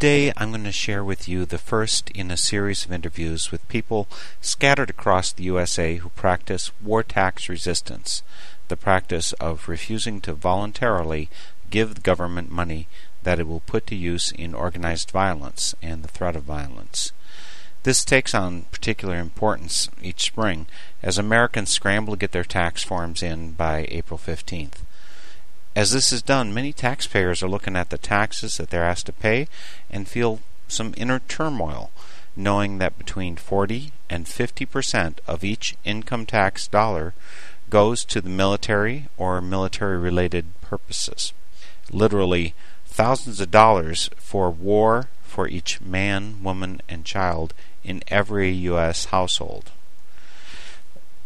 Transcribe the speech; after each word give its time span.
Today, 0.00 0.32
I'm 0.38 0.48
going 0.48 0.64
to 0.64 0.72
share 0.72 1.04
with 1.04 1.28
you 1.28 1.44
the 1.44 1.58
first 1.58 2.08
in 2.12 2.30
a 2.30 2.36
series 2.38 2.86
of 2.86 2.90
interviews 2.90 3.52
with 3.52 3.68
people 3.68 4.08
scattered 4.40 4.88
across 4.88 5.30
the 5.30 5.42
USA 5.42 5.96
who 5.96 6.08
practice 6.08 6.72
war 6.82 7.02
tax 7.02 7.50
resistance, 7.50 8.22
the 8.68 8.78
practice 8.78 9.34
of 9.34 9.68
refusing 9.68 10.22
to 10.22 10.32
voluntarily 10.32 11.28
give 11.68 11.94
the 11.94 12.00
government 12.00 12.50
money 12.50 12.88
that 13.24 13.38
it 13.38 13.46
will 13.46 13.60
put 13.60 13.86
to 13.88 13.94
use 13.94 14.32
in 14.32 14.54
organized 14.54 15.10
violence 15.10 15.74
and 15.82 16.02
the 16.02 16.08
threat 16.08 16.34
of 16.34 16.44
violence. 16.44 17.12
This 17.82 18.02
takes 18.02 18.34
on 18.34 18.62
particular 18.72 19.18
importance 19.18 19.90
each 20.02 20.22
spring 20.22 20.64
as 21.02 21.18
Americans 21.18 21.68
scramble 21.68 22.14
to 22.14 22.18
get 22.18 22.32
their 22.32 22.42
tax 22.42 22.82
forms 22.82 23.22
in 23.22 23.52
by 23.52 23.84
April 23.90 24.18
15th. 24.18 24.80
As 25.76 25.92
this 25.92 26.12
is 26.12 26.20
done, 26.20 26.52
many 26.52 26.72
taxpayers 26.72 27.42
are 27.42 27.48
looking 27.48 27.76
at 27.76 27.90
the 27.90 27.98
taxes 27.98 28.56
that 28.56 28.70
they're 28.70 28.84
asked 28.84 29.06
to 29.06 29.12
pay 29.12 29.46
and 29.88 30.08
feel 30.08 30.40
some 30.66 30.94
inner 30.96 31.20
turmoil, 31.20 31.90
knowing 32.34 32.78
that 32.78 32.98
between 32.98 33.36
40 33.36 33.92
and 34.08 34.26
50 34.26 34.66
percent 34.66 35.20
of 35.28 35.44
each 35.44 35.76
income 35.84 36.26
tax 36.26 36.66
dollar 36.66 37.14
goes 37.70 38.04
to 38.06 38.20
the 38.20 38.28
military 38.28 39.06
or 39.16 39.40
military 39.40 39.96
related 39.96 40.60
purposes. 40.60 41.32
Literally, 41.92 42.52
thousands 42.84 43.40
of 43.40 43.52
dollars 43.52 44.10
for 44.16 44.50
war 44.50 45.08
for 45.22 45.46
each 45.46 45.80
man, 45.80 46.42
woman, 46.42 46.82
and 46.88 47.04
child 47.04 47.54
in 47.84 48.02
every 48.08 48.50
U.S. 48.50 49.06
household. 49.06 49.70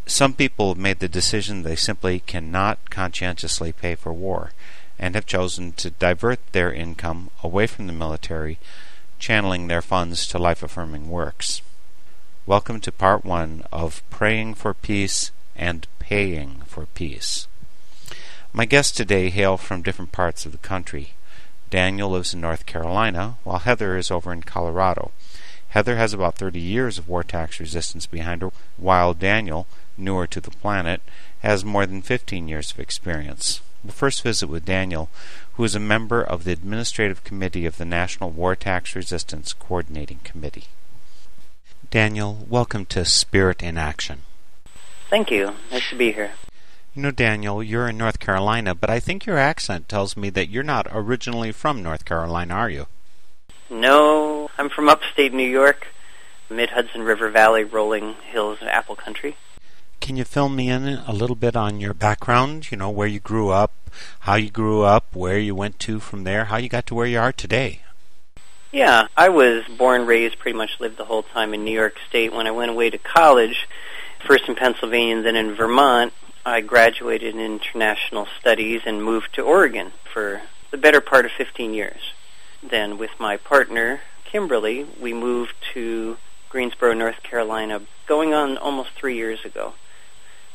Some 0.06 0.34
people 0.34 0.69
have 0.69 0.78
made 0.78 0.98
the 0.98 1.09
decision 1.09 1.62
they 1.62 1.76
simply 1.76 2.20
cannot 2.20 2.91
conscientiously 2.91 3.72
pay 3.72 3.94
for 3.94 4.12
war 4.12 4.53
and 4.98 5.15
have 5.15 5.25
chosen 5.25 5.72
to 5.72 5.91
divert 5.91 6.41
their 6.53 6.70
income 6.70 7.31
away 7.42 7.66
from 7.66 7.87
the 7.87 7.92
military, 7.94 8.59
channeling 9.19 9.66
their 9.66 9.81
funds 9.81 10.26
to 10.28 10.38
life 10.38 10.62
affirming 10.62 11.09
works. 11.09 11.62
Welcome 12.44 12.81
to 12.81 12.93
part 12.93 13.25
one 13.25 13.64
of 13.72 14.03
Praying 14.10 14.56
for 14.56 14.75
Peace 14.75 15.31
and 15.56 15.87
Paying 15.98 16.60
for 16.66 16.84
Peace. 16.84 17.48
My 18.53 18.66
guests 18.66 18.93
today 18.93 19.31
hail 19.31 19.56
from 19.56 19.81
different 19.81 20.12
parts 20.12 20.44
of 20.44 20.53
the 20.53 20.59
country. 20.59 21.14
Daniel 21.70 22.10
lives 22.10 22.34
in 22.34 22.43
North 22.43 22.66
Carolina, 22.66 23.37
while 23.43 23.60
Heather 23.60 23.97
is 23.97 24.10
over 24.10 24.34
in 24.34 24.43
Colorado. 24.43 25.12
Heather 25.74 25.96
has 25.96 26.12
about 26.12 26.36
30 26.36 26.60
years 26.60 26.98
of 26.98 27.08
war 27.08 27.24
tax 27.24 27.58
resistance 27.58 28.06
behind 28.06 28.42
her, 28.42 28.52
while 28.76 29.12
Daniel, 29.12 29.66
newer 29.96 30.24
to 30.28 30.40
the 30.40 30.52
planet, 30.52 31.02
has 31.40 31.64
more 31.64 31.84
than 31.84 32.00
15 32.00 32.46
years 32.46 32.70
of 32.70 32.78
experience. 32.78 33.60
We'll 33.82 33.92
first 33.92 34.22
visit 34.22 34.46
with 34.46 34.64
Daniel, 34.64 35.08
who 35.54 35.64
is 35.64 35.74
a 35.74 35.80
member 35.80 36.22
of 36.22 36.44
the 36.44 36.52
Administrative 36.52 37.24
Committee 37.24 37.66
of 37.66 37.76
the 37.76 37.84
National 37.84 38.30
War 38.30 38.54
Tax 38.54 38.94
Resistance 38.94 39.52
Coordinating 39.52 40.20
Committee. 40.22 40.66
Daniel, 41.90 42.46
welcome 42.48 42.86
to 42.86 43.04
Spirit 43.04 43.60
in 43.60 43.76
Action. 43.76 44.22
Thank 45.10 45.32
you. 45.32 45.54
Nice 45.72 45.90
to 45.90 45.96
be 45.96 46.12
here. 46.12 46.34
You 46.94 47.02
know, 47.02 47.10
Daniel, 47.10 47.64
you're 47.64 47.88
in 47.88 47.98
North 47.98 48.20
Carolina, 48.20 48.76
but 48.76 48.90
I 48.90 49.00
think 49.00 49.26
your 49.26 49.38
accent 49.38 49.88
tells 49.88 50.16
me 50.16 50.30
that 50.30 50.50
you're 50.50 50.62
not 50.62 50.86
originally 50.92 51.50
from 51.50 51.82
North 51.82 52.04
Carolina, 52.04 52.54
are 52.54 52.70
you? 52.70 52.86
No, 53.70 54.50
I'm 54.58 54.69
from 54.69 54.88
upstate 54.88 55.32
New 55.32 55.49
York, 55.49 55.88
mid 56.50 56.70
Hudson 56.70 57.02
River 57.02 57.31
Valley, 57.31 57.64
rolling 57.64 58.14
hills, 58.14 58.58
and 58.61 58.69
apple 58.69 58.96
country. 58.96 59.37
Can 60.00 60.16
you 60.16 60.25
fill 60.25 60.50
me 60.50 60.69
in 60.69 60.87
a 60.87 61.12
little 61.12 61.37
bit 61.37 61.56
on 61.56 61.81
your 61.81 61.94
background? 61.94 62.70
You 62.70 62.76
know, 62.76 62.90
where 62.90 63.08
you 63.08 63.20
grew 63.20 63.49
up, 63.49 63.72
how 64.20 64.34
you 64.34 64.50
grew 64.50 64.82
up, 64.82 65.14
where 65.14 65.38
you 65.38 65.55
went 65.55 65.78
to 65.81 65.99
from 65.99 66.25
there, 66.25 66.46
how 66.46 66.58
you 66.58 66.69
got 66.69 66.87
to 66.87 66.94
where 66.94 67.06
you 67.06 67.19
are 67.19 67.32
today? 67.32 67.81
Yeah, 68.70 69.06
I 69.16 69.28
was 69.28 69.64
born, 69.78 70.05
raised, 70.05 70.38
pretty 70.38 70.58
much 70.58 70.81
lived 70.81 70.99
the 70.99 71.05
whole 71.05 71.22
time 71.22 71.55
in 71.55 71.64
New 71.64 71.72
York 71.72 71.96
State. 72.08 72.32
When 72.32 72.46
I 72.46 72.50
went 72.50 72.70
away 72.70 72.90
to 72.90 72.99
college, 72.99 73.69
first 74.26 74.49
in 74.49 74.56
Pennsylvania 74.56 75.16
and 75.16 75.25
then 75.25 75.37
in 75.37 75.55
Vermont, 75.55 76.12
I 76.44 76.61
graduated 76.61 77.34
in 77.34 77.40
international 77.40 78.26
studies 78.38 78.82
and 78.84 79.02
moved 79.02 79.32
to 79.34 79.43
Oregon 79.43 79.93
for 80.12 80.43
the 80.70 80.76
better 80.76 81.00
part 81.00 81.25
of 81.25 81.31
15 81.32 81.72
years. 81.72 82.12
Then, 82.69 82.96
with 82.96 83.11
my 83.19 83.37
partner, 83.37 84.00
Kimberly, 84.25 84.87
we 84.99 85.12
moved 85.12 85.55
to 85.75 86.16
Greensboro, 86.49 86.94
North 86.94 87.22
Carolina, 87.22 87.82
going 88.06 88.32
on 88.32 88.56
almost 88.56 88.90
three 88.90 89.16
years 89.16 89.44
ago. 89.44 89.75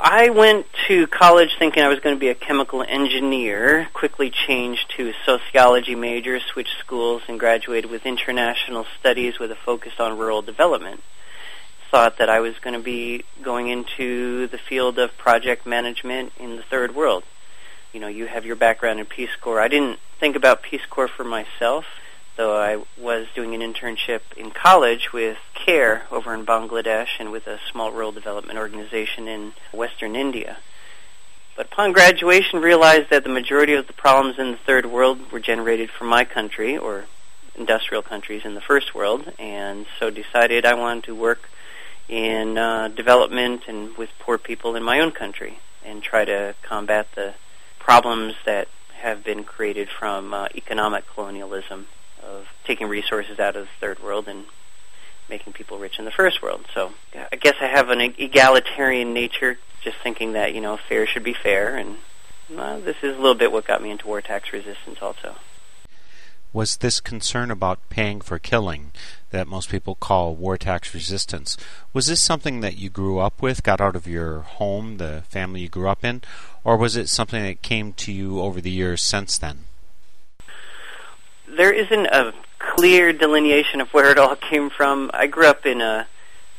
I 0.01 0.29
went 0.29 0.65
to 0.87 1.07
college 1.07 1.57
thinking 1.59 1.83
I 1.83 1.89
was 1.89 1.99
going 1.99 2.15
to 2.15 2.19
be 2.19 2.29
a 2.29 2.35
chemical 2.35 2.83
engineer, 2.87 3.89
quickly 3.93 4.29
changed 4.29 4.89
to 4.95 5.13
sociology 5.25 5.93
major, 5.93 6.39
switched 6.39 6.79
schools, 6.79 7.21
and 7.27 7.37
graduated 7.37 7.91
with 7.91 8.05
international 8.05 8.85
studies 8.97 9.39
with 9.39 9.51
a 9.51 9.57
focus 9.57 9.93
on 9.99 10.17
rural 10.17 10.41
development. 10.41 11.03
thought 11.91 12.17
that 12.17 12.29
I 12.29 12.39
was 12.39 12.57
going 12.59 12.75
to 12.75 12.83
be 12.83 13.23
going 13.41 13.67
into 13.67 14.47
the 14.47 14.57
field 14.57 14.99
of 14.99 15.17
project 15.17 15.65
management 15.65 16.31
in 16.39 16.55
the 16.55 16.63
third 16.63 16.95
world. 16.95 17.23
You 17.93 17.99
know, 17.99 18.07
you 18.07 18.25
have 18.27 18.45
your 18.45 18.55
background 18.55 18.99
in 18.99 19.05
Peace 19.05 19.35
Corps. 19.41 19.59
I 19.59 19.67
didn't 19.67 19.99
think 20.19 20.35
about 20.35 20.61
Peace 20.61 20.85
Corps 20.89 21.07
for 21.07 21.23
myself, 21.23 21.85
though 22.39 22.57
I 22.57 22.81
was 22.97 23.27
doing 23.35 23.53
an 23.53 23.59
internship 23.59 24.21
in 24.37 24.51
college 24.51 25.11
with 25.11 25.37
CARE 25.55 26.03
over 26.09 26.33
in 26.33 26.45
Bangladesh 26.45 27.19
and 27.19 27.33
with 27.33 27.47
a 27.47 27.59
small 27.69 27.91
rural 27.91 28.13
development 28.13 28.57
organization 28.57 29.27
in 29.27 29.51
western 29.73 30.15
India. 30.15 30.57
But 31.57 31.65
upon 31.65 31.91
graduation, 31.91 32.61
realized 32.61 33.09
that 33.09 33.25
the 33.25 33.29
majority 33.29 33.73
of 33.73 33.87
the 33.87 33.93
problems 33.93 34.39
in 34.39 34.51
the 34.51 34.57
third 34.57 34.85
world 34.85 35.33
were 35.33 35.41
generated 35.41 35.89
from 35.89 36.07
my 36.07 36.23
country, 36.23 36.77
or 36.77 37.07
industrial 37.55 38.03
countries 38.03 38.45
in 38.45 38.55
the 38.55 38.61
first 38.61 38.95
world, 38.95 39.33
and 39.37 39.85
so 39.99 40.09
decided 40.09 40.65
I 40.65 40.75
wanted 40.75 41.03
to 41.03 41.15
work 41.15 41.49
in 42.07 42.57
uh, 42.57 42.87
development 42.87 43.63
and 43.67 43.97
with 43.97 44.11
poor 44.17 44.37
people 44.37 44.77
in 44.77 44.83
my 44.83 45.01
own 45.01 45.11
country 45.11 45.59
and 45.83 46.01
try 46.01 46.23
to 46.23 46.55
combat 46.61 47.07
the 47.15 47.33
problems 47.79 48.35
that 48.45 48.69
have 48.93 49.25
been 49.25 49.43
created 49.43 49.89
from 49.89 50.33
uh, 50.33 50.47
economic 50.55 51.05
colonialism 51.13 51.87
of 52.23 52.47
taking 52.65 52.87
resources 52.87 53.39
out 53.39 53.55
of 53.55 53.65
the 53.65 53.71
third 53.79 54.01
world 54.01 54.27
and 54.27 54.45
making 55.29 55.53
people 55.53 55.77
rich 55.77 55.99
in 55.99 56.05
the 56.05 56.11
first 56.11 56.41
world. 56.41 56.65
So 56.73 56.93
I 57.31 57.35
guess 57.35 57.55
I 57.61 57.67
have 57.67 57.89
an 57.89 58.01
egalitarian 58.01 59.13
nature, 59.13 59.57
just 59.81 59.97
thinking 60.03 60.33
that 60.33 60.53
you 60.53 60.61
know 60.61 60.77
fair 60.77 61.05
should 61.05 61.23
be 61.23 61.33
fair, 61.33 61.75
and 61.75 61.97
uh, 62.57 62.79
this 62.79 62.97
is 63.03 63.15
a 63.15 63.19
little 63.19 63.35
bit 63.35 63.51
what 63.51 63.65
got 63.65 63.81
me 63.81 63.91
into 63.91 64.07
war 64.07 64.21
tax 64.21 64.51
resistance 64.51 64.99
also 65.01 65.35
was 66.51 66.77
this 66.77 66.99
concern 66.99 67.51
about 67.51 67.89
paying 67.89 68.21
for 68.21 68.39
killing 68.39 68.91
that 69.29 69.47
most 69.47 69.69
people 69.69 69.95
call 69.95 70.35
war 70.35 70.57
tax 70.57 70.93
resistance. 70.93 71.55
Was 71.93 72.07
this 72.07 72.21
something 72.21 72.61
that 72.61 72.77
you 72.77 72.89
grew 72.89 73.19
up 73.19 73.41
with, 73.41 73.63
got 73.63 73.79
out 73.79 73.95
of 73.95 74.07
your 74.07 74.39
home, 74.39 74.97
the 74.97 75.23
family 75.29 75.61
you 75.61 75.69
grew 75.69 75.87
up 75.87 76.03
in, 76.03 76.21
or 76.63 76.75
was 76.77 76.95
it 76.95 77.07
something 77.07 77.43
that 77.43 77.61
came 77.61 77.93
to 77.93 78.11
you 78.11 78.41
over 78.41 78.59
the 78.59 78.71
years 78.71 79.03
since 79.03 79.37
then? 79.37 79.65
There 81.55 81.73
isn't 81.73 82.05
a 82.07 82.33
clear 82.59 83.11
delineation 83.13 83.81
of 83.81 83.89
where 83.89 84.11
it 84.11 84.17
all 84.17 84.35
came 84.35 84.69
from. 84.69 85.09
I 85.13 85.27
grew 85.27 85.47
up 85.47 85.65
in 85.65 85.81
a 85.81 86.07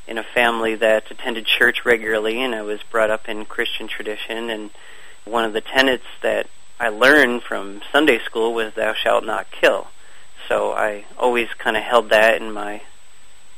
in 0.06 0.18
a 0.18 0.24
family 0.24 0.74
that 0.74 1.10
attended 1.10 1.46
church 1.46 1.84
regularly 1.84 2.42
and 2.42 2.54
I 2.54 2.62
was 2.62 2.80
brought 2.90 3.10
up 3.10 3.28
in 3.28 3.44
Christian 3.44 3.86
tradition 3.86 4.50
and 4.50 4.70
one 5.24 5.44
of 5.44 5.52
the 5.52 5.60
tenets 5.60 6.06
that 6.22 6.48
I 6.80 6.88
learned 6.88 7.42
from 7.42 7.82
Sunday 7.92 8.18
school 8.18 8.52
was 8.52 8.74
"Thou 8.74 8.94
shalt 8.94 9.24
not 9.24 9.50
kill." 9.50 9.88
So 10.48 10.72
I 10.72 11.04
always 11.16 11.48
kind 11.58 11.76
of 11.76 11.82
held 11.82 12.10
that 12.10 12.40
in 12.40 12.50
my 12.50 12.82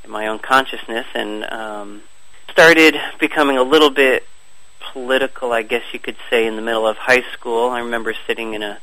in 0.04 0.10
my 0.10 0.26
own 0.26 0.38
consciousness, 0.38 1.06
and 1.14 1.44
um, 1.44 2.02
started 2.50 2.96
becoming 3.18 3.56
a 3.56 3.62
little 3.62 3.90
bit 3.90 4.26
political, 4.92 5.52
I 5.52 5.62
guess 5.62 5.82
you 5.92 5.98
could 5.98 6.16
say, 6.28 6.46
in 6.46 6.56
the 6.56 6.62
middle 6.62 6.86
of 6.86 6.96
high 6.96 7.24
school. 7.32 7.70
I 7.70 7.80
remember 7.80 8.14
sitting 8.26 8.54
in 8.54 8.62
a 8.62 8.80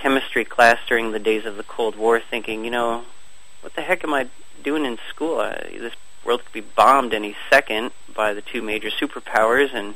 chemistry 0.00 0.44
class 0.44 0.78
during 0.88 1.12
the 1.12 1.18
days 1.18 1.44
of 1.44 1.56
the 1.56 1.62
Cold 1.62 1.96
War, 1.96 2.20
thinking, 2.20 2.64
you 2.64 2.70
know, 2.70 3.04
what 3.60 3.74
the 3.74 3.82
heck 3.82 4.04
am 4.04 4.14
I 4.14 4.28
doing 4.62 4.84
in 4.84 4.98
school? 5.08 5.40
Uh, 5.40 5.54
this 5.72 5.94
world 6.24 6.44
could 6.44 6.52
be 6.52 6.60
bombed 6.60 7.14
any 7.14 7.36
second 7.50 7.90
by 8.14 8.34
the 8.34 8.42
two 8.42 8.62
major 8.62 8.90
superpowers, 8.90 9.74
and 9.74 9.94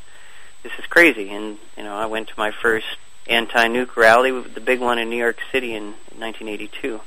this 0.63 0.73
is 0.79 0.87
crazy. 0.87 1.31
And 1.31 1.59
you 1.77 1.85
know, 1.85 1.95
I 1.95 2.07
went 2.07 2.29
to 2.29 2.35
my 2.37 2.51
first 2.51 2.87
anti-nuke 3.27 3.97
rally, 3.97 4.31
the 4.43 4.61
big 4.61 4.81
one 4.81 4.99
in 4.99 5.09
New 5.09 5.17
York 5.17 5.39
City 5.53 5.75
in 5.75 5.95
1982, 6.17 7.01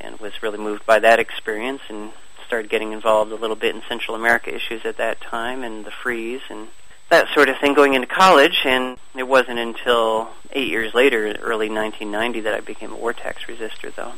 and 0.00 0.18
was 0.18 0.42
really 0.42 0.58
moved 0.58 0.86
by 0.86 0.98
that 0.98 1.20
experience 1.20 1.82
and 1.88 2.12
started 2.46 2.70
getting 2.70 2.92
involved 2.92 3.32
a 3.32 3.36
little 3.36 3.56
bit 3.56 3.74
in 3.74 3.82
Central 3.88 4.16
America 4.16 4.54
issues 4.54 4.84
at 4.84 4.96
that 4.96 5.20
time 5.20 5.62
and 5.62 5.84
the 5.84 5.90
freeze 5.90 6.42
and 6.48 6.68
that 7.14 7.32
sort 7.32 7.48
of 7.48 7.56
thing 7.58 7.74
going 7.74 7.94
into 7.94 8.06
college. 8.08 8.60
And 8.64 8.98
it 9.16 9.22
wasn't 9.28 9.58
until 9.58 10.30
eight 10.52 10.68
years 10.68 10.94
later, 10.94 11.26
early 11.40 11.70
1990, 11.70 12.40
that 12.40 12.54
I 12.54 12.60
became 12.60 12.92
a 12.92 12.96
war 12.96 13.12
tax 13.12 13.44
resistor, 13.44 13.94
though. 13.94 14.12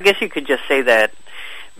I 0.00 0.04
guess 0.04 0.20
you 0.20 0.28
could 0.28 0.46
just 0.46 0.66
say 0.66 0.82
that 0.82 1.12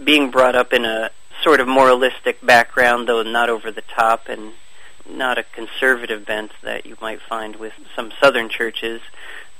being 0.02 0.30
brought 0.30 0.54
up 0.54 0.72
in 0.72 0.84
a 0.84 1.10
sort 1.42 1.60
of 1.60 1.66
moralistic 1.66 2.44
background, 2.44 3.08
though 3.08 3.22
not 3.22 3.50
over 3.50 3.72
the 3.72 3.82
top, 3.82 4.28
and 4.28 4.52
not 5.08 5.36
a 5.36 5.42
conservative 5.42 6.24
bent 6.24 6.52
that 6.62 6.86
you 6.86 6.96
might 7.00 7.20
find 7.20 7.56
with 7.56 7.72
some 7.94 8.12
southern 8.20 8.48
churches. 8.48 9.00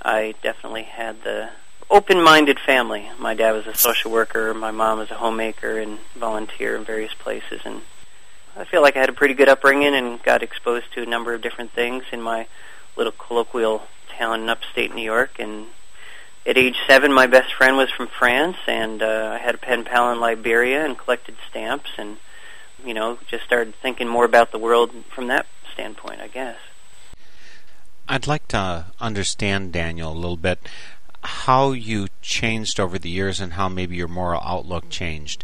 I 0.03 0.35
definitely 0.43 0.85
had 0.85 1.23
the 1.25 1.51
open-minded 1.91 2.59
family. 2.61 3.11
My 3.19 3.35
dad 3.35 3.53
was 3.53 3.67
a 3.67 3.75
social 3.75 4.11
worker, 4.11 4.55
my 4.55 4.71
mom 4.71 4.99
was 4.99 5.11
a 5.11 5.15
homemaker 5.15 5.79
and 5.79 5.99
volunteer 6.15 6.77
in 6.77 6.85
various 6.85 7.13
places 7.13 7.61
and 7.65 7.83
I 8.57 8.65
feel 8.65 8.83
like 8.83 8.97
I 8.97 9.01
had 9.01 9.09
a 9.09 9.15
pretty 9.15 9.35
good 9.35 9.49
upbringing 9.49 9.95
and 9.95 10.23
got 10.23 10.43
exposed 10.43 10.93
to 10.95 11.03
a 11.03 11.07
number 11.07 11.35
of 11.35 11.43
different 11.43 11.73
things 11.73 12.05
in 12.13 12.23
my 12.23 12.47
little 12.97 13.13
colloquial 13.13 13.83
town 14.17 14.43
in 14.43 14.49
upstate 14.49 14.95
New 14.95 15.03
York 15.03 15.39
and 15.39 15.67
at 16.47 16.57
age 16.57 16.77
seven 16.87 17.13
my 17.13 17.27
best 17.27 17.53
friend 17.55 17.77
was 17.77 17.91
from 17.91 18.07
France 18.07 18.59
and 18.69 19.03
uh, 19.03 19.33
I 19.35 19.39
had 19.39 19.57
a 19.57 19.59
pen 19.59 19.85
pal 19.85 20.13
in 20.13 20.21
Liberia 20.21 20.85
and 20.85 20.97
collected 20.97 21.37
stamps 21.51 21.91
and 21.99 22.19
you 22.85 22.95
know, 22.95 23.19
just 23.27 23.45
started 23.45 23.75
thinking 23.77 24.09
more 24.09 24.25
about 24.25 24.53
the 24.53 24.59
world 24.59 24.93
from 25.15 25.29
that 25.29 25.47
standpoint, 25.73 26.21
I 26.21 26.29
guess. 26.29 26.59
I'd 28.07 28.27
like 28.27 28.47
to 28.49 28.87
understand, 29.01 29.73
Daniel, 29.73 30.13
a 30.13 30.15
little 30.15 30.37
bit 30.37 30.59
how 31.23 31.73
you 31.73 32.09
changed 32.21 32.79
over 32.79 32.99
the 32.99 33.09
years 33.09 33.41
and 33.41 33.55
how 33.55 33.67
maybe 33.69 33.97
your 33.97 34.09
moral 34.09 34.43
outlook 34.45 34.91
changed. 34.91 35.43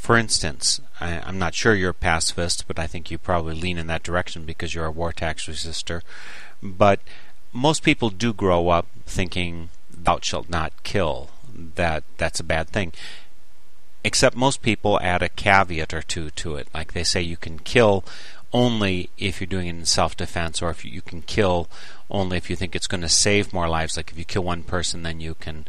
For 0.00 0.16
instance, 0.16 0.80
I, 0.98 1.28
am 1.28 1.38
not 1.38 1.54
sure 1.54 1.74
you're 1.74 1.90
a 1.90 1.94
pacifist, 1.94 2.66
but 2.66 2.78
I 2.78 2.86
think 2.86 3.10
you 3.10 3.18
probably 3.18 3.54
lean 3.54 3.78
in 3.78 3.86
that 3.88 4.02
direction 4.02 4.44
because 4.44 4.74
you're 4.74 4.86
a 4.86 4.90
war 4.90 5.12
tax 5.12 5.46
resistor. 5.46 6.00
But 6.62 7.00
most 7.52 7.82
people 7.82 8.08
do 8.08 8.32
grow 8.32 8.70
up 8.70 8.86
thinking, 9.04 9.68
"Thou 9.92 10.18
shalt 10.22 10.48
not 10.48 10.72
kill." 10.82 11.30
That 11.54 12.04
that's 12.16 12.40
a 12.40 12.44
bad 12.44 12.70
thing 12.70 12.92
except 14.04 14.36
most 14.36 14.62
people 14.62 14.98
add 15.02 15.22
a 15.22 15.28
caveat 15.28 15.92
or 15.92 16.02
two 16.02 16.30
to 16.30 16.56
it. 16.56 16.68
Like 16.72 16.92
they 16.92 17.04
say 17.04 17.20
you 17.20 17.36
can 17.36 17.58
kill 17.58 18.04
only 18.52 19.10
if 19.18 19.40
you're 19.40 19.46
doing 19.46 19.68
it 19.68 19.76
in 19.76 19.84
self 19.84 20.16
defense, 20.16 20.60
or 20.62 20.70
if 20.70 20.84
you, 20.84 20.90
you 20.90 21.02
can 21.02 21.22
kill 21.22 21.68
only 22.10 22.36
if 22.36 22.50
you 22.50 22.56
think 22.56 22.74
it's 22.74 22.86
going 22.86 23.02
to 23.02 23.08
save 23.08 23.52
more 23.52 23.68
lives. 23.68 23.96
Like 23.96 24.10
if 24.10 24.18
you 24.18 24.24
kill 24.24 24.42
one 24.42 24.62
person, 24.62 25.02
then 25.02 25.20
you 25.20 25.34
can 25.34 25.66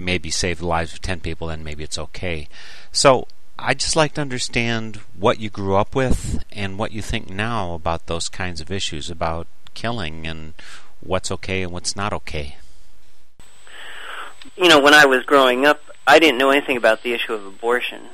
maybe 0.00 0.30
save 0.30 0.58
the 0.58 0.66
lives 0.66 0.92
of 0.92 1.00
10 1.00 1.20
people, 1.20 1.48
then 1.48 1.64
maybe 1.64 1.84
it's 1.84 1.98
okay. 1.98 2.48
So 2.92 3.26
I'd 3.58 3.78
just 3.78 3.96
like 3.96 4.14
to 4.14 4.20
understand 4.20 4.96
what 5.18 5.40
you 5.40 5.50
grew 5.50 5.76
up 5.76 5.94
with 5.94 6.44
and 6.50 6.78
what 6.78 6.92
you 6.92 7.02
think 7.02 7.30
now 7.30 7.74
about 7.74 8.06
those 8.06 8.28
kinds 8.28 8.60
of 8.60 8.70
issues, 8.70 9.10
about 9.10 9.46
killing 9.74 10.26
and 10.26 10.54
what's 11.00 11.30
okay 11.30 11.62
and 11.62 11.72
what's 11.72 11.94
not 11.94 12.12
okay. 12.12 12.56
You 14.56 14.68
know, 14.68 14.80
when 14.80 14.94
I 14.94 15.06
was 15.06 15.24
growing 15.24 15.66
up, 15.66 15.80
I 16.06 16.18
didn't 16.18 16.38
know 16.38 16.50
anything 16.50 16.76
about 16.76 17.02
the 17.02 17.12
issue 17.12 17.32
of 17.32 17.46
abortion. 17.46 18.08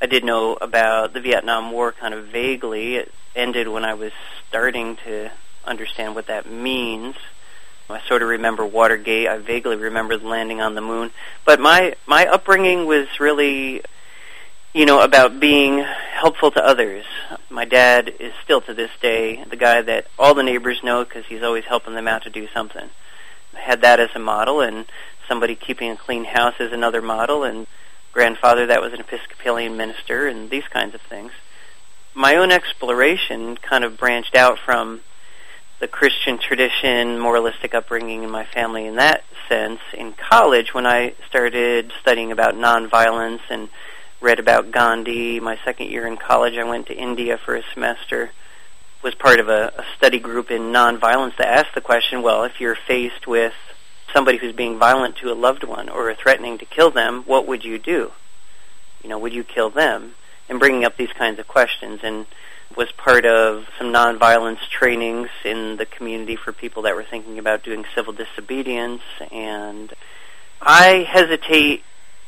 I 0.00 0.06
did 0.06 0.24
know 0.24 0.54
about 0.54 1.12
the 1.12 1.20
Vietnam 1.20 1.72
War 1.72 1.92
kind 1.92 2.14
of 2.14 2.26
vaguely. 2.26 2.96
It 2.96 3.12
ended 3.34 3.68
when 3.68 3.84
I 3.84 3.94
was 3.94 4.12
starting 4.48 4.96
to 5.04 5.30
understand 5.64 6.14
what 6.14 6.26
that 6.28 6.50
means. 6.50 7.16
I 7.92 8.00
sort 8.06 8.22
of 8.22 8.28
remember 8.28 8.64
Watergate. 8.64 9.28
I 9.28 9.38
vaguely 9.38 9.76
remember 9.76 10.16
the 10.16 10.26
landing 10.26 10.60
on 10.60 10.74
the 10.74 10.80
moon. 10.80 11.10
But 11.44 11.60
my 11.60 11.94
my 12.06 12.26
upbringing 12.26 12.86
was 12.86 13.08
really, 13.18 13.82
you 14.72 14.86
know, 14.86 15.00
about 15.00 15.40
being 15.40 15.78
helpful 15.78 16.50
to 16.52 16.64
others. 16.64 17.04
My 17.48 17.64
dad 17.64 18.12
is 18.20 18.32
still 18.44 18.60
to 18.62 18.74
this 18.74 18.90
day 19.00 19.44
the 19.44 19.56
guy 19.56 19.82
that 19.82 20.06
all 20.18 20.34
the 20.34 20.42
neighbors 20.42 20.82
know 20.82 21.04
because 21.04 21.26
he's 21.26 21.42
always 21.42 21.64
helping 21.64 21.94
them 21.94 22.08
out 22.08 22.22
to 22.24 22.30
do 22.30 22.48
something. 22.54 22.90
I 23.54 23.60
had 23.60 23.80
that 23.82 24.00
as 24.00 24.10
a 24.14 24.18
model, 24.18 24.60
and 24.60 24.86
somebody 25.28 25.54
keeping 25.54 25.90
a 25.90 25.96
clean 25.96 26.24
house 26.24 26.54
is 26.60 26.72
another 26.72 27.02
model, 27.02 27.44
and 27.44 27.66
grandfather 28.12 28.66
that 28.66 28.80
was 28.80 28.92
an 28.92 29.00
Episcopalian 29.00 29.76
minister, 29.76 30.26
and 30.26 30.50
these 30.50 30.68
kinds 30.68 30.94
of 30.94 31.00
things. 31.02 31.32
My 32.14 32.36
own 32.36 32.50
exploration 32.50 33.56
kind 33.56 33.84
of 33.84 33.96
branched 33.96 34.34
out 34.34 34.58
from 34.58 35.00
the 35.80 35.88
Christian 35.88 36.38
tradition, 36.38 37.18
moralistic 37.18 37.74
upbringing 37.74 38.22
in 38.22 38.30
my 38.30 38.44
family 38.44 38.86
in 38.86 38.96
that 38.96 39.24
sense. 39.48 39.80
In 39.94 40.12
college, 40.12 40.74
when 40.74 40.86
I 40.86 41.14
started 41.28 41.90
studying 42.00 42.30
about 42.30 42.54
nonviolence 42.54 43.40
and 43.48 43.70
read 44.20 44.38
about 44.38 44.70
Gandhi, 44.70 45.40
my 45.40 45.58
second 45.64 45.90
year 45.90 46.06
in 46.06 46.18
college, 46.18 46.54
I 46.58 46.64
went 46.64 46.86
to 46.88 46.94
India 46.94 47.38
for 47.38 47.56
a 47.56 47.62
semester. 47.72 48.30
Was 49.02 49.14
part 49.14 49.40
of 49.40 49.48
a, 49.48 49.72
a 49.78 49.84
study 49.96 50.18
group 50.18 50.50
in 50.50 50.72
nonviolence 50.72 51.38
that 51.38 51.48
asked 51.48 51.74
the 51.74 51.80
question: 51.80 52.20
Well, 52.20 52.44
if 52.44 52.60
you're 52.60 52.76
faced 52.76 53.26
with 53.26 53.54
somebody 54.12 54.36
who's 54.36 54.52
being 54.52 54.78
violent 54.78 55.16
to 55.16 55.32
a 55.32 55.34
loved 55.34 55.64
one 55.64 55.88
or 55.88 56.14
threatening 56.14 56.58
to 56.58 56.66
kill 56.66 56.90
them, 56.90 57.22
what 57.22 57.46
would 57.46 57.64
you 57.64 57.78
do? 57.78 58.12
You 59.02 59.08
know, 59.08 59.18
would 59.18 59.32
you 59.32 59.42
kill 59.42 59.70
them? 59.70 60.12
And 60.50 60.58
bringing 60.58 60.84
up 60.84 60.98
these 60.98 61.12
kinds 61.14 61.38
of 61.38 61.48
questions 61.48 62.00
and 62.02 62.26
was 62.76 62.90
part 62.92 63.26
of 63.26 63.66
some 63.78 63.92
nonviolence 63.92 64.60
trainings 64.68 65.28
in 65.44 65.76
the 65.76 65.86
community 65.86 66.36
for 66.36 66.52
people 66.52 66.82
that 66.82 66.94
were 66.94 67.04
thinking 67.04 67.38
about 67.38 67.62
doing 67.62 67.84
civil 67.94 68.12
disobedience 68.12 69.02
and 69.32 69.92
I 70.62 71.06
hesitate 71.08 71.82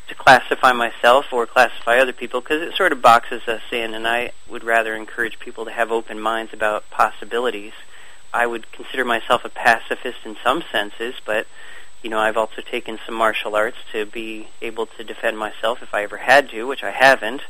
to 0.08 0.14
classify 0.14 0.72
myself 0.72 1.32
or 1.32 1.46
classify 1.46 1.98
other 1.98 2.12
people 2.12 2.40
because 2.40 2.62
it 2.62 2.74
sort 2.74 2.92
of 2.92 3.02
boxes 3.02 3.42
us 3.46 3.62
in, 3.70 3.94
and 3.94 4.06
I 4.06 4.32
would 4.48 4.64
rather 4.64 4.94
encourage 4.94 5.38
people 5.38 5.66
to 5.66 5.70
have 5.70 5.90
open 5.90 6.18
minds 6.18 6.52
about 6.52 6.88
possibilities. 6.90 7.72
I 8.32 8.46
would 8.46 8.70
consider 8.72 9.04
myself 9.04 9.44
a 9.44 9.50
pacifist 9.50 10.18
in 10.24 10.36
some 10.42 10.64
senses, 10.72 11.14
but 11.24 11.46
you 12.02 12.10
know, 12.10 12.18
I've 12.18 12.36
also 12.36 12.62
taken 12.62 12.98
some 13.06 13.14
martial 13.14 13.54
arts 13.54 13.76
to 13.92 14.06
be 14.06 14.48
able 14.60 14.86
to 14.86 15.04
defend 15.04 15.38
myself 15.38 15.82
if 15.82 15.94
I 15.94 16.02
ever 16.02 16.16
had 16.16 16.50
to, 16.50 16.66
which 16.66 16.82
I 16.82 16.90
haven't. 16.90 17.42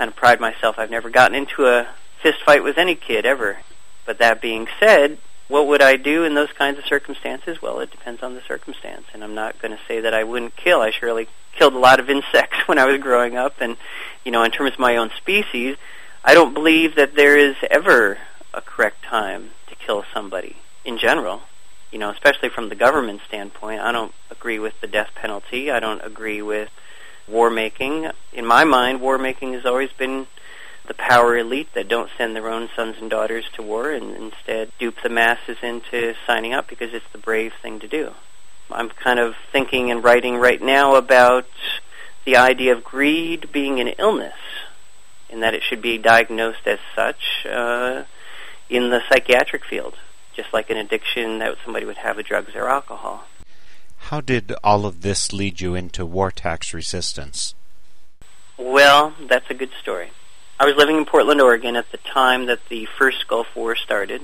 Kind 0.00 0.08
of 0.08 0.16
pride 0.16 0.40
myself 0.40 0.78
I've 0.78 0.90
never 0.90 1.10
gotten 1.10 1.36
into 1.36 1.66
a 1.66 1.86
fist 2.22 2.38
fight 2.42 2.64
with 2.64 2.78
any 2.78 2.94
kid 2.94 3.26
ever. 3.26 3.58
But 4.06 4.16
that 4.16 4.40
being 4.40 4.66
said, 4.78 5.18
what 5.46 5.66
would 5.66 5.82
I 5.82 5.96
do 5.96 6.24
in 6.24 6.32
those 6.32 6.50
kinds 6.52 6.78
of 6.78 6.86
circumstances? 6.86 7.60
Well, 7.60 7.80
it 7.80 7.90
depends 7.90 8.22
on 8.22 8.34
the 8.34 8.40
circumstance, 8.48 9.04
and 9.12 9.22
I'm 9.22 9.34
not 9.34 9.60
going 9.60 9.76
to 9.76 9.80
say 9.86 10.00
that 10.00 10.14
I 10.14 10.24
wouldn't 10.24 10.56
kill. 10.56 10.80
I 10.80 10.90
surely 10.90 11.28
killed 11.52 11.74
a 11.74 11.78
lot 11.78 12.00
of 12.00 12.08
insects 12.08 12.56
when 12.66 12.78
I 12.78 12.86
was 12.86 12.98
growing 12.98 13.36
up, 13.36 13.56
and 13.60 13.76
you 14.24 14.32
know, 14.32 14.42
in 14.42 14.50
terms 14.50 14.72
of 14.72 14.78
my 14.78 14.96
own 14.96 15.10
species, 15.18 15.76
I 16.24 16.32
don't 16.32 16.54
believe 16.54 16.94
that 16.94 17.14
there 17.14 17.36
is 17.36 17.56
ever 17.70 18.16
a 18.54 18.62
correct 18.62 19.04
time 19.04 19.50
to 19.66 19.74
kill 19.74 20.06
somebody 20.14 20.56
in 20.82 20.96
general. 20.96 21.42
You 21.92 21.98
know, 21.98 22.08
especially 22.08 22.48
from 22.48 22.70
the 22.70 22.74
government 22.74 23.20
standpoint, 23.28 23.82
I 23.82 23.92
don't 23.92 24.14
agree 24.30 24.58
with 24.58 24.80
the 24.80 24.86
death 24.86 25.10
penalty. 25.14 25.70
I 25.70 25.78
don't 25.78 26.02
agree 26.02 26.40
with 26.40 26.70
war 27.30 27.50
making. 27.50 28.10
In 28.32 28.44
my 28.44 28.64
mind, 28.64 29.00
war 29.00 29.18
making 29.18 29.52
has 29.54 29.64
always 29.64 29.90
been 29.92 30.26
the 30.86 30.94
power 30.94 31.38
elite 31.38 31.72
that 31.74 31.88
don't 31.88 32.10
send 32.18 32.34
their 32.34 32.48
own 32.48 32.68
sons 32.74 32.96
and 33.00 33.08
daughters 33.08 33.44
to 33.54 33.62
war 33.62 33.90
and 33.90 34.16
instead 34.16 34.72
dupe 34.78 35.02
the 35.02 35.08
masses 35.08 35.56
into 35.62 36.14
signing 36.26 36.52
up 36.52 36.68
because 36.68 36.92
it's 36.92 37.06
the 37.12 37.18
brave 37.18 37.52
thing 37.62 37.78
to 37.80 37.88
do. 37.88 38.12
I'm 38.70 38.88
kind 38.88 39.18
of 39.18 39.34
thinking 39.52 39.90
and 39.90 40.02
writing 40.02 40.36
right 40.36 40.60
now 40.60 40.96
about 40.96 41.46
the 42.24 42.36
idea 42.36 42.72
of 42.74 42.84
greed 42.84 43.52
being 43.52 43.80
an 43.80 43.88
illness 43.98 44.34
and 45.30 45.42
that 45.42 45.54
it 45.54 45.62
should 45.62 45.80
be 45.80 45.98
diagnosed 45.98 46.66
as 46.66 46.78
such 46.94 47.46
uh, 47.46 48.04
in 48.68 48.90
the 48.90 49.00
psychiatric 49.08 49.64
field, 49.64 49.94
just 50.34 50.52
like 50.52 50.70
an 50.70 50.76
addiction 50.76 51.38
that 51.38 51.56
somebody 51.64 51.86
would 51.86 51.98
have 51.98 52.18
of 52.18 52.24
drugs 52.24 52.54
or 52.54 52.68
alcohol. 52.68 53.24
How 54.10 54.20
did 54.20 54.52
all 54.64 54.86
of 54.86 55.02
this 55.02 55.32
lead 55.32 55.60
you 55.60 55.76
into 55.76 56.04
war 56.04 56.32
tax 56.32 56.74
resistance? 56.74 57.54
Well, 58.58 59.14
that's 59.28 59.48
a 59.48 59.54
good 59.54 59.70
story. 59.80 60.10
I 60.58 60.64
was 60.66 60.74
living 60.74 60.96
in 60.96 61.04
Portland, 61.04 61.40
Oregon 61.40 61.76
at 61.76 61.92
the 61.92 61.98
time 61.98 62.46
that 62.46 62.58
the 62.68 62.88
first 62.98 63.28
Gulf 63.28 63.46
War 63.54 63.76
started. 63.76 64.22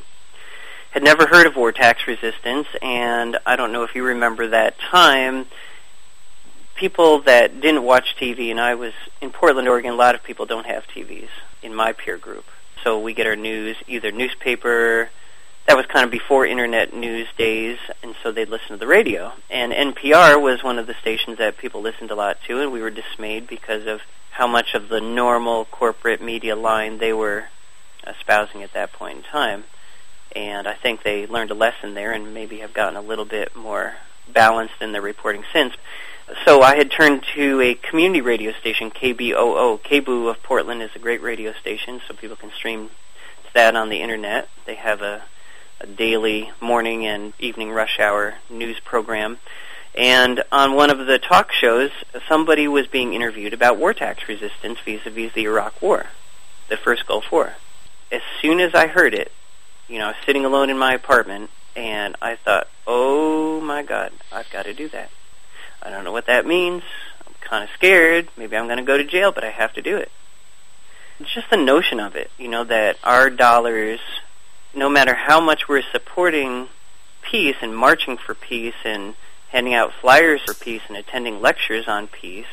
Had 0.90 1.05
never 1.05 1.28
heard 1.28 1.47
of 1.47 1.55
war 1.55 1.71
tax 1.71 2.09
resistance, 2.09 2.66
and 2.83 3.38
I 3.47 3.55
don't 3.55 3.71
know 3.71 3.85
if 3.85 3.95
you 3.95 4.02
remember 4.02 4.49
that 4.49 4.76
time. 4.76 5.47
People 6.75 7.21
that 7.21 7.61
didn't 7.61 7.85
watch 7.85 8.16
TV, 8.19 8.50
and 8.50 8.61
I 8.61 8.75
was 8.75 8.93
in 9.21 9.31
Portland, 9.31 9.69
Oregon, 9.69 9.93
a 9.93 9.95
lot 9.95 10.16
of 10.16 10.25
people 10.25 10.47
don't 10.47 10.66
have 10.66 10.85
TVs 10.88 11.28
in 11.62 11.73
my 11.73 11.93
peer 11.93 12.19
group. 12.19 12.47
So 12.83 12.99
we 12.99 13.14
get 13.14 13.28
our 13.28 13.37
news 13.37 13.76
either 13.87 14.11
newspaper, 14.11 15.11
that 15.66 15.76
was 15.76 15.87
kind 15.87 16.04
of 16.04 16.11
before 16.11 16.46
internet 16.46 16.94
news 16.94 17.28
days, 17.37 17.78
and 18.02 18.14
so 18.23 18.30
they'd 18.30 18.49
listen 18.49 18.68
to 18.68 18.76
the 18.76 18.87
radio. 18.87 19.32
And 19.50 19.73
NPR 19.73 20.40
was 20.40 20.62
one 20.62 20.78
of 20.78 20.87
the 20.87 20.94
stations 20.94 21.38
that 21.38 21.58
people 21.58 21.82
listened 21.82 22.11
a 22.11 22.14
lot 22.14 22.38
to, 22.46 22.61
and 22.61 22.73
we 22.73 22.80
were 22.80 22.90
dismayed 22.90 23.49
because 23.49 23.87
of 23.87 24.00
how 24.30 24.46
much 24.46 24.75
of 24.75 24.88
the 24.88 25.00
normal 25.00 25.64
corporate 25.64 26.23
media 26.23 26.54
line 26.54 26.99
they 26.99 27.12
were 27.12 27.46
espousing 28.06 28.62
at 28.62 28.75
that 28.75 28.92
point 28.92 29.18
in 29.18 29.23
time. 29.25 29.64
And 30.35 30.68
I 30.68 30.75
think 30.75 31.02
they 31.02 31.26
learned 31.26 31.50
a 31.50 31.54
lesson 31.54 31.94
there 31.94 32.12
and 32.12 32.35
maybe 32.35 32.58
have 32.58 32.75
gotten 32.75 32.96
a 32.96 33.00
little 33.00 33.25
bit 33.25 33.56
more 33.56 33.94
balanced 34.32 34.75
in 34.80 34.92
their 34.92 35.02
reporting 35.02 35.44
since. 35.52 35.75
So 36.44 36.61
I 36.61 36.76
had 36.76 36.90
turned 36.90 37.25
to 37.35 37.61
a 37.61 37.75
community 37.75 38.20
radio 38.20 38.52
station, 38.52 38.90
KBOO. 38.90 39.80
KBOO 39.80 40.30
of 40.30 40.42
Portland 40.42 40.82
is 40.82 40.90
a 40.94 40.99
great 40.99 41.23
radio 41.23 41.52
station, 41.54 42.00
so 42.06 42.14
people 42.14 42.37
can 42.37 42.50
stream 42.50 42.88
to 42.88 43.54
that 43.54 43.75
on 43.75 43.88
the 43.88 44.02
internet. 44.02 44.49
They 44.66 44.75
have 44.75 45.02
a 45.02 45.23
daily 45.97 46.50
morning 46.61 47.06
and 47.06 47.33
evening 47.38 47.71
rush 47.71 47.99
hour 48.00 48.35
news 48.49 48.80
program 48.80 49.38
and 49.97 50.45
on 50.52 50.75
one 50.75 50.90
of 50.90 51.06
the 51.06 51.18
talk 51.18 51.52
shows, 51.52 51.90
somebody 52.28 52.68
was 52.68 52.87
being 52.87 53.14
interviewed 53.14 53.54
about 53.54 53.78
war 53.78 53.95
tax 53.95 54.28
resistance 54.28 54.78
vis-a-vis 54.85 55.33
the 55.33 55.45
Iraq 55.45 55.80
War, 55.80 56.06
the 56.68 56.76
first 56.76 57.06
Gulf 57.06 57.33
War. 57.33 57.54
As 58.12 58.21
soon 58.42 58.61
as 58.61 58.75
I 58.75 58.88
heard 58.88 59.14
it, 59.14 59.33
you 59.88 59.99
know, 59.99 60.06
I 60.06 60.09
was 60.09 60.16
sitting 60.26 60.45
alone 60.45 60.68
in 60.68 60.76
my 60.76 60.92
apartment, 60.92 61.50
and 61.75 62.14
I 62.21 62.37
thought, 62.37 62.68
oh 62.87 63.61
my 63.61 63.83
God, 63.83 64.12
I've 64.30 64.50
got 64.50 64.66
to 64.66 64.75
do 64.75 64.88
that. 64.90 65.11
I 65.83 65.88
don't 65.88 66.04
know 66.04 66.12
what 66.12 66.26
that 66.26 66.47
means. 66.47 66.83
I'm 67.26 67.35
kind 67.40 67.64
of 67.64 67.71
scared. 67.71 68.28
Maybe 68.37 68.56
I'm 68.56 68.66
going 68.66 68.78
to 68.78 68.85
go 68.85 68.99
to 68.99 69.04
jail, 69.04 69.33
but 69.33 69.45
I 69.45 69.50
have 69.50 69.73
to 69.75 69.83
do 69.83 69.97
it. 69.97 70.11
It's 71.18 71.33
just 71.33 71.49
the 71.49 71.56
notion 71.56 72.00
of 72.00 72.16
it, 72.16 72.30
you 72.37 72.49
know, 72.49 72.64
that 72.64 72.99
our 73.02 73.30
dollars, 73.30 74.00
no 74.76 74.88
matter 74.88 75.14
how 75.14 75.40
much 75.40 75.68
we're 75.68 75.83
supporting 75.90 76.68
peace 77.23 77.56
and 77.61 77.76
marching 77.76 78.16
for 78.16 78.35
peace 78.35 78.75
and 78.85 79.14
handing 79.49 79.75
out 79.75 79.92
flyers 80.00 80.42
for 80.42 80.54
peace 80.54 80.83
and 80.88 80.97
attending 80.97 81.40
lectures 81.40 81.88
on 81.88 82.06
peace, 82.06 82.47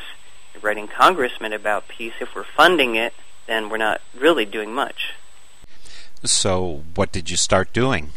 writing 0.61 0.87
congressmen 0.87 1.53
about 1.53 1.87
peace, 1.87 2.13
if 2.19 2.33
we're 2.33 2.43
funding 2.43 2.95
it, 2.95 3.13
then 3.45 3.69
we're 3.69 3.77
not 3.77 4.01
really 4.17 4.45
doing 4.45 4.73
much. 4.73 5.13
So, 6.23 6.83
what 6.95 7.11
did 7.11 7.29
you 7.29 7.35
start 7.35 7.73
doing? 7.73 8.11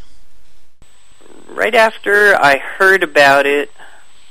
Right 1.48 1.74
after 1.74 2.36
I 2.40 2.58
heard 2.58 3.02
about 3.02 3.46
it, 3.46 3.70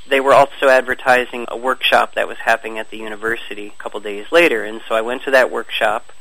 they 0.07 0.19
were 0.19 0.33
also 0.33 0.69
advertising 0.69 1.45
a 1.47 1.57
workshop 1.57 2.15
that 2.15 2.27
was 2.27 2.37
happening 2.37 2.79
at 2.79 2.89
the 2.91 2.97
university 2.97 3.67
a 3.67 3.81
couple 3.81 3.99
days 3.99 4.31
later. 4.31 4.63
And 4.63 4.81
so 4.87 4.95
I 4.95 5.01
went 5.01 5.23
to 5.23 5.31
that 5.31 5.51
workshop, 5.51 6.11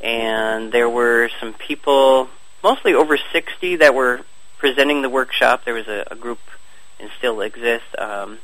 and 0.00 0.72
there 0.72 0.88
were 0.88 1.30
some 1.40 1.52
people, 1.52 2.28
mostly 2.64 2.94
over 2.94 3.16
60, 3.16 3.76
that 3.76 3.94
were 3.94 4.22
presenting 4.58 5.02
the 5.02 5.10
workshop. 5.10 5.64
There 5.64 5.74
was 5.74 5.86
a, 5.86 6.04
a 6.10 6.16
group 6.16 6.40
and 6.98 7.10
still 7.18 7.40
exists, 7.42 7.88
um, 7.98 8.38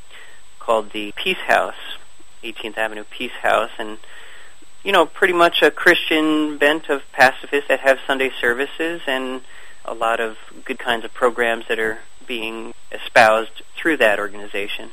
called 0.61 0.93
the 0.93 1.12
Peace 1.17 1.39
House, 1.39 1.97
18th 2.45 2.77
Avenue 2.77 3.05
Peace 3.11 3.33
House, 3.43 3.71
and 3.79 3.99
you 4.85 4.93
know, 4.93 5.05
pretty 5.07 5.35
much 5.35 5.62
a 5.62 5.71
Christian 5.71 6.57
bent 6.59 6.89
of 6.89 7.03
pacifists 7.12 7.69
that 7.69 7.81
have 7.81 7.99
Sunday 8.07 8.31
services 8.41 9.03
and 9.07 9.43
a 9.85 9.95
lot 9.95 10.21
of 10.21 10.37
good 10.65 10.79
kinds 10.79 11.05
of 11.05 11.12
programs 11.12 11.67
that 11.69 11.79
are 11.79 11.99
being 12.27 12.73
espoused 12.93 13.62
through 13.77 13.99
that 13.99 14.19
organization. 14.19 14.91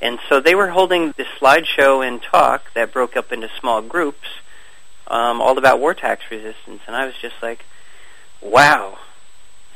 And 0.00 0.18
so 0.28 0.40
they 0.40 0.54
were 0.54 0.68
holding 0.68 1.14
this 1.16 1.26
slideshow 1.40 2.06
and 2.06 2.22
talk 2.22 2.72
that 2.74 2.92
broke 2.92 3.16
up 3.16 3.32
into 3.32 3.48
small 3.58 3.82
groups, 3.82 4.28
um, 5.08 5.40
all 5.40 5.56
about 5.58 5.80
war 5.80 5.94
tax 5.94 6.24
resistance. 6.30 6.82
And 6.86 6.94
I 6.94 7.06
was 7.06 7.14
just 7.20 7.36
like, 7.42 7.64
wow, 8.44 8.98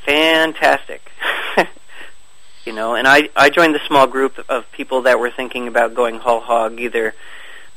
fantastic. 0.05 1.11
you 2.65 2.73
know. 2.73 2.95
And 2.95 3.09
I 3.09 3.31
I 3.35 3.51
joined 3.51 3.75
the 3.75 3.81
small 3.87 4.07
group 4.07 4.39
of 4.49 4.71
people 4.73 5.03
that 5.03 5.19
were 5.19 5.31
thinking 5.31 5.67
about 5.67 5.95
going 5.95 6.19
whole 6.19 6.41
hog, 6.41 6.79
either 6.79 7.15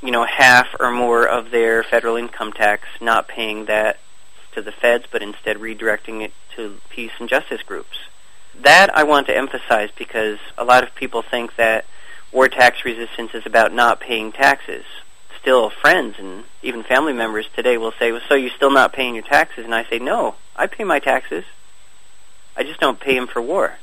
you 0.02 0.12
know 0.12 0.26
half 0.26 0.68
or 0.80 0.92
more 0.92 1.28
of 1.28 1.52
their 1.52 1.84
federal 1.84 2.16
income 2.18 2.54
tax, 2.54 2.88
not 3.00 3.28
paying 3.28 3.66
that 3.66 3.98
to 4.54 4.62
the 4.62 4.72
feds, 4.72 5.06
but 5.10 5.24
instead 5.24 5.58
redirecting 5.58 6.22
it 6.22 6.34
to 6.56 6.78
peace 6.90 7.12
and 7.20 7.30
justice 7.30 7.64
groups. 7.64 7.98
That 8.60 8.96
I 8.96 9.04
want 9.04 9.28
to 9.28 9.36
emphasize 9.38 9.90
because 9.98 10.38
a 10.58 10.66
lot 10.66 10.84
of 10.84 10.94
people 10.94 11.22
think 11.22 11.56
that 11.56 11.86
war 12.32 12.50
tax 12.50 12.84
resistance 12.86 13.34
is 13.34 13.46
about 13.46 13.74
not 13.74 14.00
paying 14.00 14.32
taxes. 14.32 14.84
Still, 15.42 15.70
friends 15.70 16.16
and 16.20 16.44
even 16.62 16.84
family 16.84 17.14
members 17.14 17.48
today 17.56 17.78
will 17.78 17.94
say, 17.98 18.12
well, 18.12 18.22
so 18.30 18.36
you're 18.36 18.52
still 18.52 18.72
not 18.72 18.94
paying 18.94 19.16
your 19.16 19.24
taxes? 19.24 19.66
And 19.66 19.74
I 19.74 19.84
say, 19.86 20.00
no, 20.00 20.36
I 20.56 20.68
pay 20.68 20.84
my 20.84 21.00
taxes. 21.00 21.44
I 22.56 22.64
just 22.64 22.80
don't 22.80 23.00
pay 23.00 23.16
them 23.16 23.28
for 23.28 23.42
war. 23.42 23.78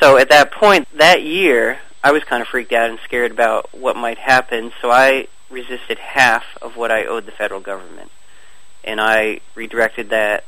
So 0.00 0.18
at 0.18 0.28
that 0.28 0.50
point, 0.50 0.88
that 0.96 1.22
year, 1.22 1.78
I 2.02 2.12
was 2.12 2.24
kind 2.24 2.42
of 2.42 2.48
freaked 2.48 2.72
out 2.72 2.90
and 2.90 2.98
scared 3.04 3.30
about 3.30 3.72
what 3.72 3.96
might 3.96 4.18
happen, 4.18 4.72
so 4.82 4.90
I 4.90 5.28
resisted 5.48 5.98
half 5.98 6.44
of 6.60 6.76
what 6.76 6.90
I 6.90 7.06
owed 7.06 7.26
the 7.26 7.32
federal 7.32 7.60
government. 7.60 8.10
And 8.82 9.00
I 9.00 9.40
redirected 9.54 10.10
that 10.10 10.44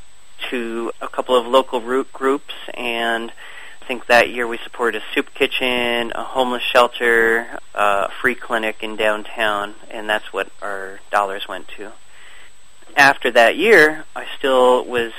to 0.51 0.93
a 1.01 1.09
couple 1.09 1.37
of 1.37 1.47
local 1.47 1.81
root 1.81 2.13
groups, 2.13 2.55
and 2.75 3.33
Think 3.87 4.07
that 4.07 4.31
year 4.31 4.47
we 4.47 4.59
supported 4.59 5.03
a 5.03 5.15
soup 5.15 5.33
kitchen, 5.33 6.13
a 6.15 6.25
homeless 6.25 6.63
shelter, 6.63 7.47
a 7.75 8.11
free 8.21 8.35
clinic 8.35 8.83
in 8.83 8.97
downtown, 8.97 9.75
and 9.91 10.09
that's 10.09 10.33
what 10.33 10.51
our 10.61 11.01
dollars 11.11 11.47
went 11.49 11.69
to. 11.77 11.93
After 12.97 13.31
that 13.31 13.57
year, 13.57 14.05
I 14.17 14.27
still 14.37 14.85
was, 14.85 15.13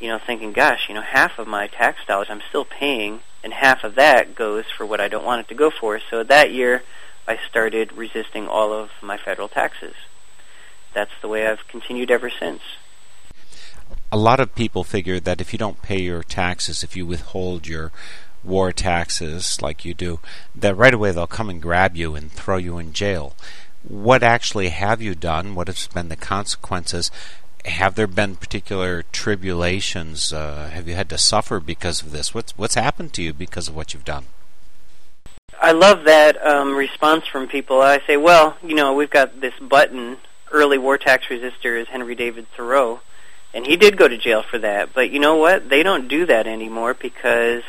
you 0.00 0.08
know, 0.08 0.18
thinking, 0.18 0.52
gosh, 0.52 0.88
you 0.88 0.94
know, 0.94 1.02
half 1.02 1.38
of 1.38 1.46
my 1.46 1.68
tax 1.68 2.00
dollars 2.06 2.28
I'm 2.30 2.42
still 2.48 2.64
paying 2.64 3.20
and 3.42 3.52
half 3.52 3.84
of 3.84 3.94
that 3.94 4.34
goes 4.34 4.64
for 4.76 4.84
what 4.84 5.00
I 5.00 5.08
don't 5.08 5.24
want 5.24 5.40
it 5.40 5.48
to 5.48 5.54
go 5.54 5.70
for. 5.70 6.00
So 6.10 6.22
that 6.24 6.52
year, 6.52 6.82
I 7.26 7.38
started 7.48 7.92
resisting 7.92 8.48
all 8.48 8.72
of 8.72 8.90
my 9.02 9.16
federal 9.16 9.48
taxes. 9.48 9.94
That's 10.94 11.12
the 11.20 11.28
way 11.28 11.46
I've 11.46 11.66
continued 11.68 12.10
ever 12.10 12.30
since. 12.30 12.60
A 14.10 14.16
lot 14.16 14.40
of 14.40 14.54
people 14.54 14.84
figure 14.84 15.20
that 15.20 15.40
if 15.40 15.52
you 15.52 15.58
don't 15.58 15.82
pay 15.82 16.00
your 16.00 16.22
taxes, 16.22 16.82
if 16.82 16.96
you 16.96 17.06
withhold 17.06 17.66
your 17.66 17.92
war 18.44 18.72
taxes 18.72 19.60
like 19.60 19.84
you 19.84 19.94
do, 19.94 20.20
that 20.54 20.76
right 20.76 20.94
away 20.94 21.12
they'll 21.12 21.26
come 21.26 21.50
and 21.50 21.60
grab 21.60 21.96
you 21.96 22.14
and 22.14 22.32
throw 22.32 22.56
you 22.56 22.78
in 22.78 22.92
jail. 22.92 23.34
What 23.82 24.22
actually 24.22 24.70
have 24.70 25.00
you 25.02 25.14
done? 25.14 25.54
What 25.54 25.68
have 25.68 25.88
been 25.94 26.08
the 26.08 26.16
consequences? 26.16 27.10
Have 27.64 27.94
there 27.94 28.06
been 28.06 28.36
particular 28.36 29.04
tribulations? 29.12 30.32
Uh, 30.32 30.70
have 30.72 30.88
you 30.88 30.94
had 30.94 31.08
to 31.10 31.18
suffer 31.18 31.60
because 31.60 32.02
of 32.02 32.12
this? 32.12 32.34
What's 32.34 32.56
what's 32.56 32.74
happened 32.74 33.12
to 33.14 33.22
you 33.22 33.32
because 33.32 33.68
of 33.68 33.76
what 33.76 33.92
you've 33.92 34.04
done? 34.04 34.26
I 35.60 35.72
love 35.72 36.04
that 36.04 36.44
um, 36.46 36.76
response 36.76 37.26
from 37.26 37.48
people. 37.48 37.82
I 37.82 38.00
say, 38.06 38.16
well, 38.16 38.56
you 38.62 38.74
know, 38.74 38.94
we've 38.94 39.10
got 39.10 39.40
this 39.40 39.54
button. 39.60 40.18
Early 40.50 40.78
war 40.78 40.96
tax 40.96 41.26
resistor 41.26 41.78
is 41.78 41.88
Henry 41.88 42.14
David 42.14 42.46
Thoreau, 42.56 43.00
and 43.58 43.66
he 43.66 43.76
did 43.76 43.96
go 43.96 44.06
to 44.06 44.16
jail 44.16 44.44
for 44.44 44.56
that. 44.60 44.94
But 44.94 45.10
you 45.10 45.18
know 45.18 45.34
what? 45.34 45.68
They 45.68 45.82
don't 45.82 46.06
do 46.06 46.26
that 46.26 46.46
anymore 46.46 46.94
because 46.94 47.64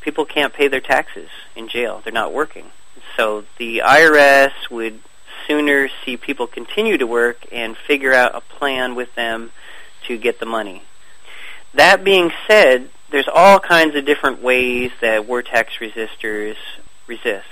people 0.00 0.24
can't 0.24 0.52
pay 0.52 0.66
their 0.66 0.80
taxes 0.80 1.28
in 1.54 1.68
jail. 1.68 2.00
They're 2.02 2.12
not 2.12 2.32
working. 2.32 2.72
So 3.16 3.44
the 3.56 3.78
IRS 3.86 4.50
would 4.72 4.98
sooner 5.46 5.88
see 6.04 6.16
people 6.16 6.48
continue 6.48 6.98
to 6.98 7.06
work 7.06 7.46
and 7.52 7.76
figure 7.76 8.12
out 8.12 8.34
a 8.34 8.40
plan 8.40 8.96
with 8.96 9.14
them 9.14 9.52
to 10.08 10.18
get 10.18 10.40
the 10.40 10.46
money. 10.46 10.82
That 11.74 12.02
being 12.02 12.32
said, 12.48 12.90
there's 13.12 13.28
all 13.32 13.60
kinds 13.60 13.94
of 13.94 14.04
different 14.04 14.42
ways 14.42 14.90
that 15.00 15.28
war 15.28 15.42
tax 15.42 15.74
resistors 15.80 16.56
resist. 17.06 17.46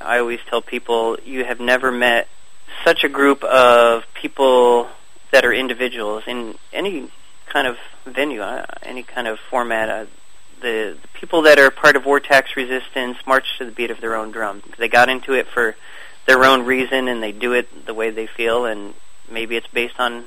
I 0.00 0.20
always 0.20 0.38
tell 0.48 0.62
people 0.62 1.18
you 1.24 1.44
have 1.44 1.58
never 1.58 1.90
met 1.90 2.28
such 2.84 3.02
a 3.02 3.08
group 3.08 3.42
of 3.42 4.04
people 4.14 4.90
that 5.36 5.44
are 5.44 5.52
individuals 5.52 6.22
in 6.26 6.54
any 6.72 7.10
kind 7.44 7.66
of 7.66 7.76
venue, 8.06 8.40
uh, 8.40 8.64
any 8.82 9.02
kind 9.02 9.28
of 9.28 9.38
format. 9.50 9.90
Uh, 9.90 10.06
the, 10.62 10.96
the 11.02 11.08
people 11.08 11.42
that 11.42 11.58
are 11.58 11.70
part 11.70 11.94
of 11.94 12.06
war 12.06 12.20
tax 12.20 12.56
resistance 12.56 13.18
march 13.26 13.58
to 13.58 13.66
the 13.66 13.70
beat 13.70 13.90
of 13.90 14.00
their 14.00 14.16
own 14.16 14.30
drum. 14.30 14.62
They 14.78 14.88
got 14.88 15.10
into 15.10 15.34
it 15.34 15.46
for 15.46 15.76
their 16.24 16.42
own 16.42 16.64
reason, 16.64 17.06
and 17.06 17.22
they 17.22 17.32
do 17.32 17.52
it 17.52 17.84
the 17.84 17.92
way 17.92 18.08
they 18.08 18.26
feel. 18.26 18.64
And 18.64 18.94
maybe 19.30 19.56
it's 19.56 19.66
based 19.66 20.00
on 20.00 20.24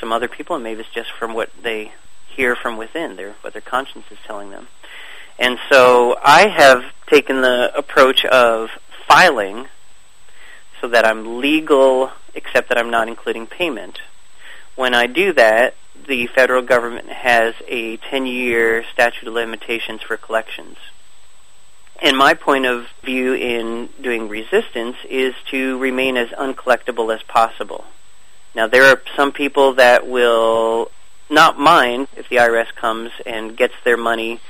some 0.00 0.10
other 0.10 0.26
people, 0.26 0.56
and 0.56 0.64
maybe 0.64 0.80
it's 0.80 0.90
just 0.90 1.12
from 1.12 1.34
what 1.34 1.50
they 1.62 1.92
hear 2.26 2.56
from 2.56 2.76
within, 2.76 3.14
their 3.14 3.36
what 3.42 3.52
their 3.52 3.62
conscience 3.62 4.06
is 4.10 4.18
telling 4.26 4.50
them. 4.50 4.66
And 5.38 5.56
so 5.70 6.18
I 6.20 6.48
have 6.48 6.82
taken 7.06 7.42
the 7.42 7.70
approach 7.78 8.24
of 8.24 8.70
filing 9.06 9.68
so 10.80 10.88
that 10.88 11.04
I'm 11.06 11.40
legal 11.40 12.10
except 12.34 12.70
that 12.70 12.78
I'm 12.78 12.90
not 12.90 13.06
including 13.06 13.46
payment. 13.46 14.00
When 14.82 14.94
I 14.94 15.06
do 15.06 15.32
that, 15.34 15.76
the 16.08 16.26
federal 16.26 16.60
government 16.60 17.08
has 17.08 17.54
a 17.68 17.98
10-year 17.98 18.82
statute 18.92 19.28
of 19.28 19.32
limitations 19.32 20.02
for 20.02 20.16
collections. 20.16 20.76
And 22.02 22.16
my 22.16 22.34
point 22.34 22.66
of 22.66 22.88
view 23.04 23.32
in 23.32 23.90
doing 24.00 24.28
resistance 24.28 24.96
is 25.08 25.36
to 25.52 25.78
remain 25.78 26.16
as 26.16 26.30
uncollectible 26.30 27.14
as 27.14 27.22
possible. 27.22 27.84
Now, 28.56 28.66
there 28.66 28.86
are 28.86 29.00
some 29.14 29.30
people 29.30 29.74
that 29.74 30.08
will 30.08 30.90
not 31.30 31.60
mind 31.60 32.08
if 32.16 32.28
the 32.28 32.38
IRS 32.38 32.74
comes 32.74 33.12
and 33.24 33.56
gets 33.56 33.74
their 33.84 33.96
money 33.96 34.40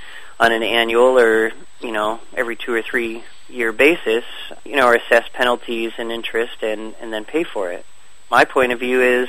on 0.41 0.51
an 0.51 0.63
annual 0.63 1.19
or 1.19 1.53
you 1.81 1.93
know 1.93 2.21
every 2.33 2.57
two 2.57 2.73
or 2.73 2.81
three 2.81 3.23
year 3.51 3.71
basis, 3.71 4.25
you 4.65 4.77
know, 4.77 4.87
or 4.87 4.95
assess 4.95 5.29
penalties 5.35 5.93
and 5.99 6.11
interest 6.11 6.63
and 6.63 6.95
and 7.03 7.13
then 7.13 7.27
pay 7.27 7.45
for 7.45 7.71
it. 7.71 7.85
My 8.31 8.47
point 8.47 8.73
of 8.73 8.81
view 8.81 9.03
is 9.03 9.29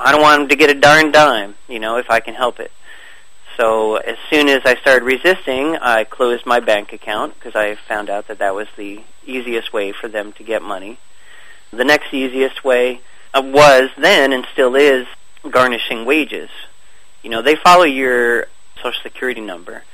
I 0.00 0.12
don't 0.12 0.22
want 0.22 0.40
them 0.40 0.48
to 0.48 0.56
get 0.56 0.70
a 0.70 0.80
darn 0.80 1.12
dime, 1.12 1.54
you 1.68 1.78
know, 1.78 1.98
if 1.98 2.10
I 2.10 2.20
can 2.20 2.34
help 2.34 2.58
it. 2.58 2.72
So 3.58 3.96
as 3.96 4.16
soon 4.30 4.48
as 4.48 4.62
I 4.64 4.76
started 4.76 5.04
resisting, 5.04 5.76
I 5.76 6.04
closed 6.04 6.46
my 6.46 6.60
bank 6.60 6.94
account 6.94 7.34
because 7.34 7.54
I 7.54 7.74
found 7.74 8.08
out 8.08 8.28
that 8.28 8.38
that 8.38 8.54
was 8.54 8.68
the 8.76 9.02
easiest 9.26 9.72
way 9.72 9.92
for 9.92 10.08
them 10.08 10.32
to 10.32 10.42
get 10.42 10.62
money. 10.62 10.98
The 11.70 11.84
next 11.84 12.14
easiest 12.14 12.64
way 12.64 13.02
uh, 13.34 13.42
was 13.44 13.90
then 13.98 14.32
and 14.32 14.46
still 14.52 14.74
is 14.74 15.06
garnishing 15.48 16.06
wages. 16.06 16.48
You 17.22 17.28
know, 17.28 17.42
they 17.42 17.54
follow 17.54 17.84
your 17.84 18.46
social 18.76 19.02
security 19.02 19.42
number. 19.42 19.84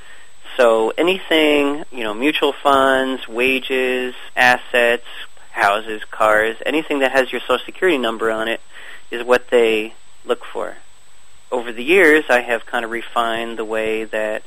So 0.56 0.90
anything, 0.96 1.84
you 1.90 2.04
know, 2.04 2.14
mutual 2.14 2.52
funds, 2.52 3.26
wages, 3.26 4.14
assets, 4.36 5.04
houses, 5.50 6.02
cars, 6.10 6.56
anything 6.64 7.00
that 7.00 7.10
has 7.10 7.32
your 7.32 7.40
social 7.40 7.64
security 7.64 7.98
number 7.98 8.30
on 8.30 8.46
it 8.46 8.60
is 9.10 9.24
what 9.24 9.48
they 9.50 9.94
look 10.24 10.44
for. 10.44 10.76
Over 11.50 11.72
the 11.72 11.84
years, 11.84 12.24
I 12.28 12.40
have 12.40 12.66
kind 12.66 12.84
of 12.84 12.90
refined 12.90 13.58
the 13.58 13.64
way 13.64 14.04
that 14.04 14.42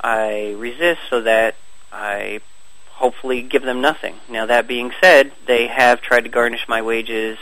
I 0.00 0.54
resist 0.56 1.00
so 1.10 1.20
that 1.22 1.56
I 1.92 2.40
hopefully 2.92 3.42
give 3.42 3.62
them 3.62 3.80
nothing. 3.80 4.16
Now, 4.28 4.46
that 4.46 4.66
being 4.66 4.92
said, 5.00 5.32
they 5.46 5.66
have 5.66 6.00
tried 6.00 6.24
to 6.24 6.30
garnish 6.30 6.66
my 6.68 6.82
wages 6.82 7.38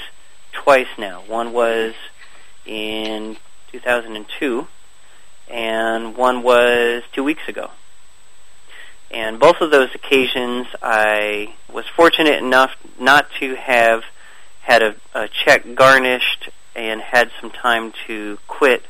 twice 0.53 0.89
now. 0.97 1.23
One 1.27 1.53
was 1.53 1.95
in 2.67 3.37
2002, 3.73 4.67
and 5.49 6.17
one 6.17 6.43
was 6.43 7.03
two 7.13 7.25
weeks 7.25 7.49
ago. 7.49 7.71
And 9.11 9.41
both 9.41 9.61
of 9.61 9.71
those 9.71 9.95
occasions, 9.95 10.67
I 10.83 11.55
was 11.73 11.87
fortunate 11.97 12.43
enough 12.43 12.73
not 13.01 13.29
to 13.41 13.55
have 13.55 14.03
had 14.69 14.83
a, 14.83 14.95
a 15.15 15.29
check 15.29 15.75
garnished 15.75 16.51
and 16.77 17.01
had 17.01 17.31
some 17.41 17.51
time 17.51 17.91
to 18.07 18.39
quit. 18.47 18.85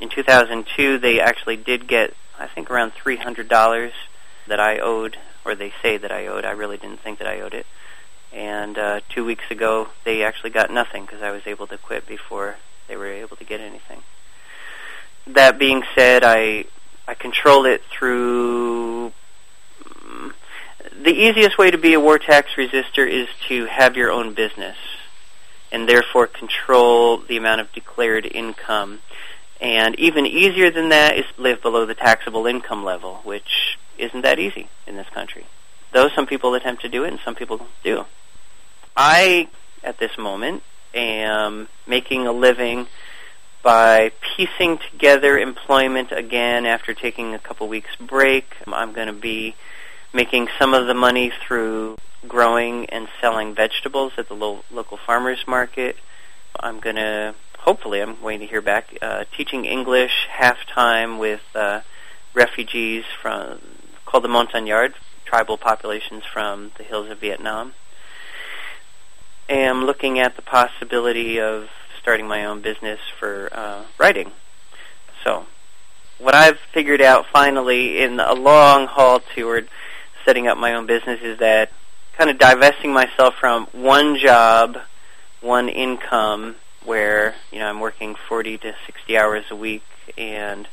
In 0.00 0.08
2002, 0.08 0.98
they 0.98 1.18
actually 1.20 1.56
did 1.56 1.88
get, 1.88 2.14
I 2.38 2.46
think, 2.46 2.70
around 2.70 2.92
$300 2.92 3.90
that 4.46 4.60
I 4.60 4.78
owed, 4.78 5.18
or 5.44 5.56
they 5.56 5.72
say 5.82 5.96
that 5.96 6.12
I 6.12 6.28
owed. 6.28 6.44
I 6.44 6.52
really 6.52 6.76
didn't 6.76 7.00
think 7.00 7.18
that 7.18 7.26
I 7.26 7.40
owed 7.40 7.54
it. 7.54 7.66
And 8.32 8.78
uh, 8.78 9.00
two 9.08 9.24
weeks 9.24 9.42
ago, 9.50 9.88
they 10.04 10.22
actually 10.22 10.50
got 10.50 10.70
nothing 10.70 11.04
because 11.04 11.22
I 11.22 11.32
was 11.32 11.42
able 11.44 11.66
to 11.66 11.78
quit 11.78 12.06
before 12.06 12.54
they 12.86 12.96
were 12.96 13.08
able 13.08 13.36
to 13.36 13.44
get 13.44 13.60
anything. 13.60 14.02
That 15.26 15.58
being 15.58 15.82
said, 15.96 16.22
I 16.22 16.66
I 17.08 17.14
control 17.14 17.66
it 17.66 17.82
through 17.90 19.12
the 21.02 21.10
easiest 21.10 21.58
way 21.58 21.70
to 21.70 21.78
be 21.78 21.94
a 21.94 22.00
war 22.00 22.18
tax 22.18 22.52
resistor 22.56 23.08
is 23.08 23.28
to 23.48 23.66
have 23.66 23.96
your 23.96 24.10
own 24.10 24.34
business 24.34 24.76
and 25.72 25.88
therefore 25.88 26.26
control 26.26 27.18
the 27.18 27.36
amount 27.36 27.60
of 27.60 27.72
declared 27.72 28.26
income. 28.26 29.00
And 29.60 29.98
even 29.98 30.26
easier 30.26 30.70
than 30.70 30.90
that 30.90 31.16
is 31.16 31.24
live 31.38 31.62
below 31.62 31.86
the 31.86 31.94
taxable 31.94 32.46
income 32.46 32.84
level, 32.84 33.20
which 33.24 33.78
isn't 33.98 34.22
that 34.22 34.38
easy 34.38 34.68
in 34.86 34.96
this 34.96 35.08
country. 35.08 35.46
Though 35.92 36.08
some 36.08 36.26
people 36.26 36.54
attempt 36.54 36.82
to 36.82 36.88
do 36.88 37.04
it 37.04 37.08
and 37.08 37.20
some 37.24 37.34
people 37.34 37.66
do. 37.82 38.04
I, 38.96 39.48
at 39.82 39.98
this 39.98 40.16
moment, 40.18 40.62
am 40.94 41.68
making 41.86 42.26
a 42.26 42.32
living 42.32 42.86
by 43.62 44.12
piecing 44.20 44.78
together 44.78 45.38
employment 45.38 46.12
again 46.12 46.66
after 46.66 46.94
taking 46.94 47.34
a 47.34 47.38
couple 47.38 47.66
weeks 47.66 47.94
break. 47.96 48.56
I'm 48.66 48.92
going 48.92 49.08
to 49.08 49.12
be 49.12 49.56
making 50.12 50.48
some 50.58 50.72
of 50.72 50.86
the 50.86 50.94
money 50.94 51.32
through 51.46 51.96
growing 52.28 52.86
and 52.86 53.08
selling 53.20 53.54
vegetables 53.54 54.12
at 54.18 54.28
the 54.28 54.34
lo- 54.34 54.64
local 54.70 54.96
farmers 54.96 55.44
market. 55.46 55.96
I'm 56.58 56.80
going 56.80 56.96
to, 56.96 57.34
hopefully, 57.58 58.00
I'm 58.00 58.22
waiting 58.22 58.46
to 58.46 58.50
hear 58.50 58.62
back, 58.62 58.96
uh, 59.00 59.24
teaching 59.36 59.64
English 59.64 60.26
half 60.30 60.66
time 60.66 61.18
with 61.18 61.42
uh, 61.54 61.80
refugees 62.34 63.04
from 63.20 63.60
called 64.04 64.24
the 64.24 64.28
Montagnard, 64.28 64.94
tribal 65.24 65.58
populations 65.58 66.22
from 66.24 66.72
the 66.78 66.84
hills 66.84 67.10
of 67.10 67.18
Vietnam. 67.18 67.74
Am 69.48 69.84
looking 69.84 70.18
at 70.18 70.36
the 70.36 70.42
possibility 70.42 71.40
of 71.40 71.68
starting 72.00 72.26
my 72.26 72.44
own 72.44 72.62
business 72.62 73.00
for 73.18 73.48
uh, 73.52 73.84
writing. 73.98 74.30
So, 75.24 75.46
what 76.18 76.34
I've 76.34 76.58
figured 76.72 77.00
out 77.00 77.26
finally 77.32 78.00
in 78.00 78.20
a 78.20 78.32
long 78.32 78.86
haul 78.86 79.20
toward 79.34 79.68
setting 80.24 80.46
up 80.46 80.56
my 80.56 80.74
own 80.74 80.86
business 80.86 81.20
is 81.22 81.38
that 81.38 81.70
kind 82.16 82.30
of 82.30 82.38
divesting 82.38 82.92
myself 82.92 83.34
from 83.36 83.66
one 83.72 84.16
job, 84.18 84.78
one 85.40 85.68
income, 85.68 86.56
where 86.84 87.34
you 87.50 87.58
know 87.58 87.66
I'm 87.66 87.80
working 87.80 88.14
40 88.28 88.58
to 88.58 88.74
60 88.86 89.18
hours 89.18 89.44
a 89.50 89.56
week, 89.56 89.84
and 90.16 90.68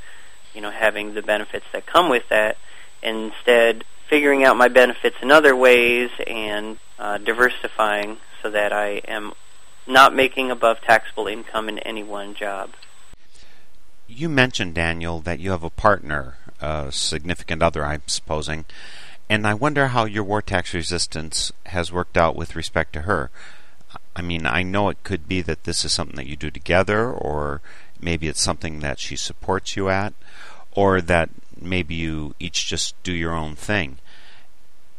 you 0.53 0.61
know 0.61 0.71
having 0.71 1.13
the 1.13 1.21
benefits 1.21 1.65
that 1.73 1.85
come 1.85 2.09
with 2.09 2.27
that. 2.29 2.57
Instead, 3.01 3.83
figuring 4.09 4.43
out 4.43 4.55
my 4.55 4.69
benefits 4.69 5.17
in 5.21 5.31
other 5.31 5.55
ways 5.55 6.09
and 6.25 6.77
uh, 6.99 7.17
diversifying 7.17 8.17
so 8.41 8.49
that 8.49 8.71
I 8.71 9.01
am 9.07 9.33
not 9.87 10.15
making 10.15 10.51
above 10.51 10.81
taxable 10.81 11.27
income 11.27 11.67
in 11.67 11.79
any 11.79 12.03
one 12.03 12.35
job. 12.35 12.71
You 14.07 14.29
mentioned, 14.29 14.75
Daniel, 14.75 15.19
that 15.21 15.39
you 15.39 15.51
have 15.51 15.63
a 15.63 15.69
partner, 15.69 16.37
a 16.61 16.91
significant 16.91 17.63
other, 17.63 17.83
I'm 17.83 18.03
supposing, 18.05 18.65
and 19.33 19.47
I 19.47 19.55
wonder 19.55 19.87
how 19.87 20.05
your 20.05 20.23
war 20.23 20.43
tax 20.43 20.75
resistance 20.75 21.51
has 21.65 21.91
worked 21.91 22.17
out 22.17 22.35
with 22.35 22.55
respect 22.55 22.93
to 22.93 23.01
her. 23.01 23.31
I 24.15 24.21
mean, 24.21 24.45
I 24.45 24.61
know 24.61 24.89
it 24.89 25.03
could 25.03 25.27
be 25.27 25.41
that 25.41 25.63
this 25.63 25.83
is 25.83 25.91
something 25.91 26.17
that 26.17 26.27
you 26.27 26.35
do 26.35 26.51
together, 26.51 27.11
or 27.11 27.59
maybe 27.99 28.27
it's 28.27 28.43
something 28.43 28.81
that 28.81 28.99
she 28.99 29.15
supports 29.15 29.75
you 29.75 29.89
at, 29.89 30.13
or 30.73 31.01
that 31.01 31.31
maybe 31.59 31.95
you 31.95 32.35
each 32.39 32.67
just 32.67 32.93
do 33.01 33.11
your 33.11 33.33
own 33.33 33.55
thing. 33.55 33.97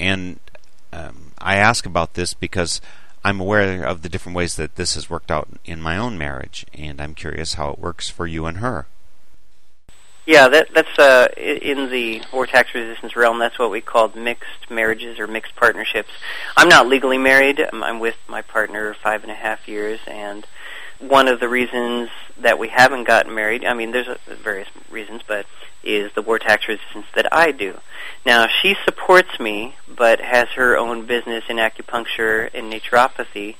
And 0.00 0.40
um, 0.92 1.30
I 1.38 1.54
ask 1.54 1.86
about 1.86 2.14
this 2.14 2.34
because 2.34 2.80
I'm 3.24 3.38
aware 3.38 3.84
of 3.84 4.02
the 4.02 4.08
different 4.08 4.34
ways 4.34 4.56
that 4.56 4.74
this 4.74 4.96
has 4.96 5.08
worked 5.08 5.30
out 5.30 5.48
in 5.64 5.80
my 5.80 5.96
own 5.96 6.18
marriage, 6.18 6.66
and 6.74 7.00
I'm 7.00 7.14
curious 7.14 7.54
how 7.54 7.70
it 7.70 7.78
works 7.78 8.08
for 8.08 8.26
you 8.26 8.46
and 8.46 8.56
her. 8.56 8.88
Yeah, 10.26 10.48
that, 10.48 10.72
that's 10.72 10.98
uh, 10.98 11.28
in 11.36 11.90
the 11.90 12.22
war 12.32 12.46
tax 12.46 12.74
resistance 12.74 13.14
realm. 13.14 13.38
That's 13.38 13.58
what 13.58 13.70
we 13.70 13.82
called 13.82 14.16
mixed 14.16 14.70
marriages 14.70 15.18
or 15.18 15.26
mixed 15.26 15.54
partnerships. 15.54 16.10
I'm 16.56 16.68
not 16.68 16.86
legally 16.86 17.18
married. 17.18 17.60
I'm 17.72 18.00
with 18.00 18.16
my 18.26 18.40
partner 18.40 18.94
five 18.94 19.22
and 19.22 19.30
a 19.30 19.34
half 19.34 19.68
years, 19.68 20.00
and 20.06 20.46
one 20.98 21.28
of 21.28 21.40
the 21.40 21.48
reasons 21.48 22.08
that 22.38 22.58
we 22.58 22.68
haven't 22.68 23.04
gotten 23.04 23.34
married, 23.34 23.64
I 23.64 23.74
mean, 23.74 23.92
there's 23.92 24.08
various 24.26 24.68
reasons, 24.90 25.20
but 25.26 25.44
is 25.82 26.10
the 26.14 26.22
war 26.22 26.38
tax 26.38 26.66
resistance 26.66 27.06
that 27.14 27.30
I 27.32 27.52
do. 27.52 27.78
Now, 28.24 28.46
she 28.46 28.76
supports 28.84 29.38
me, 29.38 29.76
but 29.86 30.20
has 30.20 30.48
her 30.50 30.78
own 30.78 31.04
business 31.04 31.44
in 31.50 31.58
acupuncture 31.58 32.48
and 32.54 32.72
naturopathy, 32.72 33.56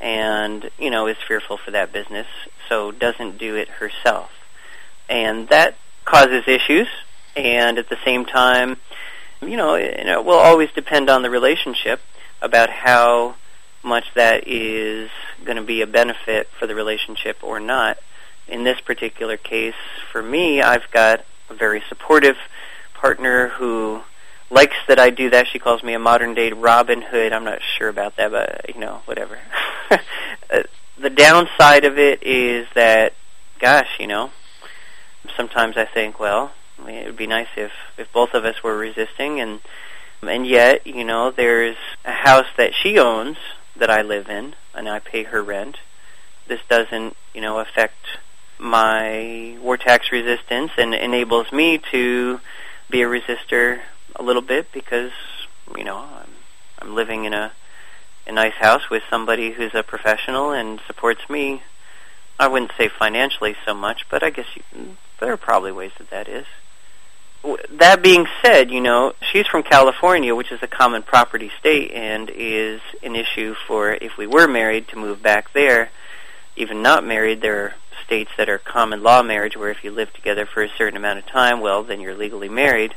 and, 0.00 0.68
you 0.78 0.90
know, 0.90 1.06
is 1.06 1.16
fearful 1.26 1.56
for 1.56 1.70
that 1.70 1.92
business, 1.92 2.26
so 2.68 2.90
doesn't 2.90 3.38
do 3.38 3.54
it 3.54 3.68
herself. 3.68 4.30
And 5.08 5.48
that 5.48 5.76
causes 6.08 6.44
issues, 6.46 6.88
and 7.36 7.78
at 7.78 7.88
the 7.88 7.98
same 8.04 8.24
time, 8.24 8.78
you 9.42 9.56
know, 9.56 9.74
it, 9.74 10.24
will 10.24 10.38
always 10.38 10.70
depend 10.74 11.10
on 11.10 11.22
the 11.22 11.30
relationship 11.30 12.00
about 12.40 12.70
how 12.70 13.34
much 13.82 14.04
that 14.14 14.48
is 14.48 15.10
going 15.44 15.56
to 15.56 15.62
be 15.62 15.82
a 15.82 15.86
benefit 15.86 16.48
for 16.58 16.66
the 16.66 16.74
relationship 16.74 17.36
or 17.42 17.60
not. 17.60 17.98
In 18.48 18.64
this 18.64 18.80
particular 18.80 19.36
case, 19.36 19.74
for 20.10 20.22
me, 20.22 20.62
I've 20.62 20.90
got 20.90 21.24
a 21.50 21.54
very 21.54 21.82
supportive 21.88 22.36
partner 22.94 23.48
who 23.48 24.00
likes 24.50 24.76
that 24.88 24.98
I 24.98 25.10
do 25.10 25.28
that. 25.30 25.46
She 25.48 25.58
calls 25.58 25.82
me 25.82 25.92
a 25.92 25.98
modern 25.98 26.34
day 26.34 26.52
Robin 26.52 27.02
Hood. 27.02 27.34
I'm 27.34 27.44
not 27.44 27.60
sure 27.76 27.88
about 27.88 28.16
that, 28.16 28.30
but 28.30 28.74
you 28.74 28.80
know, 28.80 29.02
whatever. 29.04 29.38
Uh, 30.50 30.62
the 30.98 31.10
downside 31.10 31.84
of 31.84 31.98
it 31.98 32.22
is 32.22 32.66
that, 32.74 33.12
gosh, 33.60 33.88
you 34.00 34.06
know, 34.06 34.30
sometimes 35.36 35.76
I 35.76 35.84
think, 35.84 36.18
well, 36.18 36.52
I 36.78 36.86
mean, 36.86 36.96
it 36.96 37.06
would 37.06 37.16
be 37.16 37.26
nice 37.26 37.48
if 37.56 37.72
if 37.96 38.12
both 38.12 38.34
of 38.34 38.44
us 38.44 38.62
were 38.62 38.76
resisting, 38.76 39.40
and 39.40 39.60
and 40.22 40.46
yet, 40.46 40.86
you 40.86 41.04
know, 41.04 41.30
there's 41.30 41.76
a 42.04 42.12
house 42.12 42.46
that 42.56 42.74
she 42.74 42.98
owns 42.98 43.36
that 43.76 43.90
I 43.90 44.02
live 44.02 44.28
in, 44.28 44.54
and 44.74 44.88
I 44.88 44.98
pay 44.98 45.24
her 45.24 45.42
rent. 45.42 45.78
This 46.46 46.60
doesn't, 46.68 47.16
you 47.34 47.40
know, 47.40 47.58
affect 47.58 48.18
my 48.58 49.56
war 49.60 49.76
tax 49.76 50.10
resistance 50.10 50.72
and 50.76 50.94
enables 50.94 51.52
me 51.52 51.78
to 51.92 52.40
be 52.90 53.02
a 53.02 53.06
resistor 53.06 53.80
a 54.16 54.22
little 54.22 54.42
bit 54.42 54.72
because, 54.72 55.12
you 55.76 55.84
know, 55.84 55.98
I'm, 55.98 56.30
I'm 56.80 56.94
living 56.94 57.24
in 57.24 57.34
a, 57.34 57.52
a 58.26 58.32
nice 58.32 58.54
house 58.54 58.90
with 58.90 59.02
somebody 59.08 59.52
who's 59.52 59.74
a 59.74 59.82
professional 59.82 60.50
and 60.50 60.80
supports 60.86 61.28
me. 61.30 61.62
I 62.38 62.48
wouldn't 62.48 62.72
say 62.76 62.88
financially 62.88 63.56
so 63.64 63.74
much, 63.74 64.06
but 64.10 64.22
I 64.22 64.30
guess 64.30 64.46
you, 64.54 64.96
there 65.20 65.32
are 65.32 65.36
probably 65.36 65.72
ways 65.72 65.92
that 65.98 66.10
that 66.10 66.28
is. 66.28 66.46
That 67.70 68.02
being 68.02 68.26
said, 68.42 68.70
you 68.70 68.80
know, 68.80 69.12
she's 69.20 69.46
from 69.46 69.62
California, 69.62 70.34
which 70.34 70.50
is 70.50 70.62
a 70.62 70.66
common 70.66 71.02
property 71.02 71.50
state, 71.58 71.92
and 71.92 72.30
is 72.30 72.80
an 73.02 73.14
issue 73.14 73.54
for 73.54 73.92
if 73.92 74.16
we 74.16 74.26
were 74.26 74.48
married 74.48 74.88
to 74.88 74.96
move 74.96 75.22
back 75.22 75.52
there. 75.52 75.90
Even 76.56 76.82
not 76.82 77.06
married, 77.06 77.40
there 77.40 77.64
are 77.64 77.74
states 78.04 78.32
that 78.36 78.48
are 78.48 78.58
common 78.58 79.02
law 79.02 79.22
marriage, 79.22 79.56
where 79.56 79.70
if 79.70 79.84
you 79.84 79.92
live 79.92 80.12
together 80.12 80.46
for 80.46 80.62
a 80.62 80.68
certain 80.76 80.96
amount 80.96 81.20
of 81.20 81.26
time, 81.26 81.60
well, 81.60 81.84
then 81.84 82.00
you're 82.00 82.16
legally 82.16 82.48
married. 82.48 82.94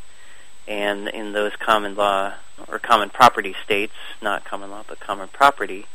And 0.68 1.08
in 1.08 1.34
those 1.34 1.56
common 1.58 1.96
law 1.96 2.34
or 2.68 2.80
common 2.80 3.10
property 3.10 3.56
states, 3.64 3.94
not 4.22 4.46
common 4.46 4.72
law 4.72 4.84
but 4.88 5.00
common 5.00 5.28
property, 5.28 5.86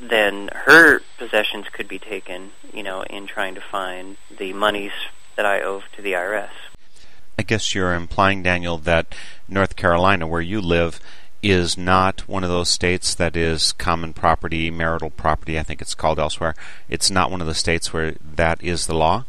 then 0.00 0.50
her 0.52 1.00
possessions 1.18 1.66
could 1.72 1.88
be 1.88 1.98
taken, 1.98 2.52
you 2.72 2.82
know, 2.82 3.02
in 3.02 3.26
trying 3.26 3.54
to 3.54 3.60
find 3.60 4.16
the 4.36 4.52
monies 4.52 4.92
that 5.38 5.46
I 5.46 5.62
owe 5.62 5.82
to 5.94 6.02
the 6.02 6.14
IRS. 6.14 6.50
I 7.38 7.42
guess 7.44 7.72
you're 7.72 7.94
implying, 7.94 8.42
Daniel, 8.42 8.76
that 8.78 9.14
North 9.48 9.76
Carolina, 9.76 10.26
where 10.26 10.40
you 10.40 10.60
live, 10.60 11.00
is 11.44 11.78
not 11.78 12.28
one 12.28 12.42
of 12.42 12.50
those 12.50 12.68
states 12.68 13.14
that 13.14 13.36
is 13.36 13.70
common 13.70 14.12
property, 14.12 14.68
marital 14.68 15.10
property, 15.10 15.56
I 15.56 15.62
think 15.62 15.80
it's 15.80 15.94
called 15.94 16.18
elsewhere. 16.18 16.56
It's 16.88 17.08
not 17.08 17.30
one 17.30 17.40
of 17.40 17.46
the 17.46 17.54
states 17.54 17.92
where 17.92 18.16
that 18.34 18.60
is 18.64 18.88
the 18.88 18.96
law? 18.96 19.26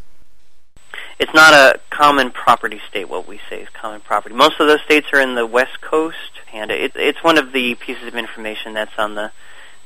It's 1.19 1.33
not 1.35 1.53
a 1.53 1.79
common 1.91 2.31
property 2.31 2.81
state, 2.89 3.07
what 3.07 3.27
we 3.27 3.39
say 3.47 3.61
is 3.61 3.69
common 3.69 4.01
property. 4.01 4.33
Most 4.33 4.59
of 4.59 4.65
those 4.65 4.81
states 4.81 5.09
are 5.13 5.21
in 5.21 5.35
the 5.35 5.45
West 5.45 5.79
Coast, 5.79 6.41
and 6.51 6.71
it, 6.71 6.93
it's 6.95 7.23
one 7.23 7.37
of 7.37 7.51
the 7.51 7.75
pieces 7.75 8.07
of 8.07 8.15
information 8.15 8.73
that's 8.73 8.97
on 8.97 9.13
the 9.13 9.31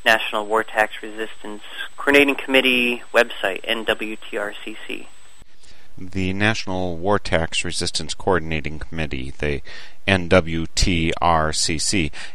National 0.06 0.46
War 0.46 0.64
Tax 0.64 0.94
Resistance 1.04 1.64
Coordinating 1.98 2.36
Committee 2.36 3.04
website, 3.14 3.66
NWTRCC 3.66 5.08
the 6.12 6.34
National 6.34 6.98
War 6.98 7.20
Tax 7.20 7.64
Resistance 7.64 8.14
Coordinating 8.14 8.80
Committee, 8.80 9.34
the 9.38 9.62
NWTRCC. 10.08 11.12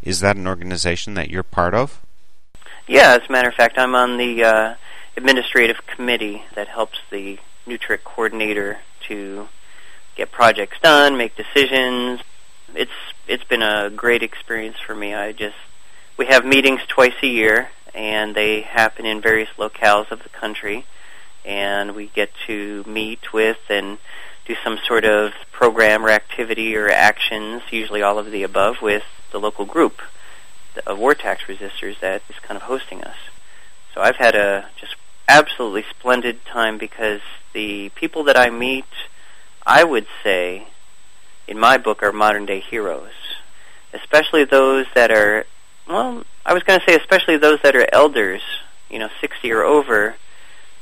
Is 0.03 0.21
that 0.21 0.37
an 0.37 0.47
organization 0.47 1.15
that 1.15 1.31
you're 1.31 1.43
part 1.43 1.75
of? 1.75 2.01
Yeah, 2.87 3.19
as 3.21 3.29
a 3.29 3.33
matter 3.33 3.49
of 3.49 3.55
fact, 3.55 3.79
I'm 3.79 3.95
on 3.95 4.17
the 4.17 4.45
uh, 4.45 4.75
administrative 5.17 5.87
committee 5.87 6.45
that 6.55 6.69
helps 6.69 6.99
the 7.11 7.39
NWTRCC 7.67 8.05
coordinator 8.05 8.79
to 9.09 9.49
get 10.17 10.33
projects 10.33 10.79
done, 10.81 11.17
make 11.17 11.37
decisions. 11.37 12.21
It's 12.75 12.91
it's 13.27 13.45
been 13.45 13.63
a 13.63 13.91
great 13.91 14.23
experience 14.23 14.77
for 14.85 14.95
me. 14.95 15.15
I 15.15 15.33
just 15.33 15.57
we 16.17 16.27
have 16.27 16.45
meetings 16.45 16.81
twice 16.89 17.15
a 17.23 17.27
year, 17.27 17.69
and 17.95 18.35
they 18.35 18.63
happen 18.63 19.07
in 19.07 19.21
various 19.21 19.51
locales 19.59 20.11
of 20.11 20.23
the 20.23 20.29
country 20.31 20.87
and 21.49 21.95
we 21.95 22.09
get 22.09 22.31
to 22.47 22.85
meet 22.87 23.33
with 23.33 23.59
and 23.71 23.97
do 24.45 24.55
some 24.63 24.79
sort 24.87 25.07
of 25.07 25.33
program 25.51 26.05
or 26.05 26.11
activity 26.11 26.77
or 26.77 26.91
actions, 26.91 27.63
usually 27.71 28.03
all 28.03 28.19
of 28.19 28.31
the 28.31 28.43
above, 28.43 28.83
with 28.83 29.03
the 29.33 29.41
local 29.41 29.65
group 29.65 30.03
of 30.87 30.99
war 30.99 31.15
tax 31.15 31.45
resistors 31.45 31.99
that 32.01 32.23
is 32.29 32.37
kind 32.43 32.57
of 32.57 32.63
hosting 32.63 33.03
us. 33.03 33.17
So 33.95 34.03
I've 34.03 34.17
had 34.17 34.37
a 34.37 34.69
just 34.79 34.97
absolutely 35.27 35.85
splendid 35.89 36.45
time 36.45 36.77
because 36.77 37.23
the 37.55 37.89
people 37.95 38.25
that 38.25 38.37
I 38.37 38.51
meet, 38.51 38.85
I 39.67 39.85
would 39.85 40.07
say, 40.23 40.69
in 41.47 41.59
my 41.59 41.79
book, 41.79 42.03
are 42.03 42.13
modern 42.13 42.45
day 42.45 42.61
heroes. 42.61 43.13
Especially 43.95 44.45
those 44.45 44.85
that 44.95 45.11
are, 45.11 45.47
well, 45.89 46.25
I 46.45 46.53
was 46.53 46.63
going 46.63 46.79
to 46.79 46.87
say 46.87 46.95
especially 46.95 47.39
those 47.39 47.59
that 47.63 47.75
are 47.75 47.89
elders, 47.91 48.43
you 48.91 48.99
know, 48.99 49.09
60 49.21 49.51
or 49.51 49.63
over, 49.63 50.17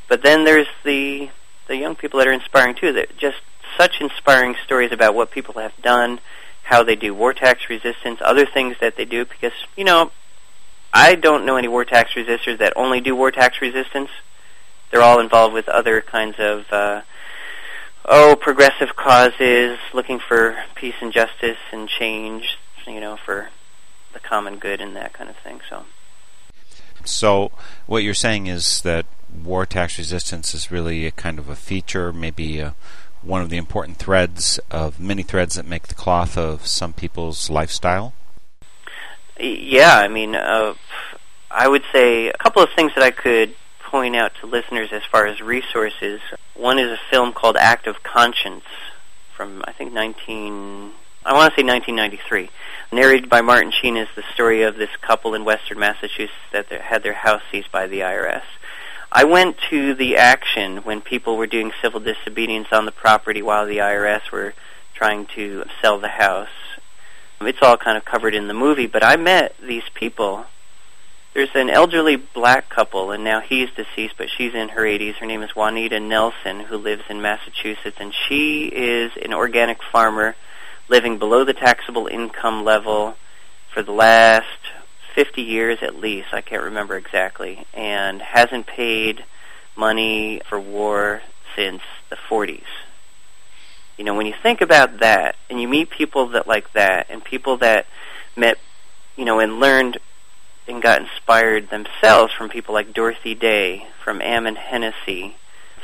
but 0.09 0.23
then 0.23 0.45
there's 0.45 0.69
the 0.85 1.31
the 1.69 1.77
young 1.77 1.97
people 1.97 2.19
that 2.19 2.29
are 2.29 2.33
inspiring 2.33 2.75
too. 2.75 2.93
That 2.93 3.17
just 3.17 3.39
such 3.77 4.01
inspiring 4.01 4.55
stories 4.65 4.93
about 4.93 5.15
what 5.15 5.31
people 5.31 5.55
have 5.61 5.77
done, 5.83 6.21
how 6.63 6.83
they 6.83 6.97
do 6.97 7.15
war 7.15 7.33
tax 7.33 7.69
resistance, 7.69 8.21
other 8.23 8.47
things 8.47 8.77
that 8.81 8.97
they 8.97 9.05
do. 9.05 9.25
Because 9.25 9.53
you 9.77 9.85
know, 9.85 10.13
I 10.93 11.15
don't 11.15 11.45
know 11.45 11.57
any 11.57 11.69
war 11.69 11.85
tax 11.85 12.15
resistors 12.15 12.59
that 12.59 12.73
only 12.77 13.01
do 13.01 13.15
war 13.17 13.31
tax 13.31 13.61
resistance. 13.61 14.11
They're 14.91 15.03
all 15.03 15.19
involved 15.21 15.55
with 15.55 15.69
other 15.69 16.01
kinds 16.01 16.37
of 16.39 16.73
uh, 16.73 17.03
oh 18.05 18.37
progressive 18.41 18.95
causes, 18.95 19.79
looking 19.93 20.21
for 20.21 20.57
peace 20.75 20.95
and 21.01 21.13
justice 21.13 21.59
and 21.73 21.89
change. 21.89 22.59
You 22.87 23.01
know, 23.01 23.17
for 23.17 23.51
the 24.13 24.21
common 24.21 24.59
good 24.59 24.81
and 24.81 24.95
that 24.95 25.13
kind 25.13 25.29
of 25.29 25.37
thing. 25.39 25.61
So. 25.69 25.85
So, 27.09 27.53
what 27.87 28.03
you're 28.03 28.15
saying 28.15 28.47
is 28.47 28.81
that 28.83 29.07
war 29.45 29.67
tax 29.67 29.99
resistance 29.99 30.55
is 30.55 30.71
really 30.71 31.07
a 31.07 31.11
kind 31.11 31.39
of 31.39 31.49
a 31.49 31.57
feature, 31.57 32.13
maybe 32.13 32.59
a, 32.61 32.75
one 33.23 33.43
of 33.43 33.51
the 33.51 33.57
important 33.57 33.99
threads 33.99 34.61
of 34.71 35.01
many 35.01 35.23
threads 35.23 35.57
that 35.57 35.67
make 35.67 35.89
the 35.89 35.95
cloth 35.95 36.37
of 36.39 36.67
some 36.67 36.93
people's 36.93 37.51
lifestyle? 37.51 38.15
Yeah, 39.39 39.99
I 39.99 40.09
mean, 40.09 40.35
uh, 40.35 40.75
I 41.51 41.69
would 41.69 41.83
say 41.93 42.29
a 42.29 42.37
couple 42.39 42.63
of 42.63 42.71
things 42.75 42.93
that 42.95 43.05
I 43.05 43.11
could 43.11 43.55
point 43.81 44.17
out 44.17 44.33
to 44.41 44.47
listeners 44.47 44.91
as 44.93 45.05
far 45.05 45.27
as 45.27 45.41
resources. 45.41 46.21
One 46.55 46.79
is 46.79 46.91
a 46.91 46.99
film 47.11 47.33
called 47.33 47.57
Act 47.57 47.87
of 47.87 48.03
Conscience 48.03 48.65
from 49.37 49.63
I 49.67 49.73
think 49.73 49.93
19 49.93 50.93
I 51.27 51.33
want 51.33 51.53
to 51.53 51.61
say 51.61 51.67
1993. 51.67 52.51
Narrated 52.93 53.29
by 53.29 53.41
Martin 53.41 53.73
Sheen 53.73 53.97
is 53.97 54.07
the 54.15 54.23
story 54.33 54.63
of 54.63 54.77
this 54.77 54.95
couple 55.01 55.35
in 55.35 55.45
western 55.45 55.77
Massachusetts 55.77 56.31
that 56.53 56.71
had 56.71 57.03
their 57.03 57.15
house 57.15 57.43
seized 57.51 57.73
by 57.73 57.89
the 57.89 57.99
IRS. 57.99 58.45
I 59.11 59.25
went 59.25 59.59
to 59.71 59.93
the 59.95 60.19
action 60.19 60.79
when 60.85 61.01
people 61.01 61.37
were 61.37 61.49
doing 61.49 61.73
civil 61.83 61.99
disobedience 61.99 62.69
on 62.71 62.85
the 62.85 62.93
property 62.93 63.43
while 63.43 63.67
the 63.67 63.79
IRS 63.79 64.31
were 64.31 64.55
trying 64.95 65.27
to 65.35 65.65
sell 65.83 65.99
the 65.99 66.07
house. 66.07 66.49
It's 67.41 67.59
all 67.61 67.77
kind 67.77 67.99
of 67.99 68.05
covered 68.05 68.37
in 68.37 68.47
the 68.47 68.55
movie, 68.55 68.87
but 68.87 69.03
I 69.03 69.17
met 69.17 69.57
these 69.61 69.89
people. 69.95 70.47
There's 71.35 71.57
an 71.57 71.71
elderly 71.71 72.15
black 72.15 72.69
couple, 72.69 73.11
and 73.11 73.25
now 73.25 73.41
he's 73.41 73.71
deceased, 73.71 74.15
but 74.17 74.31
she's 74.31 74.55
in 74.55 74.69
her 74.69 74.83
80s. 74.83 75.17
Her 75.17 75.27
name 75.27 75.43
is 75.43 75.57
Juanita 75.57 75.99
Nelson, 75.99 76.61
who 76.61 76.77
lives 76.77 77.03
in 77.11 77.21
Massachusetts, 77.21 77.97
and 77.99 78.15
she 78.15 78.67
is 78.67 79.11
an 79.21 79.35
organic 79.35 79.83
farmer 79.83 80.37
living 80.89 81.19
below 81.19 81.45
the 81.45 81.53
taxable 81.53 82.07
income 82.07 82.65
level 82.65 83.17
for 83.73 83.83
the 83.83 83.93
last 83.93 84.47
50 85.15 85.43
years 85.43 85.79
at 85.83 85.99
least, 85.99 86.29
I 86.33 86.41
can't 86.41 86.63
remember 86.63 86.97
exactly, 86.97 87.67
and 87.73 88.21
hasn't 88.21 88.67
paid 88.67 89.25
money 89.75 90.41
for 90.49 90.61
war 90.61 91.23
since 91.55 91.83
the 92.11 92.17
40s. 92.17 92.65
You 93.97 94.05
know, 94.05 94.15
when 94.15 94.27
you 94.27 94.35
think 94.43 94.61
about 94.61 94.99
that, 94.99 95.37
and 95.49 95.61
you 95.61 95.69
meet 95.69 95.91
people 95.91 96.29
that 96.29 96.47
like 96.47 96.73
that, 96.75 97.07
and 97.09 97.25
people 97.25 97.57
that 97.59 97.87
met, 98.37 98.59
you 99.17 99.25
know, 99.25 99.41
and 99.41 99.59
learned 99.59 99.99
and 100.69 100.83
got 100.83 101.01
inspired 101.01 101.71
themselves 101.71 102.33
from 102.33 102.51
people 102.51 102.75
like 102.75 102.93
Dorothy 102.93 103.35
Day, 103.35 103.87
from 104.05 104.21
Ammon 104.21 104.57
Hennacy, 104.57 105.37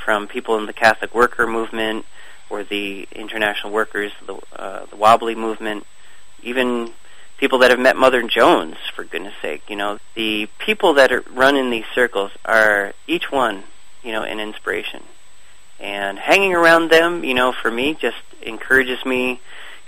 from 0.04 0.28
people 0.28 0.58
in 0.58 0.66
the 0.66 0.72
Catholic 0.72 1.14
worker 1.14 1.46
movement 1.46 2.04
or 2.52 2.62
the 2.62 3.08
international 3.12 3.72
workers, 3.72 4.12
the, 4.26 4.38
uh, 4.54 4.84
the 4.86 4.96
Wobbly 4.96 5.34
movement, 5.34 5.86
even 6.42 6.92
people 7.38 7.60
that 7.60 7.70
have 7.70 7.80
met 7.80 7.96
Mother 7.96 8.22
Jones, 8.22 8.76
for 8.94 9.04
goodness 9.04 9.32
sake. 9.40 9.62
You 9.70 9.76
know, 9.76 9.98
the 10.14 10.48
people 10.58 10.94
that 10.94 11.10
are 11.12 11.24
run 11.32 11.56
in 11.56 11.70
these 11.70 11.86
circles 11.94 12.30
are 12.44 12.92
each 13.06 13.32
one, 13.32 13.64
you 14.02 14.12
know, 14.12 14.22
an 14.22 14.38
inspiration. 14.38 15.02
And 15.80 16.18
hanging 16.18 16.52
around 16.52 16.90
them, 16.90 17.24
you 17.24 17.32
know, 17.32 17.52
for 17.52 17.70
me, 17.70 17.94
just 17.94 18.22
encourages 18.42 19.04
me, 19.06 19.40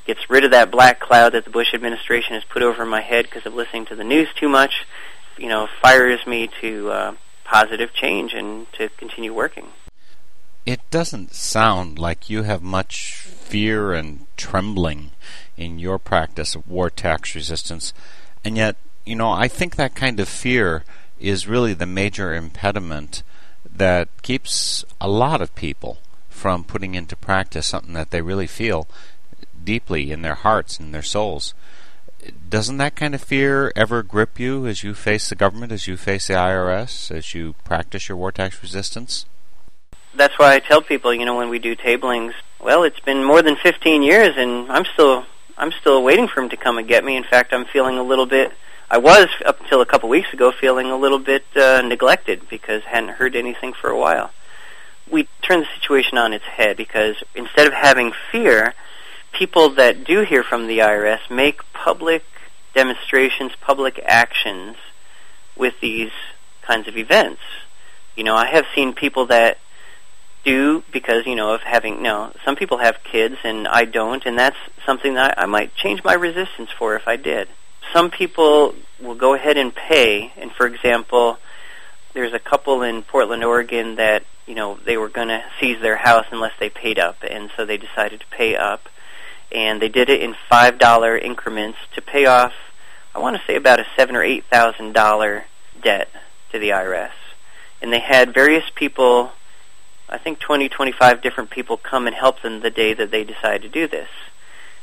gets 0.07 0.31
rid 0.31 0.45
of 0.45 0.53
that 0.53 0.71
black 0.71 1.01
cloud 1.01 1.35
that 1.35 1.45
the 1.45 1.51
Bush 1.51 1.75
administration 1.75 2.33
has 2.33 2.45
put 2.45 2.63
over 2.63 2.87
my 2.87 3.03
head 3.03 3.27
because 3.27 3.45
of 3.45 3.55
listening 3.55 3.85
to 3.87 3.95
the 3.95 4.05
news 4.05 4.29
too 4.35 4.49
much. 4.49 4.87
You 5.37 5.49
know, 5.49 5.69
fires 5.83 6.27
me 6.27 6.49
to 6.63 6.91
uh, 6.91 7.15
positive 7.45 7.93
change 7.93 8.33
and 8.33 8.67
to 8.73 8.89
continue 8.89 9.35
working. 9.35 9.69
It 10.67 10.81
doesn't 10.91 11.35
sound 11.35 11.99
like 11.99 12.31
you 12.31 12.45
have 12.45 12.63
much 12.63 13.17
fear 13.17 13.93
and 13.93 14.27
trembling 14.39 15.11
in 15.59 15.79
your 15.79 15.99
practice 15.99 16.55
of 16.55 16.67
war 16.67 16.89
tax 16.89 17.35
resistance, 17.35 17.93
and 18.43 18.57
yet, 18.57 18.77
you 19.05 19.15
know, 19.15 19.31
I 19.31 19.47
think 19.47 19.77
that 19.77 19.95
kind 19.95 20.19
of 20.19 20.29
fear 20.29 20.85
is 21.21 21.47
really 21.47 21.75
the 21.75 21.85
major 21.85 22.35
impediment 22.35 23.23
that 23.71 24.09
keeps 24.23 24.87
a 25.03 25.09
lot 25.09 25.43
of 25.43 25.55
people 25.55 25.99
from 26.31 26.65
putting 26.65 26.95
into 26.95 27.15
practice 27.15 27.67
something 27.67 27.93
that 27.93 28.11
they 28.11 28.23
really 28.23 28.47
feel 28.47 28.89
deeply 29.63 30.11
in 30.11 30.23
their 30.23 30.35
hearts 30.35 30.79
and 30.81 30.95
their 30.95 31.03
souls. 31.03 31.53
Doesn't 32.49 32.79
that 32.79 32.97
kind 32.97 33.15
of 33.15 33.23
fear 33.23 33.71
ever 33.77 34.03
grip 34.03 34.41
you 34.41 34.67
as 34.67 34.83
you 34.83 34.95
face 34.95 35.29
the 35.29 35.35
government, 35.35 35.73
as 35.73 35.87
you 35.87 35.99
face 35.99 36.29
the 36.29 36.35
IRS, 36.35 37.11
as 37.11 37.35
you 37.35 37.55
practice 37.65 38.09
your 38.09 38.17
war 38.17 38.33
tax 38.33 38.63
resistance? 38.63 39.27
That's 40.17 40.39
why 40.39 40.55
I 40.55 40.61
tell 40.61 40.83
people, 40.83 41.13
you 41.13 41.25
know, 41.25 41.37
when 41.37 41.49
we 41.49 41.59
do 41.59 41.75
tablings, 41.75 42.35
well, 42.61 42.85
it's 42.85 43.01
been 43.01 43.25
more 43.25 43.43
than 43.43 43.57
15 43.57 44.03
years 44.03 44.35
and 44.37 44.71
I'm 44.71 44.85
still 44.85 45.27
I'm 45.57 45.71
still 45.73 46.03
waiting 46.03 46.27
for 46.27 46.41
him 46.41 46.49
to 46.49 46.57
come 46.57 46.79
and 46.79 46.89
get 46.89 47.05
me. 47.05 47.17
In 47.17 47.23
fact, 47.25 47.53
I'm 47.53 47.65
feeling 47.65 47.97
a 47.97 48.03
little 48.03 48.27
bit 48.27 48.53
I 48.91 48.99
was 48.99 49.29
up 49.45 49.61
until 49.61 49.81
a 49.81 49.87
couple 49.87 50.09
weeks 50.09 50.33
ago 50.33 50.53
feeling 50.53 50.91
a 50.91 50.97
little 50.97 51.19
bit 51.19 51.45
uh, 51.57 51.81
neglected 51.81 52.49
because 52.49 52.85
hadn't 52.85 53.11
heard 53.11 53.35
anything 53.35 53.73
for 53.73 53.91
a 53.91 53.99
while. 53.99 54.31
We 55.11 55.29
turn 55.43 55.61
the 55.61 55.67
situation 55.81 56.19
on 56.19 56.33
its 56.33 56.45
head 56.45 56.77
because 56.77 57.17
instead 57.35 57.67
of 57.67 57.73
having 57.73 58.13
fear, 58.31 58.75
people 59.33 59.71
that 59.71 60.05
do 60.05 60.21
hear 60.21 60.43
from 60.43 60.67
the 60.67 60.79
IRS 60.79 61.31
make 61.31 61.61
public 61.73 62.25
demonstrations, 62.75 63.53
public 63.61 64.01
actions 64.05 64.77
with 65.57 65.75
these 65.81 66.13
kinds 66.63 66.87
of 66.87 66.97
events. 66.97 67.41
You 68.17 68.25
know, 68.25 68.37
I 68.37 68.47
have 68.47 68.67
seen 68.75 68.93
people 68.93 69.27
that 69.27 69.59
do 70.45 70.83
because, 70.93 71.27
you 71.27 71.35
know, 71.35 71.55
of 71.55 71.63
having, 71.63 72.03
know, 72.03 72.33
some 72.45 72.57
people 72.57 72.79
have 72.79 73.03
kids 73.03 73.37
and 73.45 73.67
I 73.67 73.85
don't, 73.85 74.25
and 74.27 74.39
that's 74.39 74.57
something 74.85 75.15
that 75.15 75.39
I 75.39 75.47
might 75.47 75.75
change 75.75 76.05
my 76.05 76.15
resistance 76.15 76.71
for 76.79 76.95
if 76.97 77.09
I 77.09 77.17
did 77.17 77.49
some 77.93 78.11
people 78.11 78.75
will 79.01 79.15
go 79.15 79.35
ahead 79.35 79.57
and 79.57 79.75
pay. 79.75 80.33
And 80.37 80.53
for 80.53 80.67
example, 80.67 81.39
there's 82.13 82.33
a 82.33 82.39
couple 82.39 82.83
in 82.83 83.03
Portland, 83.03 83.45
Oregon 83.45 83.97
that 83.97 84.25
you 84.47 84.55
know 84.55 84.79
they 84.85 84.97
were 84.97 85.09
going 85.09 85.29
to 85.29 85.43
seize 85.61 85.81
their 85.81 85.97
house 85.97 86.27
unless 86.31 86.53
they 86.59 86.71
paid 86.71 86.99
up, 86.99 87.17
and 87.29 87.51
so 87.57 87.65
they 87.65 87.77
decided 87.77 88.21
to 88.21 88.27
pay 88.27 88.57
up, 88.57 88.89
and 89.53 89.81
they 89.81 89.89
did 89.89 90.09
it 90.11 90.23
in 90.23 90.35
five 90.49 90.79
dollar 90.79 91.17
increments 91.17 91.79
to 91.95 92.03
pay 92.03 92.27
off. 92.27 92.53
I 93.15 93.21
want 93.21 93.37
to 93.37 93.43
say 93.47 93.57
about 93.57 93.81
a 93.81 93.87
seven 93.97 94.17
or 94.17 94.23
eight 94.23 94.45
thousand 94.47 94.93
dollar 94.93 95.45
debt 95.83 96.09
to 96.53 96.59
the 96.59 96.71
IRS, 96.71 97.13
and 97.83 97.93
they 97.93 98.01
had 98.01 98.35
various 98.35 98.69
people. 98.75 99.33
I 100.09 100.19
think 100.19 100.39
20, 100.39 100.69
25 100.69 101.23
different 101.23 101.51
people 101.51 101.77
come 101.77 102.07
and 102.07 102.15
help 102.15 102.43
them 102.43 102.61
the 102.61 102.71
day 102.71 102.95
that 102.95 103.11
they 103.11 103.25
decide 103.25 103.63
to 103.63 103.69
do 103.69 103.89
this. 103.89 104.09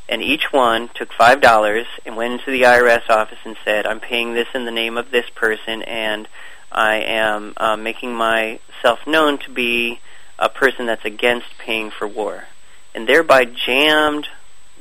And 0.09 0.21
each 0.21 0.51
one 0.51 0.89
took 0.93 1.13
five 1.13 1.39
dollars 1.39 1.85
and 2.05 2.17
went 2.17 2.33
into 2.33 2.51
the 2.51 2.63
IRS 2.63 3.09
office 3.09 3.37
and 3.45 3.55
said, 3.63 3.85
"I'm 3.85 4.01
paying 4.01 4.33
this 4.33 4.47
in 4.53 4.65
the 4.65 4.71
name 4.71 4.97
of 4.97 5.11
this 5.11 5.29
person, 5.29 5.83
and 5.83 6.27
I 6.71 6.95
am 6.95 7.53
uh, 7.55 7.77
making 7.77 8.13
myself 8.13 9.07
known 9.07 9.37
to 9.39 9.49
be 9.51 10.01
a 10.37 10.49
person 10.49 10.85
that's 10.85 11.05
against 11.05 11.57
paying 11.59 11.91
for 11.91 12.07
war," 12.07 12.45
and 12.93 13.07
thereby 13.07 13.45
jammed 13.45 14.27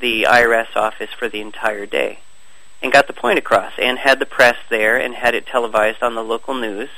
the 0.01 0.25
IRS 0.25 0.75
office 0.75 1.11
for 1.17 1.29
the 1.29 1.41
entire 1.41 1.87
day, 1.87 2.21
and 2.83 2.91
got 2.91 3.07
the 3.07 3.13
point 3.13 3.39
across, 3.39 3.75
and 3.79 3.99
had 3.99 4.19
the 4.19 4.27
press 4.27 4.57
there, 4.69 4.97
and 4.97 5.15
had 5.15 5.37
it 5.37 5.47
televised 5.47 6.03
on 6.03 6.17
the 6.17 6.25
local 6.25 6.55
news, 6.55 6.89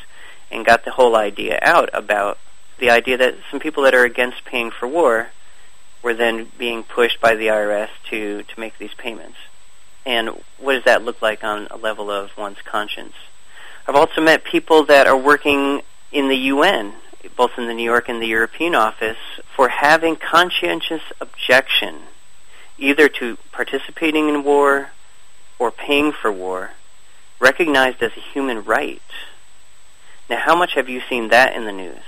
and 0.51 0.65
got 0.65 0.87
the 0.87 0.93
whole 0.93 1.17
idea 1.17 1.59
out 1.61 1.91
about 1.93 2.39
the 2.83 2.91
idea 2.91 3.17
that 3.17 3.37
some 3.49 3.61
people 3.61 3.85
that 3.85 3.95
are 3.95 4.05
against 4.05 4.45
paying 4.45 4.73
for 4.73 4.89
war 4.89 5.29
were 6.03 6.15
then 6.15 6.51
being 6.59 6.83
pushed 6.83 7.21
by 7.21 7.37
the 7.37 7.47
IRS 7.47 7.89
to, 8.11 8.43
to 8.43 8.61
make 8.61 8.77
these 8.77 8.93
payments. 8.95 9.37
And 10.05 10.31
what 10.59 10.73
does 10.73 10.85
that 10.85 11.05
look 11.05 11.23
like 11.23 11.45
on 11.45 11.69
a 11.71 11.77
level 11.77 12.11
of 12.11 12.37
one's 12.37 12.61
conscience? 12.65 13.15
I've 13.87 13.95
also 13.95 14.21
met 14.21 14.43
people 14.43 14.85
that 14.87 15.07
are 15.07 15.17
working 15.17 15.83
in 16.11 16.27
the 16.27 16.37
UN, 16.37 16.95
both 17.37 17.53
in 17.57 17.69
the 17.69 17.75
New 17.75 17.85
York 17.85 18.09
and 18.09 18.21
the 18.21 18.27
European 18.27 18.75
office, 18.75 19.17
for 19.55 19.69
having 19.69 20.17
conscientious 20.17 21.03
objection 21.21 22.01
either 22.79 23.09
to 23.09 23.39
participating 23.53 24.29
in 24.29 24.43
war 24.43 24.91
or 25.57 25.71
paying 25.71 26.11
for 26.11 26.33
war, 26.33 26.73
recognized 27.39 28.03
as 28.03 28.11
a 28.17 28.21
human 28.21 28.65
right. 28.65 29.03
Now, 30.29 30.39
how 30.39 30.57
much 30.57 30.75
have 30.75 30.89
you 30.89 31.01
seen 31.09 31.29
that 31.29 31.55
in 31.55 31.65
the 31.65 31.71
news? 31.71 32.03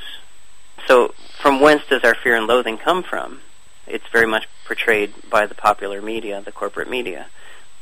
So, 0.86 1.14
from 1.40 1.60
whence 1.60 1.82
does 1.88 2.04
our 2.04 2.14
fear 2.14 2.36
and 2.36 2.46
loathing 2.46 2.78
come 2.78 3.02
from? 3.02 3.40
it's 3.86 4.06
very 4.12 4.26
much 4.26 4.48
portrayed 4.66 5.12
by 5.30 5.46
the 5.46 5.54
popular 5.54 6.00
media, 6.00 6.40
the 6.42 6.52
corporate 6.52 6.88
media, 6.88 7.26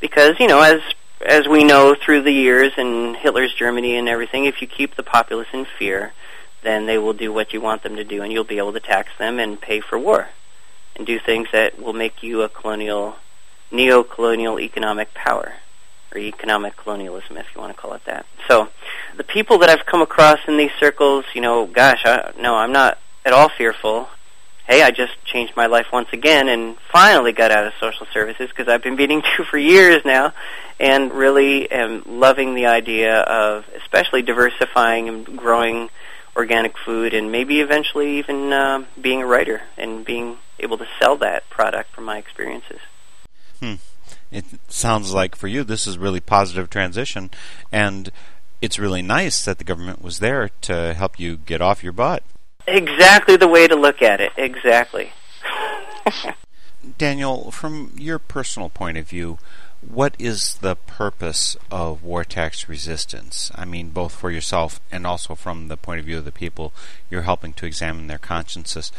because 0.00 0.38
you 0.40 0.48
know 0.48 0.60
as 0.60 0.80
as 1.24 1.46
we 1.46 1.62
know 1.62 1.94
through 1.94 2.22
the 2.22 2.32
years 2.32 2.72
in 2.76 3.14
Hitler's 3.14 3.54
Germany 3.54 3.96
and 3.96 4.08
everything, 4.08 4.44
if 4.44 4.60
you 4.60 4.66
keep 4.66 4.96
the 4.96 5.04
populace 5.04 5.48
in 5.52 5.64
fear, 5.78 6.12
then 6.62 6.86
they 6.86 6.98
will 6.98 7.12
do 7.12 7.32
what 7.32 7.52
you 7.52 7.60
want 7.60 7.82
them 7.84 7.96
to 7.96 8.04
do, 8.04 8.22
and 8.22 8.32
you'll 8.32 8.42
be 8.42 8.58
able 8.58 8.72
to 8.72 8.80
tax 8.80 9.10
them 9.18 9.38
and 9.38 9.60
pay 9.60 9.80
for 9.80 9.98
war, 9.98 10.28
and 10.96 11.06
do 11.06 11.20
things 11.20 11.48
that 11.52 11.80
will 11.80 11.92
make 11.92 12.24
you 12.24 12.42
a 12.42 12.48
colonial, 12.48 13.16
neo-colonial 13.70 14.58
economic 14.58 15.14
power, 15.14 15.54
or 16.14 16.18
economic 16.18 16.76
colonialism, 16.76 17.36
if 17.36 17.46
you 17.54 17.60
want 17.60 17.74
to 17.74 17.80
call 17.80 17.94
it 17.94 18.04
that. 18.06 18.26
So, 18.48 18.68
the 19.16 19.24
people 19.24 19.58
that 19.58 19.70
I've 19.70 19.86
come 19.86 20.02
across 20.02 20.38
in 20.46 20.56
these 20.56 20.72
circles, 20.78 21.24
you 21.34 21.40
know, 21.40 21.66
gosh, 21.66 22.02
I, 22.04 22.32
no, 22.38 22.56
I'm 22.56 22.72
not 22.72 22.98
at 23.24 23.32
all 23.32 23.48
fearful 23.48 24.08
hey, 24.66 24.82
I 24.82 24.90
just 24.90 25.12
changed 25.24 25.54
my 25.56 25.66
life 25.66 25.86
once 25.92 26.08
again 26.12 26.48
and 26.48 26.76
finally 26.90 27.32
got 27.32 27.50
out 27.50 27.66
of 27.66 27.72
social 27.80 28.06
services 28.12 28.48
because 28.48 28.68
I've 28.68 28.82
been 28.82 28.96
meaning 28.96 29.22
to 29.36 29.44
for 29.44 29.58
years 29.58 30.04
now 30.04 30.32
and 30.80 31.12
really 31.12 31.70
am 31.70 32.02
loving 32.06 32.54
the 32.54 32.66
idea 32.66 33.20
of 33.20 33.66
especially 33.76 34.22
diversifying 34.22 35.08
and 35.08 35.36
growing 35.36 35.90
organic 36.36 36.78
food 36.78 37.12
and 37.12 37.30
maybe 37.30 37.60
eventually 37.60 38.18
even 38.18 38.52
uh, 38.52 38.84
being 39.00 39.22
a 39.22 39.26
writer 39.26 39.62
and 39.76 40.04
being 40.04 40.38
able 40.58 40.78
to 40.78 40.86
sell 40.98 41.16
that 41.18 41.48
product 41.50 41.94
from 41.94 42.04
my 42.04 42.16
experiences. 42.16 42.80
Hmm. 43.60 43.74
It 44.32 44.44
sounds 44.68 45.12
like 45.12 45.36
for 45.36 45.46
you 45.46 45.62
this 45.62 45.86
is 45.86 45.98
really 45.98 46.20
positive 46.20 46.70
transition 46.70 47.30
and 47.70 48.10
it's 48.62 48.78
really 48.78 49.02
nice 49.02 49.44
that 49.44 49.58
the 49.58 49.64
government 49.64 50.02
was 50.02 50.20
there 50.20 50.50
to 50.62 50.94
help 50.94 51.18
you 51.18 51.36
get 51.36 51.60
off 51.60 51.82
your 51.82 51.92
butt. 51.92 52.22
Exactly 52.66 53.36
the 53.36 53.48
way 53.48 53.66
to 53.66 53.74
look 53.74 54.00
at 54.00 54.20
it. 54.20 54.32
Exactly. 54.36 55.12
Daniel, 56.98 57.50
from 57.50 57.92
your 57.96 58.18
personal 58.18 58.68
point 58.68 58.96
of 58.98 59.08
view, 59.08 59.38
what 59.80 60.14
is 60.18 60.54
the 60.54 60.76
purpose 60.76 61.56
of 61.70 62.04
war 62.04 62.24
tax 62.24 62.68
resistance? 62.68 63.50
I 63.56 63.64
mean, 63.64 63.90
both 63.90 64.14
for 64.14 64.30
yourself 64.30 64.80
and 64.92 65.06
also 65.06 65.34
from 65.34 65.66
the 65.66 65.76
point 65.76 65.98
of 65.98 66.06
view 66.06 66.18
of 66.18 66.24
the 66.24 66.32
people 66.32 66.72
you're 67.10 67.22
helping 67.22 67.52
to 67.54 67.66
examine 67.66 68.06
their 68.06 68.18
consciences. 68.18 68.92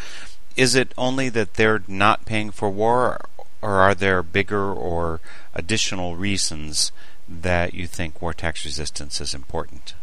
Is 0.58 0.76
it 0.76 0.94
only 0.98 1.30
that 1.30 1.56
they're 1.56 1.84
not 1.88 2.26
paying 2.26 2.52
for 2.52 2.70
war, 2.70 3.22
or 3.64 3.80
are 3.80 3.96
there 3.96 4.22
bigger 4.22 4.74
or 4.74 5.22
additional 5.56 6.18
reasons 6.18 6.92
that 7.30 7.74
you 7.74 7.88
think 7.88 8.22
war 8.22 8.34
tax 8.34 8.66
resistance 8.66 9.22
is 9.22 9.34
important? 9.34 9.96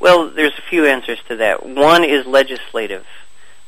Well, 0.00 0.30
there's 0.30 0.58
a 0.58 0.62
few 0.62 0.86
answers 0.86 1.18
to 1.28 1.36
that. 1.36 1.66
One 1.66 2.02
is 2.02 2.26
legislative. 2.26 3.04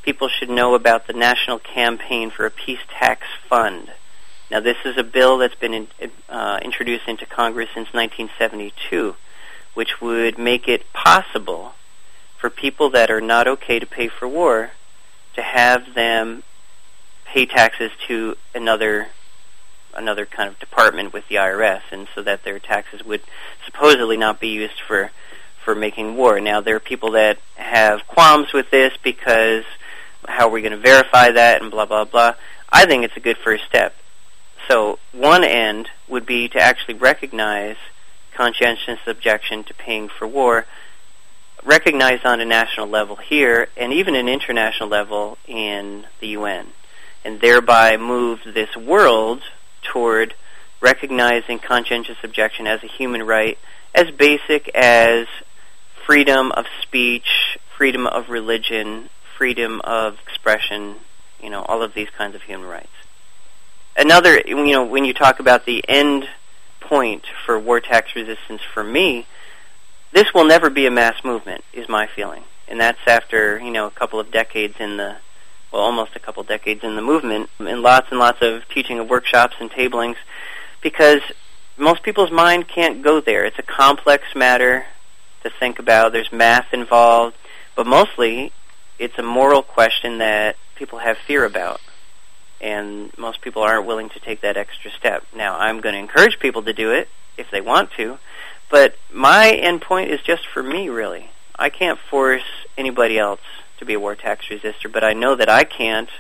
People 0.03 0.29
should 0.29 0.49
know 0.49 0.75
about 0.75 1.07
the 1.07 1.13
National 1.13 1.59
Campaign 1.59 2.31
for 2.31 2.47
a 2.47 2.51
Peace 2.51 2.81
Tax 2.89 3.27
Fund. 3.49 3.91
Now, 4.51 4.61
this 4.61 4.79
is 4.87 4.97
a 4.97 5.05
bill 5.05 5.37
that's 5.37 5.55
been 5.55 5.75
in, 5.75 5.89
uh, 6.31 6.59
introduced 6.63 7.07
into 7.07 7.27
Congress 7.27 7.69
since 7.75 7.93
1972, 7.93 9.17
which 9.75 10.01
would 10.01 10.39
make 10.39 10.67
it 10.67 10.91
possible 10.95 11.75
for 12.39 12.49
people 12.49 12.89
that 12.91 13.11
are 13.11 13.21
not 13.21 13.47
okay 13.47 13.79
to 13.79 13.87
pay 13.87 14.09
for 14.09 14.27
war 14.27 14.71
to 15.35 15.43
have 15.43 15.95
them 15.95 16.43
pay 17.29 17.47
taxes 17.47 17.91
to 18.07 18.37
another 18.55 19.09
another 19.95 20.27
kind 20.27 20.49
of 20.49 20.59
department 20.59 21.13
with 21.13 21.27
the 21.29 21.37
IRS, 21.37 21.83
and 21.91 22.07
so 22.15 22.23
that 22.23 22.45
their 22.45 22.59
taxes 22.59 23.03
would 23.05 23.23
supposedly 23.65 24.17
not 24.17 24.41
be 24.41 24.49
used 24.49 24.81
for 24.87 25.11
for 25.65 25.75
making 25.75 26.17
war. 26.17 26.41
Now 26.41 26.61
there 26.61 26.77
are 26.77 26.81
people 26.81 27.13
that 27.13 27.39
have 27.57 28.07
qualms 28.07 28.53
with 28.53 28.71
this 28.71 28.95
because 29.03 29.65
how 30.27 30.49
are 30.49 30.51
we 30.51 30.63
going 30.63 30.73
to 30.73 30.79
verify 30.79 31.31
that 31.31 31.63
and 31.63 31.71
blah 31.71 31.87
blah 31.87 32.05
blah. 32.05 32.35
I 32.71 32.87
think 32.87 33.05
it's 33.05 33.17
a 33.17 33.21
good 33.21 33.39
first 33.39 33.65
step. 33.65 33.95
So 34.69 34.99
one 35.13 35.45
end 35.45 35.89
would 36.09 36.27
be 36.27 36.49
to 36.49 36.61
actually 36.61 36.95
recognize 36.95 37.77
conscientious 38.35 39.01
objection 39.07 39.65
to 39.65 39.75
paying 39.75 40.09
for 40.09 40.27
war, 40.27 40.67
recognized 41.65 42.25
on 42.25 42.41
a 42.41 42.45
national 42.45 42.87
level 42.87 43.17
here, 43.17 43.69
and 43.77 43.93
even 43.93 44.15
an 44.15 44.29
international 44.29 44.89
level 44.89 45.39
in 45.47 46.07
the 46.21 46.29
UN, 46.29 46.69
and 47.25 47.41
thereby 47.41 47.97
move 47.97 48.41
this 48.45 48.77
world 48.77 49.43
toward 49.83 50.35
recognizing 50.81 51.59
conscientious 51.59 52.17
objection 52.23 52.67
as 52.67 52.83
a 52.83 52.87
human 52.87 53.23
right 53.23 53.59
as 53.95 54.11
basic 54.11 54.69
as 54.75 55.27
freedom 56.07 56.53
of 56.53 56.67
speech, 56.83 57.59
freedom 57.77 58.07
of 58.07 58.31
religion, 58.31 59.11
freedom 59.37 59.81
of 59.83 60.19
expression, 60.27 60.97
you 61.43 61.51
know, 61.51 61.63
all 61.63 61.83
of 61.83 61.95
these 61.95 62.09
kinds 62.11 62.35
of 62.35 62.43
human 62.43 62.67
rights. 62.67 62.89
Another, 63.97 64.41
you 64.47 64.67
know, 64.67 64.85
when 64.85 65.05
you 65.05 65.13
talk 65.13 65.41
about 65.41 65.67
the 65.67 65.85
end 65.89 66.29
point 66.81 67.25
for 67.45 67.59
war 67.59 67.81
tax 67.81 68.15
resistance 68.15 68.63
for 68.63 68.85
me, 68.85 69.27
this 70.13 70.33
will 70.33 70.45
never 70.45 70.71
be 70.71 70.87
a 70.87 70.91
mass 70.91 71.23
movement, 71.25 71.65
is 71.73 71.89
my 71.89 72.07
feeling. 72.07 72.45
And 72.69 72.81
that's 72.81 73.01
after, 73.07 73.59
you 73.59 73.71
know, 73.71 73.87
a 73.87 73.91
couple 73.91 74.21
of 74.21 74.31
decades 74.31 74.77
in 74.79 74.97
the 74.97 75.17
well, 75.73 75.83
almost 75.83 76.17
a 76.17 76.19
couple 76.19 76.43
decades 76.43 76.83
in 76.83 76.97
the 76.97 77.03
movement, 77.03 77.51
and 77.59 77.83
lots 77.83 78.09
and 78.11 78.19
lots 78.19 78.39
of 78.41 78.69
teaching 78.69 78.99
of 78.99 79.09
workshops 79.09 79.57
and 79.61 79.71
tablings, 79.71 80.17
because 80.83 81.21
most 81.77 82.03
people's 82.03 82.31
mind 82.31 82.69
can't 82.69 83.03
go 83.03 83.21
there. 83.21 83.45
It's 83.45 83.59
a 83.59 83.63
complex 83.63 84.35
matter 84.35 84.87
to 85.43 85.51
think 85.51 85.79
about. 85.79 86.13
There's 86.13 86.33
math 86.33 86.73
involved, 86.73 87.37
but 87.77 87.87
mostly 87.87 88.53
it's 88.99 89.19
a 89.19 89.23
moral 89.23 89.63
question 89.63 90.19
that 90.19 90.57
people 90.75 90.99
have 90.99 91.17
fear 91.19 91.45
about. 91.45 91.81
And 92.61 93.17
most 93.17 93.41
people 93.41 93.63
aren't 93.63 93.87
willing 93.87 94.09
to 94.11 94.21
take 94.21 94.41
that 94.41 94.57
extra 94.57 94.91
step. 94.91 95.25
Now, 95.35 95.57
I'm 95.59 95.81
going 95.81 95.93
to 95.93 96.01
encourage 96.01 96.41
people 96.41 96.63
to 96.65 96.73
do 96.73 96.91
it 96.91 97.09
if 97.37 97.51
they 97.53 97.61
want 97.61 97.93
to, 97.93 98.19
but 98.69 98.97
my 99.13 99.51
end 99.51 99.81
point 99.81 100.11
is 100.11 100.21
just 100.21 100.47
for 100.47 100.63
me, 100.63 100.89
really. 100.89 101.31
I 101.57 101.71
can't 101.71 101.99
force 102.11 102.43
anybody 102.77 103.19
else 103.19 103.41
to 103.79 103.85
be 103.85 103.95
a 103.95 104.01
war 104.01 104.15
tax 104.15 104.47
resistor, 104.47 104.91
but 104.93 105.05
I 105.05 105.13
know 105.13 105.35
that 105.35 105.49
I 105.49 105.65
can't 105.65 106.11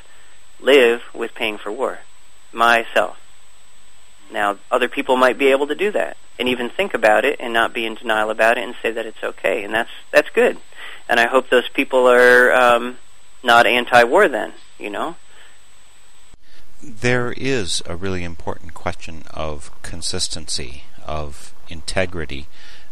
live 0.60 1.02
with 1.14 1.34
paying 1.34 1.58
for 1.58 1.70
war 1.70 2.00
myself. 2.52 3.18
Now, 4.30 4.58
other 4.70 4.88
people 4.88 5.16
might 5.16 5.38
be 5.38 5.48
able 5.48 5.66
to 5.68 5.74
do 5.74 5.90
that 5.92 6.16
and 6.38 6.48
even 6.48 6.70
think 6.70 6.94
about 6.94 7.24
it 7.24 7.40
and 7.40 7.52
not 7.52 7.72
be 7.72 7.86
in 7.86 7.94
denial 7.94 8.30
about 8.30 8.58
it 8.58 8.64
and 8.64 8.74
say 8.82 8.90
that 8.90 9.06
it's 9.06 9.22
okay, 9.22 9.64
and 9.64 9.74
that's 9.74 9.90
that's 10.12 10.30
good. 10.30 10.58
And 11.08 11.18
I 11.18 11.26
hope 11.26 11.48
those 11.48 11.68
people 11.68 12.08
are 12.08 12.52
um, 12.52 12.98
not 13.42 13.66
anti-war 13.66 14.28
then. 14.28 14.52
You 14.78 14.90
know. 14.90 15.16
There 16.82 17.32
is 17.36 17.82
a 17.86 17.96
really 17.96 18.22
important 18.22 18.72
question 18.72 19.24
of 19.30 19.70
consistency, 19.82 20.84
of 21.04 21.52
integrity, 21.68 22.46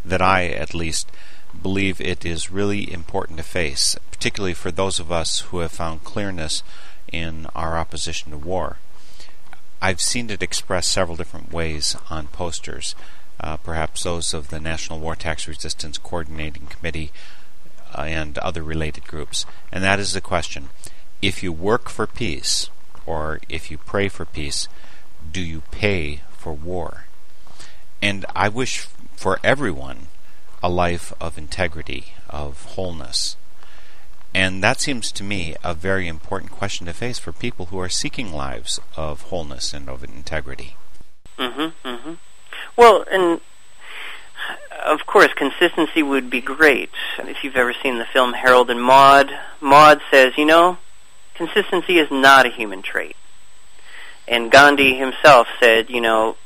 that 0.04 0.20
I, 0.20 0.46
at 0.48 0.74
least, 0.74 1.12
believe 1.62 2.00
it 2.00 2.24
is 2.24 2.50
really 2.50 2.92
important 2.92 3.38
to 3.38 3.44
face, 3.44 3.96
particularly 4.10 4.54
for 4.54 4.70
those 4.70 5.00
of 5.00 5.12
us 5.12 5.40
who 5.40 5.58
have 5.58 5.72
found 5.72 6.04
clearness 6.04 6.62
in 7.12 7.46
our 7.54 7.78
opposition 7.78 8.32
to 8.32 8.38
war. 8.38 8.78
I've 9.80 10.00
seen 10.00 10.30
it 10.30 10.42
expressed 10.42 10.90
several 10.90 11.16
different 11.16 11.52
ways 11.52 11.96
on 12.10 12.28
posters, 12.28 12.94
uh, 13.38 13.56
perhaps 13.58 14.02
those 14.02 14.32
of 14.32 14.48
the 14.48 14.60
National 14.60 14.98
War 14.98 15.14
Tax 15.14 15.46
Resistance 15.46 15.98
Coordinating 15.98 16.66
Committee 16.66 17.12
uh, 17.96 18.02
and 18.02 18.38
other 18.38 18.62
related 18.62 19.04
groups. 19.04 19.44
And 19.70 19.84
that 19.84 19.98
is 19.98 20.12
the 20.12 20.20
question 20.20 20.70
if 21.22 21.42
you 21.42 21.52
work 21.52 21.88
for 21.88 22.06
peace, 22.06 22.70
or 23.04 23.40
if 23.48 23.70
you 23.70 23.78
pray 23.78 24.08
for 24.08 24.24
peace, 24.24 24.68
do 25.30 25.40
you 25.40 25.62
pay 25.70 26.22
for 26.30 26.52
war? 26.52 27.04
And 28.02 28.26
I 28.34 28.48
wish 28.48 28.86
for 29.16 29.40
everyone 29.42 30.08
a 30.66 30.68
life 30.68 31.12
of 31.20 31.38
integrity, 31.38 32.06
of 32.28 32.64
wholeness. 32.74 33.36
And 34.34 34.64
that 34.64 34.80
seems 34.80 35.12
to 35.12 35.22
me 35.22 35.54
a 35.62 35.72
very 35.74 36.08
important 36.08 36.50
question 36.50 36.86
to 36.86 36.92
face 36.92 37.20
for 37.20 37.30
people 37.30 37.66
who 37.66 37.78
are 37.78 37.88
seeking 37.88 38.32
lives 38.32 38.80
of 38.96 39.22
wholeness 39.30 39.72
and 39.72 39.88
of 39.88 40.02
integrity. 40.02 40.74
Mhm, 41.38 41.72
mhm. 41.84 42.18
Well, 42.74 43.04
and 43.08 43.40
of 44.84 45.06
course, 45.06 45.32
consistency 45.34 46.02
would 46.02 46.28
be 46.30 46.40
great. 46.40 46.90
If 47.18 47.44
you've 47.44 47.56
ever 47.56 47.72
seen 47.72 47.98
the 47.98 48.04
film 48.04 48.32
Harold 48.32 48.68
and 48.68 48.82
Maude, 48.82 49.30
Maude 49.60 50.02
says, 50.10 50.36
you 50.36 50.46
know, 50.46 50.78
consistency 51.36 52.00
is 52.00 52.10
not 52.10 52.44
a 52.44 52.50
human 52.50 52.82
trait. 52.82 53.14
And 54.26 54.50
Gandhi 54.50 54.96
himself 54.96 55.46
said, 55.60 55.90
you 55.90 56.00
know, 56.00 56.36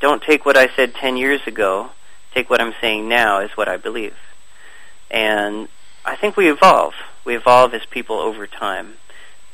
don't 0.00 0.22
take 0.22 0.44
what 0.44 0.58
I 0.58 0.68
said 0.76 0.94
10 0.94 1.16
years 1.16 1.40
ago 1.46 1.92
take 2.34 2.50
what 2.50 2.60
I'm 2.60 2.74
saying 2.80 3.08
now 3.08 3.40
as 3.40 3.50
what 3.50 3.68
I 3.68 3.76
believe. 3.76 4.16
And 5.10 5.68
I 6.04 6.16
think 6.16 6.36
we 6.36 6.50
evolve. 6.50 6.94
We 7.24 7.36
evolve 7.36 7.72
as 7.72 7.86
people 7.86 8.16
over 8.16 8.46
time 8.46 8.94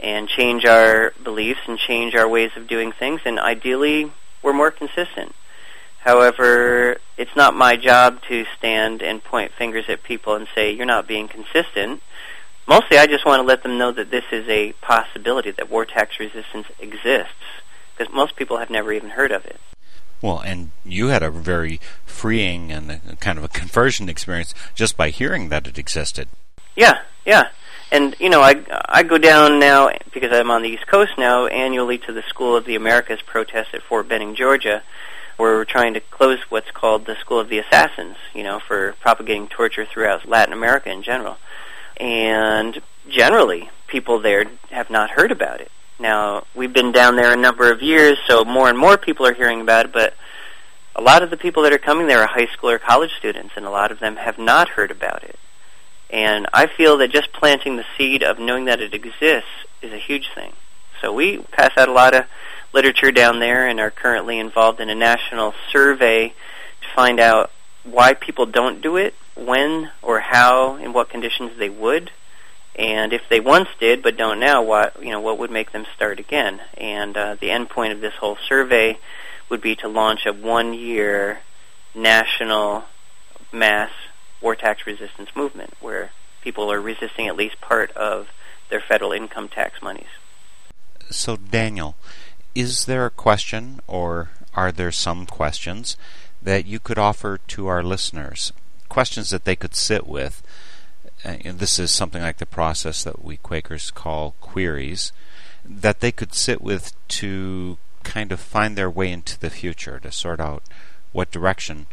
and 0.01 0.29
change 0.29 0.65
our 0.65 1.13
beliefs 1.23 1.61
and 1.69 1.79
change 1.79 2.15
our 2.15 2.27
ways 2.27 2.51
of 2.57 2.67
doing 2.67 2.91
things, 2.91 3.21
and 3.27 3.39
ideally, 3.39 4.11
we're 4.43 4.55
more 4.55 4.71
consistent. 4.71 5.35
However, 5.99 6.97
it's 7.19 7.37
not 7.37 7.55
my 7.55 7.77
job 7.77 8.23
to 8.29 8.47
stand 8.57 9.03
and 9.03 9.23
point 9.23 9.53
fingers 9.53 9.85
at 9.89 10.03
people 10.03 10.35
and 10.35 10.49
say, 10.55 10.73
you're 10.73 10.87
not 10.87 11.07
being 11.07 11.29
consistent. 11.29 12.03
Mostly, 12.67 12.97
I 12.97 13.07
just 13.07 13.27
want 13.27 13.41
to 13.41 13.47
let 13.47 13.63
them 13.63 13.77
know 13.77 13.93
that 13.93 14.11
this 14.11 14.25
is 14.33 14.49
a 14.49 14.73
possibility, 14.81 15.51
that 15.51 15.69
war 15.69 15.85
tax 15.85 16.19
resistance 16.19 16.69
exists, 16.79 17.35
because 17.97 18.13
most 18.15 18.37
people 18.37 18.57
have 18.57 18.71
never 18.71 18.93
even 18.93 19.11
heard 19.11 19.33
of 19.33 19.45
it. 19.45 19.61
Well, 20.23 20.41
and 20.41 20.71
you 20.85 21.09
had 21.09 21.23
a 21.23 21.31
very 21.31 21.81
freeing 22.05 22.71
and 22.71 22.91
a, 22.91 23.17
kind 23.17 23.39
of 23.39 23.45
a 23.45 23.49
conversion 23.49 24.09
experience 24.09 24.55
just 24.75 24.97
by 24.97 25.11
hearing 25.11 25.49
that 25.49 25.67
it 25.67 25.79
existed. 25.79 26.29
Yeah, 26.77 27.01
yeah. 27.25 27.49
And 27.91 28.15
you 28.21 28.29
know, 28.29 28.41
I 28.43 28.63
I 28.89 29.03
go 29.03 29.19
down 29.19 29.59
now 29.59 29.91
because 30.13 30.33
I'm 30.33 30.51
on 30.51 30.63
the 30.63 30.69
East 30.69 30.87
Coast 30.87 31.13
now 31.19 31.47
annually 31.47 31.99
to 31.99 32.13
the 32.13 32.23
School 32.23 32.57
of 32.57 32.65
the 32.65 32.77
Americas 32.77 33.21
protest 33.23 33.71
at 33.75 33.83
Fort 33.83 34.09
Benning, 34.09 34.35
Georgia, 34.35 34.83
where 35.37 35.57
we're 35.57 35.65
trying 35.65 35.95
to 35.95 36.01
close 36.01 36.39
what's 36.51 36.71
called 36.71 37.07
the 37.07 37.17
School 37.17 37.41
of 37.41 37.49
the 37.49 37.59
Assassins, 37.59 38.17
you 38.35 38.45
know, 38.45 38.61
for 38.61 38.95
propagating 39.01 39.49
torture 39.49 39.85
throughout 39.85 40.29
Latin 40.29 40.53
America 40.53 40.91
in 40.91 41.03
general. 41.03 41.39
And 41.97 42.81
generally, 43.09 43.71
people 43.89 44.21
there 44.21 44.45
have 44.71 44.91
not 44.91 45.11
heard 45.11 45.33
about 45.33 45.61
it. 45.61 45.73
Now, 46.01 46.45
we've 46.55 46.73
been 46.73 46.93
down 46.93 47.17
there 47.17 47.31
a 47.31 47.37
number 47.37 47.71
of 47.71 47.83
years, 47.83 48.19
so 48.27 48.43
more 48.43 48.71
and 48.71 48.79
more 48.79 48.97
people 48.97 49.27
are 49.27 49.35
hearing 49.35 49.61
about 49.61 49.85
it, 49.85 49.93
but 49.93 50.15
a 50.97 51.03
lot 51.03 51.23
of 51.23 51.29
the 51.29 51.37
people 51.37 51.63
that 51.65 51.75
are 51.75 51.79
coming 51.79 52.07
there 52.07 52.23
are 52.23 52.27
high 52.27 52.47
school 52.47 52.71
or 52.71 52.79
college 52.79 53.13
students, 53.19 53.53
and 53.55 53.67
a 53.67 53.71
lot 53.71 53.93
of 53.93 54.01
them 54.01 54.17
have 54.17 54.39
not 54.39 54.71
heard 54.71 54.91
about 54.91 55.23
it. 55.23 55.39
And 56.09 56.49
I 56.55 56.67
feel 56.67 56.97
that 56.99 57.13
just 57.13 57.35
planting 57.35 57.77
the 57.77 57.85
seed 57.99 58.23
of 58.23 58.39
knowing 58.39 58.65
that 58.65 58.81
it 58.81 58.95
exists 58.95 59.51
is 59.83 59.93
a 59.93 59.99
huge 59.99 60.31
thing. 60.35 60.55
So 61.03 61.13
we 61.13 61.39
pass 61.39 61.77
out 61.77 61.89
a 61.89 61.93
lot 61.93 62.15
of 62.15 62.25
literature 62.73 63.13
down 63.13 63.39
there 63.39 63.69
and 63.69 63.79
are 63.79 63.91
currently 63.91 64.39
involved 64.39 64.81
in 64.81 64.89
a 64.89 64.95
national 64.95 65.53
survey 65.71 66.29
to 66.29 66.89
find 66.97 67.21
out 67.21 67.51
why 67.85 68.15
people 68.15 68.47
don't 68.47 68.81
do 68.81 68.97
it, 68.97 69.15
when 69.35 69.91
or 70.01 70.21
how, 70.21 70.77
in 70.77 70.95
what 70.95 71.11
conditions 71.11 71.59
they 71.59 71.69
would, 71.69 72.11
and 72.81 73.13
if 73.13 73.29
they 73.29 73.41
once 73.41 73.69
did 73.79 74.03
but 74.03 74.17
don't 74.17 74.41
now, 74.41 74.63
what 74.63 75.03
you 75.03 75.11
know 75.11 75.21
what 75.21 75.39
would 75.39 75.51
make 75.51 75.71
them 75.71 75.85
start 75.95 76.19
again? 76.19 76.61
And 76.79 77.15
uh, 77.15 77.37
the 77.39 77.51
end 77.51 77.69
point 77.69 77.93
of 77.93 78.01
this 78.01 78.15
whole 78.15 78.39
survey 78.49 78.99
would 79.51 79.61
be 79.61 79.77
to 79.77 79.89
launch 79.89 80.25
a 80.25 80.33
one-year 80.33 81.41
national 81.95 82.85
mass 83.53 83.91
war 84.41 84.57
tax 84.57 84.87
resistance 84.87 85.29
movement, 85.37 85.75
where 85.81 86.13
people 86.41 86.73
are 86.73 86.81
resisting 86.81 87.29
at 87.29 87.37
least 87.37 87.61
part 87.61 87.91
of 87.93 88.29
their 88.71 88.81
federal 88.81 89.13
income 89.13 89.49
tax 89.49 89.83
monies. 89.83 90.07
So, 91.11 91.37
Daniel, 91.37 91.97
is 92.55 92.87
there 92.87 93.05
a 93.05 93.11
question, 93.11 93.81
or 93.87 94.31
are 94.55 94.73
there 94.73 94.93
some 94.93 95.27
questions 95.27 95.99
that 96.41 96.65
you 96.65 96.81
could 96.81 96.99
offer 96.99 97.39
to 97.49 97.67
our 97.67 97.83
listeners? 97.83 98.55
Questions 98.89 99.29
that 99.29 99.45
they 99.45 99.55
could 99.55 99.75
sit 99.75 100.07
with 100.07 100.43
uh, 101.25 101.37
this 101.45 101.79
is 101.79 101.91
something 101.91 102.23
like 102.23 102.39
the 102.39 102.47
process 102.47 103.05
that 103.05 103.25
we 103.25 103.37
Quakers 103.37 103.91
call 103.91 104.35
queries, 104.41 105.13
that 105.65 106.01
they 106.01 106.13
could 106.13 106.35
sit 106.35 106.61
with 106.61 106.93
to 107.09 107.79
kind 108.03 108.33
of 108.33 108.41
find 108.41 108.77
their 108.77 108.91
way 108.91 109.13
into 109.13 109.39
the 109.39 109.51
future, 109.51 110.01
to 110.01 110.11
sort 110.11 110.41
out 110.41 110.63
what 111.13 111.31
direction 111.31 111.87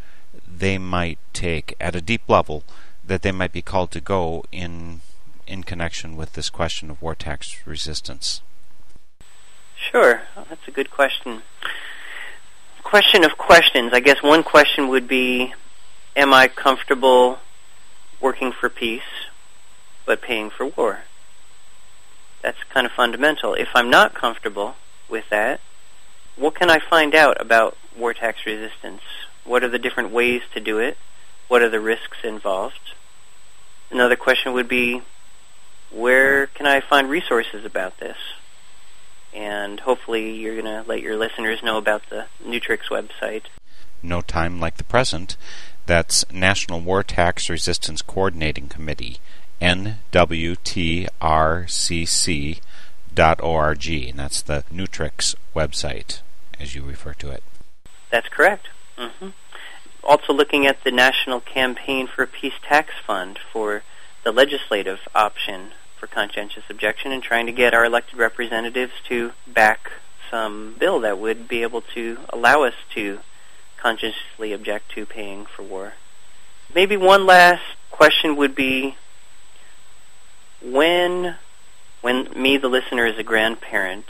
they 0.48 0.78
might 0.78 1.20
take 1.34 1.76
at 1.80 1.96
a 1.96 2.02
deep 2.02 2.22
level 2.28 2.64
that 3.04 3.22
they 3.22 3.32
might 3.32 3.52
be 3.52 3.62
called 3.62 3.92
to 3.92 4.02
go 4.02 4.44
in 4.52 5.02
in 5.46 5.64
connection 5.64 6.18
with 6.18 6.34
this 6.34 6.50
question 6.50 6.90
of 6.90 7.02
war 7.02 7.16
tax 7.16 7.66
resistance? 7.66 8.42
Sure, 9.76 10.24
that's 10.36 10.68
a 10.68 10.72
good 10.72 10.92
question. 10.92 11.42
Question 12.84 13.24
of 13.24 13.38
questions. 13.38 13.94
I 13.94 14.00
guess 14.02 14.22
one 14.22 14.44
question 14.44 14.90
would 14.90 15.08
be 15.08 15.54
Am 16.16 16.34
I 16.34 16.48
comfortable 16.48 17.40
working 18.22 18.51
for 18.51 18.70
peace 18.70 19.30
but 20.05 20.22
paying 20.22 20.49
for 20.49 20.65
war? 20.65 20.99
That's 22.41 22.63
kind 22.70 22.86
of 22.86 22.91
fundamental. 22.93 23.53
If 23.53 23.70
I'm 23.76 23.89
not 23.89 24.13
comfortable 24.13 24.76
with 25.09 25.26
that, 25.30 25.59
what 26.36 26.55
can 26.55 26.70
I 26.70 26.80
find 26.80 27.15
out 27.15 27.41
about 27.41 27.78
war 27.97 28.13
tax 28.13 28.45
resistance? 28.45 29.01
What 29.43 29.63
are 29.63 29.70
the 29.70 29.80
different 29.80 30.11
ways 30.11 30.41
to 30.53 30.59
do 30.59 30.78
it? 30.80 30.97
What 31.47 31.61
are 31.61 31.70
the 31.70 31.80
risks 31.80 32.18
involved? 32.24 32.93
Another 33.89 34.15
question 34.15 34.53
would 34.53 34.68
be 34.68 35.01
where 35.91 36.47
can 36.47 36.65
I 36.65 36.82
find 36.82 37.09
resources 37.09 37.65
about 37.65 37.99
this? 37.99 38.18
And 39.34 39.80
hopefully 39.80 40.34
you're 40.34 40.61
going 40.61 40.65
to 40.65 40.88
let 40.88 41.01
your 41.01 41.18
listeners 41.18 41.63
know 41.63 41.78
about 41.78 42.03
the 42.09 42.26
NWTRCC 42.45 42.89
website. 42.89 43.43
No 44.03 44.22
time 44.22 44.59
like 44.59 44.78
the 44.78 44.84
present. 44.84 45.38
That's 45.88 46.30
National 46.34 46.82
War 46.82 47.02
Tax 47.02 47.50
Resistance 47.50 48.02
Coordinating 48.02 48.68
Committee, 48.68 49.20
nwtrcc.org, 49.62 50.30
and 53.88 54.20
that's 54.20 54.42
the 54.42 54.64
NWTRCC 54.74 55.36
website, 55.56 56.20
as 56.60 56.76
you 56.76 56.84
refer 56.84 57.14
to 57.14 57.32
it. 57.32 57.42
That's 58.12 58.28
correct. 58.28 58.68
Mm-hmm. 58.98 59.30
Also 60.04 60.34
looking 60.34 60.68
at 60.68 60.84
the 60.84 60.92
National 60.92 61.40
Campaign 61.40 62.08
for 62.08 62.24
a 62.24 62.28
Peace 62.28 62.60
Tax 62.62 62.94
Fund 63.06 63.40
for 63.54 63.84
the 64.26 64.34
legislative 64.34 65.00
option 65.16 65.72
for 65.98 66.08
conscientious 66.08 66.64
objection 66.70 67.14
and 67.14 67.24
trying 67.24 67.46
to 67.46 67.54
get 67.54 67.74
our 67.74 67.86
elected 67.86 68.18
representatives 68.20 68.92
to 69.08 69.32
back 69.48 69.94
some 70.30 70.76
bill 70.78 71.00
that 71.00 71.18
would 71.18 71.48
be 71.48 71.62
able 71.62 71.80
to 71.82 72.20
allow 72.30 72.64
us 72.64 72.74
to 72.94 73.20
conscientiously 73.78 74.54
object 74.54 74.92
to 74.92 75.06
paying 75.06 75.46
for 75.46 75.64
war. 75.64 75.94
Maybe 76.74 76.98
one 76.98 77.26
last 77.26 77.64
question 77.92 78.36
would 78.36 78.56
be 78.56 78.98
when 80.62 81.36
when 82.02 82.30
me 82.40 82.58
the 82.58 82.68
listener 82.68 83.06
is 83.06 83.18
a 83.18 83.24
grandparent 83.24 84.06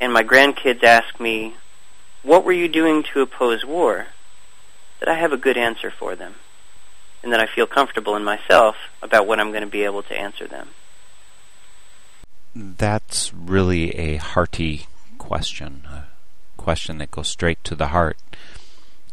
and 0.00 0.12
my 0.12 0.22
grandkids 0.22 0.82
ask 0.82 1.18
me 1.20 1.54
what 2.22 2.44
were 2.44 2.52
you 2.52 2.68
doing 2.68 3.02
to 3.02 3.20
oppose 3.20 3.64
war 3.64 4.06
that 5.00 5.08
I 5.08 5.14
have 5.14 5.32
a 5.32 5.36
good 5.36 5.56
answer 5.56 5.90
for 5.90 6.16
them 6.16 6.34
and 7.22 7.32
that 7.32 7.40
I 7.40 7.46
feel 7.46 7.66
comfortable 7.66 8.16
in 8.16 8.24
myself 8.24 8.76
about 9.02 9.26
what 9.26 9.40
I'm 9.40 9.50
going 9.50 9.62
to 9.62 9.68
be 9.68 9.84
able 9.84 10.02
to 10.04 10.18
answer 10.18 10.46
them. 10.46 10.70
That's 12.54 13.32
really 13.32 13.90
a 13.96 14.16
hearty 14.16 14.86
question, 15.18 15.86
a 15.88 16.06
question 16.56 16.98
that 16.98 17.10
goes 17.10 17.28
straight 17.28 17.62
to 17.64 17.74
the 17.74 17.88
heart. 17.88 18.18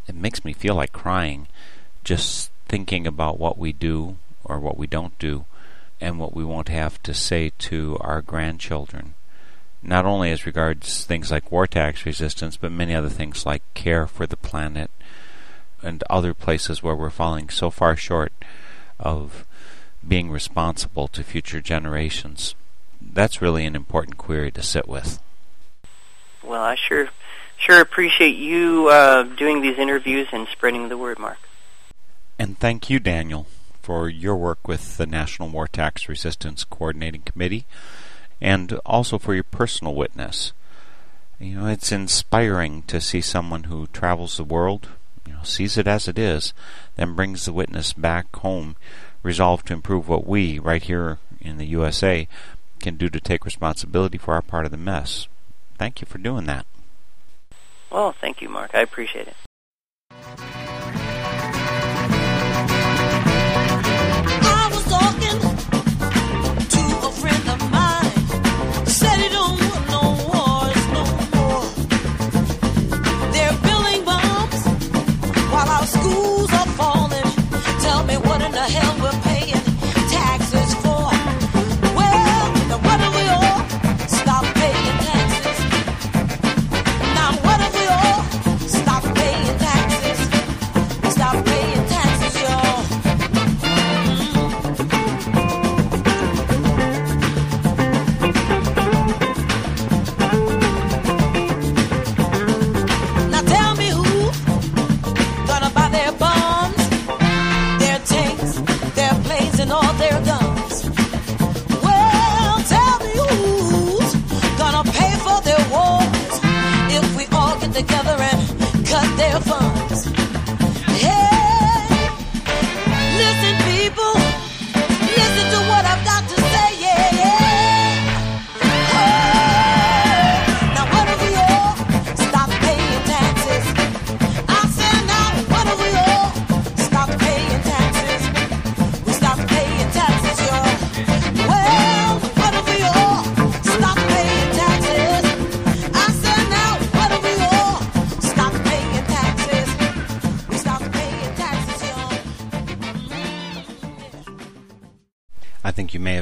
It 0.07 0.15
makes 0.15 0.45
me 0.45 0.53
feel 0.53 0.75
like 0.75 0.91
crying 0.91 1.47
just 2.03 2.51
thinking 2.67 3.07
about 3.07 3.39
what 3.39 3.57
we 3.57 3.73
do 3.73 4.17
or 4.43 4.59
what 4.59 4.77
we 4.77 4.87
don't 4.87 5.17
do 5.19 5.45
and 5.99 6.19
what 6.19 6.35
we 6.35 6.43
won't 6.43 6.69
have 6.69 7.01
to 7.03 7.13
say 7.13 7.51
to 7.57 7.97
our 8.01 8.21
grandchildren. 8.21 9.13
Not 9.81 10.05
only 10.05 10.31
as 10.31 10.45
regards 10.45 11.05
things 11.05 11.31
like 11.31 11.51
war 11.51 11.67
tax 11.67 12.05
resistance, 12.05 12.57
but 12.57 12.71
many 12.71 12.93
other 12.93 13.09
things 13.09 13.45
like 13.45 13.61
care 13.73 14.07
for 14.07 14.25
the 14.25 14.37
planet, 14.37 14.89
and 15.81 16.03
other 16.09 16.33
places 16.33 16.81
where 16.81 16.95
we're 16.95 17.09
falling 17.09 17.49
so 17.49 17.69
far 17.69 17.95
short 17.95 18.33
of 18.99 19.45
being 20.07 20.31
responsible 20.31 21.07
to 21.09 21.23
future 21.23 21.61
generations. 21.61 22.55
That's 23.01 23.41
really 23.41 23.65
an 23.65 23.75
important 23.75 24.17
query 24.17 24.51
to 24.51 24.63
sit 24.63 24.87
with. 24.87 25.19
Well, 26.43 26.63
I 26.63 26.75
sure 26.75 27.09
sure 27.57 27.81
appreciate 27.81 28.35
you 28.35 28.87
uh, 28.89 29.23
doing 29.23 29.61
these 29.61 29.77
interviews 29.77 30.27
and 30.31 30.47
spreading 30.47 30.89
the 30.89 30.97
word, 30.97 31.19
Mark. 31.19 31.37
And 32.37 32.59
thank 32.59 32.89
you, 32.89 32.99
Daniel, 32.99 33.47
for 33.81 34.09
your 34.09 34.35
work 34.35 34.67
with 34.67 34.97
the 34.97 35.05
National 35.05 35.49
War 35.49 35.67
Tax 35.67 36.09
Resistance 36.09 36.63
Coordinating 36.63 37.21
Committee, 37.21 37.65
and 38.41 38.73
also 38.85 39.17
for 39.17 39.33
your 39.33 39.43
personal 39.43 39.95
witness. 39.95 40.51
You 41.39 41.59
know, 41.59 41.67
it's 41.67 41.91
inspiring 41.91 42.83
to 42.83 43.01
see 43.01 43.21
someone 43.21 43.65
who 43.65 43.87
travels 43.87 44.37
the 44.37 44.43
world, 44.43 44.89
you 45.25 45.33
know, 45.33 45.43
sees 45.43 45.77
it 45.77 45.87
as 45.87 46.07
it 46.07 46.17
is, 46.17 46.53
then 46.95 47.15
brings 47.15 47.45
the 47.45 47.53
witness 47.53 47.93
back 47.93 48.33
home, 48.37 48.75
resolved 49.23 49.67
to 49.67 49.73
improve 49.73 50.07
what 50.07 50.27
we, 50.27 50.59
right 50.59 50.83
here 50.83 51.19
in 51.41 51.57
the 51.57 51.65
USA, 51.67 52.27
can 52.79 52.95
do 52.95 53.09
to 53.09 53.19
take 53.19 53.45
responsibility 53.45 54.17
for 54.17 54.33
our 54.33 54.41
part 54.41 54.65
of 54.65 54.71
the 54.71 54.77
mess. 54.77 55.27
Thank 55.77 56.01
you 56.01 56.07
for 56.07 56.17
doing 56.17 56.45
that. 56.45 56.65
Well, 57.91 58.11
thank 58.11 58.41
you, 58.41 58.49
Mark. 58.49 58.71
I 58.73 58.81
appreciate 58.81 59.27
it. 59.27 60.64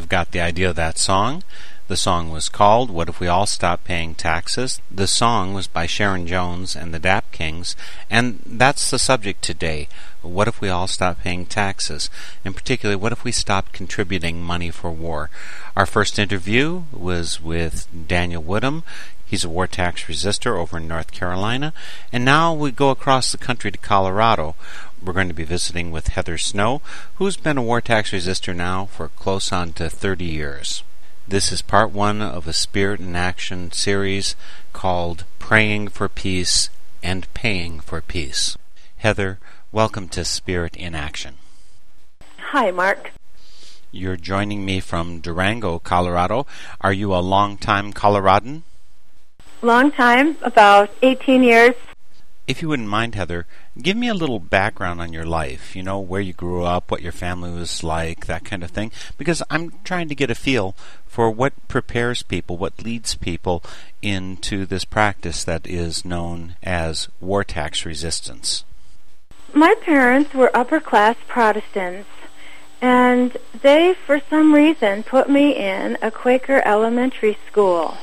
Got 0.09 0.31
the 0.31 0.41
idea 0.41 0.69
of 0.69 0.75
that 0.77 0.97
song. 0.97 1.43
The 1.89 1.97
song 1.97 2.29
was 2.29 2.47
called 2.47 2.89
What 2.89 3.09
If 3.09 3.19
We 3.19 3.27
All 3.27 3.45
Stop 3.45 3.83
Paying 3.83 4.15
Taxes? 4.15 4.79
The 4.89 5.05
song 5.05 5.53
was 5.53 5.67
by 5.67 5.85
Sharon 5.85 6.25
Jones 6.25 6.77
and 6.77 6.93
the 6.93 6.99
Dap 6.99 7.29
Kings, 7.33 7.75
and 8.09 8.39
that's 8.45 8.89
the 8.89 8.97
subject 8.97 9.41
today. 9.41 9.89
What 10.21 10.47
if 10.47 10.61
we 10.61 10.69
all 10.69 10.87
stop 10.87 11.21
paying 11.21 11.45
taxes? 11.45 12.09
In 12.45 12.53
particular, 12.53 12.97
what 12.97 13.11
if 13.11 13.25
we 13.25 13.33
stop 13.33 13.73
contributing 13.73 14.41
money 14.41 14.71
for 14.71 14.89
war? 14.89 15.29
Our 15.75 15.85
first 15.85 16.17
interview 16.17 16.83
was 16.93 17.41
with 17.41 17.87
Daniel 18.07 18.41
Woodham. 18.41 18.83
He's 19.25 19.43
a 19.43 19.49
war 19.49 19.67
tax 19.67 20.03
resistor 20.03 20.57
over 20.57 20.77
in 20.77 20.87
North 20.87 21.11
Carolina. 21.11 21.73
And 22.13 22.23
now 22.23 22.53
we 22.53 22.71
go 22.71 22.91
across 22.91 23.33
the 23.33 23.37
country 23.37 23.71
to 23.71 23.77
Colorado, 23.77 24.55
we're 25.03 25.13
going 25.13 25.27
to 25.27 25.33
be 25.33 25.43
visiting 25.43 25.91
with 25.91 26.07
Heather 26.09 26.37
Snow, 26.37 26.81
who's 27.15 27.35
been 27.35 27.57
a 27.57 27.61
war 27.61 27.81
tax 27.81 28.11
resistor 28.11 28.55
now 28.55 28.85
for 28.85 29.09
close 29.09 29.51
on 29.51 29.73
to 29.73 29.89
30 29.89 30.25
years. 30.25 30.83
This 31.27 31.51
is 31.51 31.61
part 31.61 31.91
one 31.91 32.21
of 32.21 32.47
a 32.47 32.53
Spirit 32.53 32.99
in 32.99 33.15
Action 33.15 33.71
series 33.71 34.35
called 34.71 35.25
Praying 35.39 35.89
for 35.89 36.07
Peace 36.07 36.69
and 37.01 37.31
Paying 37.33 37.81
for 37.81 38.01
Peace. 38.01 38.57
Heather, 38.97 39.39
welcome 39.71 40.07
to 40.09 40.23
Spirit 40.23 40.75
in 40.77 40.95
Action. 40.95 41.35
Hi, 42.37 42.71
Mark. 42.71 43.11
You're 43.91 44.17
joining 44.17 44.65
me 44.65 44.79
from 44.79 45.19
Durango, 45.19 45.79
Colorado. 45.79 46.47
Are 46.81 46.93
you 46.93 47.13
a 47.13 47.19
long-time 47.19 47.93
Coloradan? 47.93 48.63
Long 49.61 49.91
time, 49.91 50.37
about 50.41 50.89
18 51.01 51.43
years. 51.43 51.75
If 52.45 52.61
you 52.61 52.67
wouldn't 52.67 52.89
mind, 52.89 53.15
Heather, 53.15 53.47
give 53.81 53.95
me 53.95 54.09
a 54.09 54.13
little 54.13 54.39
background 54.39 54.99
on 54.99 55.13
your 55.13 55.25
life. 55.25 55.77
You 55.77 55.83
know, 55.83 55.99
where 55.99 56.19
you 56.19 56.33
grew 56.33 56.63
up, 56.63 56.91
what 56.91 57.01
your 57.01 57.13
family 57.13 57.49
was 57.51 57.83
like, 57.83 58.25
that 58.25 58.43
kind 58.43 58.63
of 58.63 58.71
thing. 58.71 58.91
Because 59.17 59.41
I'm 59.49 59.73
trying 59.85 60.09
to 60.09 60.15
get 60.15 60.29
a 60.29 60.35
feel 60.35 60.75
for 61.07 61.31
what 61.31 61.53
prepares 61.69 62.21
people, 62.21 62.57
what 62.57 62.83
leads 62.83 63.15
people 63.15 63.63
into 64.01 64.65
this 64.65 64.83
practice 64.83 65.45
that 65.45 65.65
is 65.65 66.03
known 66.03 66.55
as 66.61 67.07
war 67.21 67.45
tax 67.45 67.85
resistance. 67.85 68.65
My 69.53 69.75
parents 69.81 70.33
were 70.33 70.51
upper 70.53 70.81
class 70.81 71.15
Protestants, 71.27 72.09
and 72.81 73.37
they, 73.61 73.95
for 74.05 74.19
some 74.29 74.53
reason, 74.53 75.03
put 75.03 75.29
me 75.29 75.55
in 75.55 75.97
a 76.01 76.11
Quaker 76.11 76.61
elementary 76.65 77.37
school 77.47 77.97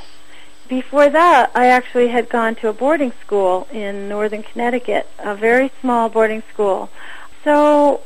before 0.70 1.10
that, 1.10 1.50
I 1.52 1.66
actually 1.66 2.08
had 2.08 2.28
gone 2.28 2.54
to 2.56 2.68
a 2.68 2.72
boarding 2.72 3.12
school 3.20 3.66
in 3.72 4.08
northern 4.08 4.44
Connecticut, 4.44 5.08
a 5.18 5.34
very 5.34 5.72
small 5.80 6.08
boarding 6.08 6.44
school. 6.52 6.88
So 7.42 8.02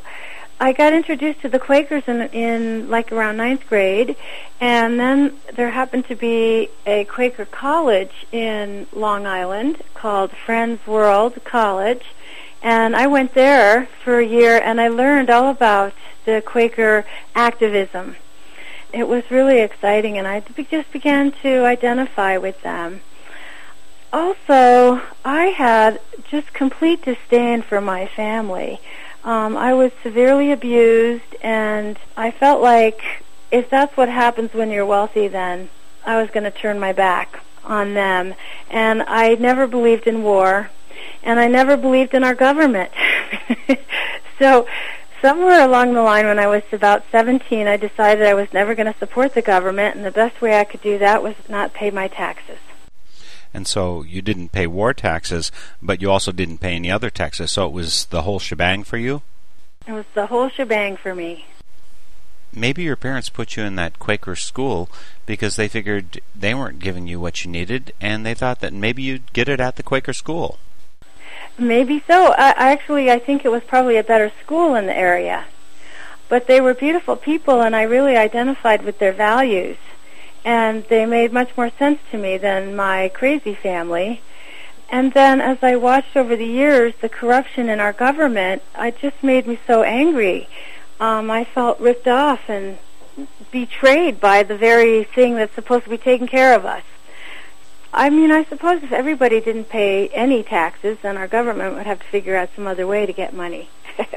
I 0.58 0.72
got 0.72 0.94
introduced 0.94 1.42
to 1.42 1.50
the 1.50 1.58
Quakers 1.58 2.04
in, 2.06 2.22
in 2.30 2.88
like 2.88 3.12
around 3.12 3.36
ninth 3.36 3.68
grade, 3.68 4.16
and 4.62 4.98
then 4.98 5.36
there 5.54 5.70
happened 5.70 6.08
to 6.08 6.16
be 6.16 6.70
a 6.86 7.04
Quaker 7.04 7.44
college 7.44 8.26
in 8.32 8.86
Long 8.94 9.26
Island 9.26 9.82
called 9.92 10.30
Friends 10.30 10.84
World 10.86 11.44
College, 11.44 12.06
and 12.62 12.96
I 12.96 13.06
went 13.08 13.34
there 13.34 13.88
for 14.02 14.18
a 14.20 14.26
year, 14.26 14.58
and 14.58 14.80
I 14.80 14.88
learned 14.88 15.28
all 15.28 15.50
about 15.50 15.92
the 16.24 16.42
Quaker 16.44 17.04
activism 17.34 18.16
it 18.95 19.09
was 19.09 19.28
really 19.28 19.59
exciting, 19.59 20.18
and 20.18 20.26
I 20.26 20.40
just 20.70 20.92
began 20.92 21.32
to 21.42 21.64
identify 21.64 22.38
with 22.38 22.62
them. 22.62 23.01
Also, 24.12 25.03
I 25.24 25.47
had 25.47 26.01
just 26.30 26.55
complete 26.55 27.05
disdain 27.05 27.62
for 27.62 27.80
my 27.80 28.07
family. 28.07 28.80
Um, 29.24 29.57
I 29.57 29.74
was 29.74 29.90
severely 30.05 30.53
abused, 30.53 31.34
and 31.42 31.99
I 32.16 32.30
felt 32.30 32.62
like 32.62 33.01
if 33.51 33.68
that's 33.68 33.97
what 33.97 34.09
happens 34.09 34.55
when 34.55 34.70
you're 34.70 34.86
wealthy, 34.86 35.26
then 35.26 35.70
I 36.07 36.20
was 36.20 36.30
going 36.30 36.45
to 36.45 36.53
turn 36.53 36.78
my 36.78 36.92
back 36.92 37.40
on 37.64 37.95
them. 37.95 38.34
And 38.70 39.03
I 39.03 39.34
never 39.34 39.66
believed 39.66 40.07
in 40.07 40.22
war, 40.22 40.70
and 41.24 41.40
I 41.40 41.49
never 41.49 41.76
believed 41.76 42.14
in 42.14 42.22
our 42.22 42.34
government. 42.36 42.92
so 44.38 44.68
somewhere 45.24 45.64
along 45.64 45.94
the 45.94 46.02
line 46.02 46.26
when 46.26 46.38
I 46.38 46.46
was 46.46 46.62
about 46.70 47.02
17, 47.10 47.66
I 47.66 47.78
decided 47.78 48.26
I 48.26 48.34
was 48.34 48.52
never 48.52 48.74
going 48.74 48.92
to 48.92 48.98
support 48.98 49.32
the 49.32 49.40
government, 49.40 49.96
and 49.96 50.04
the 50.04 50.10
best 50.10 50.42
way 50.42 50.60
I 50.60 50.64
could 50.64 50.82
do 50.82 50.98
that 50.98 51.22
was 51.22 51.34
not 51.48 51.72
pay 51.72 51.90
my 51.90 52.08
taxes. 52.08 52.58
And 53.54 53.66
so 53.66 54.02
you 54.02 54.20
didn't 54.20 54.52
pay 54.52 54.66
war 54.66 54.92
taxes, 54.92 55.50
but 55.80 56.02
you 56.02 56.10
also 56.10 56.30
didn't 56.30 56.58
pay 56.58 56.74
any 56.74 56.90
other 56.90 57.08
taxes, 57.08 57.52
so 57.52 57.66
it 57.66 57.72
was 57.72 58.04
the 58.06 58.20
whole 58.22 58.38
shebang 58.38 58.84
for 58.84 58.98
you? 58.98 59.22
It 59.86 59.92
was 59.92 60.04
the 60.14 60.26
whole 60.26 60.50
shebang 60.50 60.98
for 60.98 61.14
me. 61.14 61.46
Maybe 62.52 62.82
your 62.82 62.96
parents 62.96 63.30
put 63.30 63.56
you 63.56 63.62
in 63.62 63.76
that 63.76 63.98
Quaker 63.98 64.36
school 64.36 64.90
because 65.24 65.56
they 65.56 65.68
figured 65.68 66.20
they 66.38 66.52
weren't 66.52 66.80
giving 66.80 67.06
you 67.06 67.18
what 67.18 67.46
you 67.46 67.50
needed, 67.50 67.94
and 67.98 68.26
they 68.26 68.34
thought 68.34 68.60
that 68.60 68.74
maybe 68.74 69.02
you'd 69.02 69.32
get 69.32 69.48
it 69.48 69.58
at 69.58 69.76
the 69.76 69.82
Quaker 69.82 70.12
school. 70.12 70.58
Maybe 71.59 72.03
so. 72.07 72.32
I, 72.32 72.51
actually, 72.57 73.11
I 73.11 73.18
think 73.18 73.45
it 73.45 73.51
was 73.51 73.62
probably 73.62 73.97
a 73.97 74.05
better 74.05 74.32
school 74.43 74.74
in 74.74 74.87
the 74.87 74.97
area. 74.97 75.47
But 76.28 76.47
they 76.47 76.61
were 76.61 76.74
beautiful 76.74 77.16
people, 77.16 77.61
and 77.61 77.76
I 77.76 77.82
really 77.82 78.16
identified 78.16 78.82
with 78.82 78.99
their 78.99 79.12
values. 79.12 79.76
And 80.45 80.85
they 80.85 81.07
made 81.07 81.32
much 81.32 81.57
more 81.57 81.70
sense 81.70 82.01
to 82.11 82.18
me 82.18 82.37
than 82.39 82.76
my 82.76 83.09
crazy 83.09 83.55
family. 83.55 84.20
And 84.91 85.12
then 85.12 85.41
as 85.41 85.59
I 85.62 85.76
watched 85.76 86.16
over 86.16 86.37
the 86.37 86.47
years 86.47 86.95
the 87.01 87.09
corruption 87.09 87.68
in 87.68 87.80
our 87.80 87.93
government, 87.93 88.62
it 88.78 88.99
just 88.99 89.22
made 89.22 89.47
me 89.47 89.59
so 89.66 89.82
angry. 89.82 90.49
Um, 91.01 91.30
I 91.30 91.45
felt 91.45 91.80
ripped 91.80 92.07
off 92.07 92.49
and 92.49 92.78
betrayed 93.51 94.20
by 94.20 94.43
the 94.43 94.57
very 94.57 95.05
thing 95.05 95.37
that's 95.37 95.55
supposed 95.55 95.85
to 95.85 95.91
be 95.91 95.99
taking 95.99 96.26
care 96.26 96.55
of 96.55 96.64
us. 96.64 96.82
I 97.97 98.11
mean, 98.11 98.32
I 98.32 98.45
suppose 98.45 98.82
if 98.82 98.90
everybody 98.90 99.40
didn't 99.40 99.68
pay 99.68 100.09
any 100.09 100.42
taxes, 100.42 100.99
then 101.03 101.16
our 101.16 101.28
government 101.28 101.76
would 101.76 101.86
have 101.86 102.01
to 102.01 102.07
figure 102.07 102.36
out 102.36 102.51
some 102.57 102.66
other 102.66 102.88
way 102.88 103.07
to 103.07 103.12
get 103.12 103.32
money. 103.32 103.68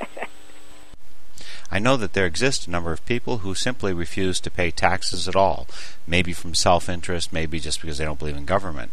I 1.72 1.78
know 1.78 1.96
that 1.98 2.14
there 2.14 2.26
exist 2.26 2.66
a 2.66 2.72
number 2.72 2.92
of 2.92 3.06
people 3.06 3.40
who 3.40 3.54
simply 3.54 3.94
refuse 3.94 4.40
to 4.40 4.50
pay 4.50 4.72
taxes 4.72 5.28
at 5.28 5.36
all, 5.36 5.68
maybe 6.08 6.34
from 6.34 6.56
self 6.56 6.90
interest, 6.90 7.32
maybe 7.32 7.60
just 7.60 7.80
because 7.80 8.00
they 8.00 8.06
don't 8.06 8.18
believe 8.18 8.38
in 8.38 8.46
government. 8.46 8.92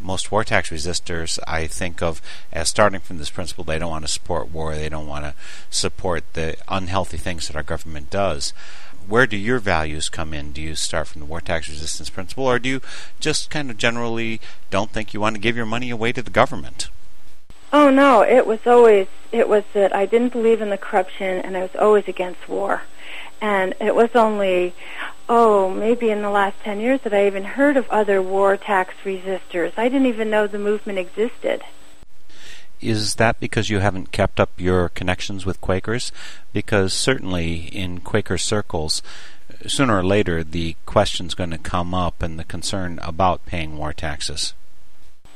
Most 0.00 0.32
war 0.32 0.42
tax 0.42 0.70
resistors 0.70 1.38
I 1.46 1.66
think 1.66 2.00
of 2.00 2.22
as 2.50 2.70
starting 2.70 3.00
from 3.00 3.18
this 3.18 3.30
principle 3.30 3.64
they 3.64 3.78
don't 3.78 3.90
want 3.90 4.06
to 4.06 4.12
support 4.12 4.50
war, 4.50 4.74
they 4.74 4.88
don't 4.88 5.08
want 5.08 5.26
to 5.26 5.34
support 5.68 6.24
the 6.32 6.56
unhealthy 6.68 7.18
things 7.18 7.48
that 7.48 7.56
our 7.56 7.62
government 7.62 8.08
does 8.08 8.54
where 9.08 9.26
do 9.26 9.36
your 9.36 9.58
values 9.58 10.08
come 10.08 10.34
in? 10.34 10.52
Do 10.52 10.60
you 10.60 10.74
start 10.74 11.08
from 11.08 11.20
the 11.20 11.26
war 11.26 11.40
tax 11.40 11.68
resistance 11.68 12.10
principle, 12.10 12.46
or 12.46 12.58
do 12.58 12.68
you 12.68 12.80
just 13.20 13.50
kind 13.50 13.70
of 13.70 13.78
generally 13.78 14.40
don't 14.70 14.90
think 14.90 15.14
you 15.14 15.20
want 15.20 15.34
to 15.34 15.40
give 15.40 15.56
your 15.56 15.66
money 15.66 15.90
away 15.90 16.12
to 16.12 16.22
the 16.22 16.30
government? 16.30 16.88
Oh 17.72 17.90
no, 17.90 18.22
it 18.22 18.46
was 18.46 18.66
always 18.66 19.08
it 19.32 19.48
was 19.48 19.64
that 19.74 19.94
I 19.94 20.06
didn't 20.06 20.32
believe 20.32 20.60
in 20.60 20.70
the 20.70 20.78
corruption, 20.78 21.40
and 21.40 21.56
I 21.56 21.62
was 21.62 21.76
always 21.76 22.08
against 22.08 22.48
war. 22.48 22.82
And 23.40 23.74
it 23.80 23.94
was 23.94 24.10
only, 24.14 24.74
oh, 25.28 25.70
maybe 25.70 26.10
in 26.10 26.22
the 26.22 26.30
last 26.30 26.56
10 26.64 26.80
years 26.80 27.00
that 27.02 27.14
I 27.14 27.26
even 27.26 27.44
heard 27.44 27.76
of 27.76 27.88
other 27.88 28.20
war 28.20 28.56
tax 28.56 28.94
resistors. 29.04 29.74
I 29.76 29.88
didn't 29.88 30.06
even 30.06 30.28
know 30.28 30.46
the 30.46 30.58
movement 30.58 30.98
existed. 30.98 31.62
Is 32.80 33.16
that 33.16 33.40
because 33.40 33.70
you 33.70 33.80
haven't 33.80 34.12
kept 34.12 34.38
up 34.38 34.50
your 34.56 34.88
connections 34.88 35.44
with 35.44 35.60
Quakers? 35.60 36.12
Because 36.52 36.92
certainly 36.92 37.54
in 37.56 38.00
Quaker 38.00 38.38
circles, 38.38 39.02
sooner 39.66 39.98
or 39.98 40.04
later 40.04 40.44
the 40.44 40.76
question's 40.86 41.34
going 41.34 41.50
to 41.50 41.58
come 41.58 41.94
up 41.94 42.22
and 42.22 42.38
the 42.38 42.44
concern 42.44 42.98
about 43.02 43.44
paying 43.46 43.76
war 43.76 43.92
taxes. 43.92 44.54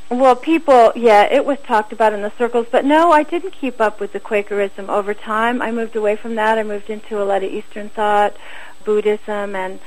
Well, 0.09 0.37
people, 0.37 0.93
yeah, 0.95 1.23
it 1.23 1.47
was 1.47 1.59
talked 1.61 1.91
about 1.91 2.13
in 2.13 2.21
the 2.21 2.33
circles, 2.37 2.67
but 2.71 2.85
no, 2.85 3.13
I 3.13 3.23
didn't 3.23 3.53
keep 3.53 3.81
up 3.81 3.99
with 3.99 4.13
the 4.13 4.21
Quakerism 4.21 4.91
over 4.91 5.15
time. 5.15 5.63
I 5.63 5.71
moved 5.71 5.97
away 5.97 6.17
from 6.17 6.35
that. 6.35 6.59
I 6.59 6.63
moved 6.65 6.91
into 6.91 7.21
a 7.21 7.25
lot 7.25 7.43
of 7.43 7.51
Eastern 7.51 7.89
thought, 7.89 8.37
Buddhism, 8.85 9.57
and 9.57 9.81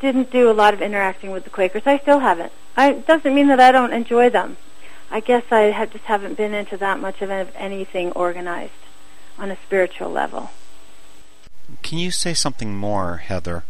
didn't 0.00 0.30
do 0.30 0.50
a 0.50 0.52
lot 0.52 0.74
of 0.74 0.82
interacting 0.82 1.30
with 1.30 1.44
the 1.44 1.50
Quakers. 1.50 1.86
I 1.86 1.98
still 1.98 2.18
haven't. 2.18 2.52
It 2.76 3.06
doesn't 3.06 3.34
mean 3.34 3.48
that 3.48 3.58
I 3.58 3.72
don't 3.72 3.94
enjoy 3.94 4.28
them. 4.28 4.58
I 5.10 5.20
guess 5.20 5.44
I 5.50 5.70
have 5.70 5.92
just 5.92 6.04
haven't 6.04 6.36
been 6.36 6.54
into 6.54 6.76
that 6.78 6.98
much 6.98 7.22
of 7.22 7.30
anything 7.30 8.12
organized 8.12 8.72
on 9.38 9.50
a 9.50 9.56
spiritual 9.64 10.10
level. 10.10 10.50
Can 11.82 11.98
you 11.98 12.10
say 12.10 12.34
something 12.34 12.76
more, 12.76 13.18
Heather, 13.18 13.64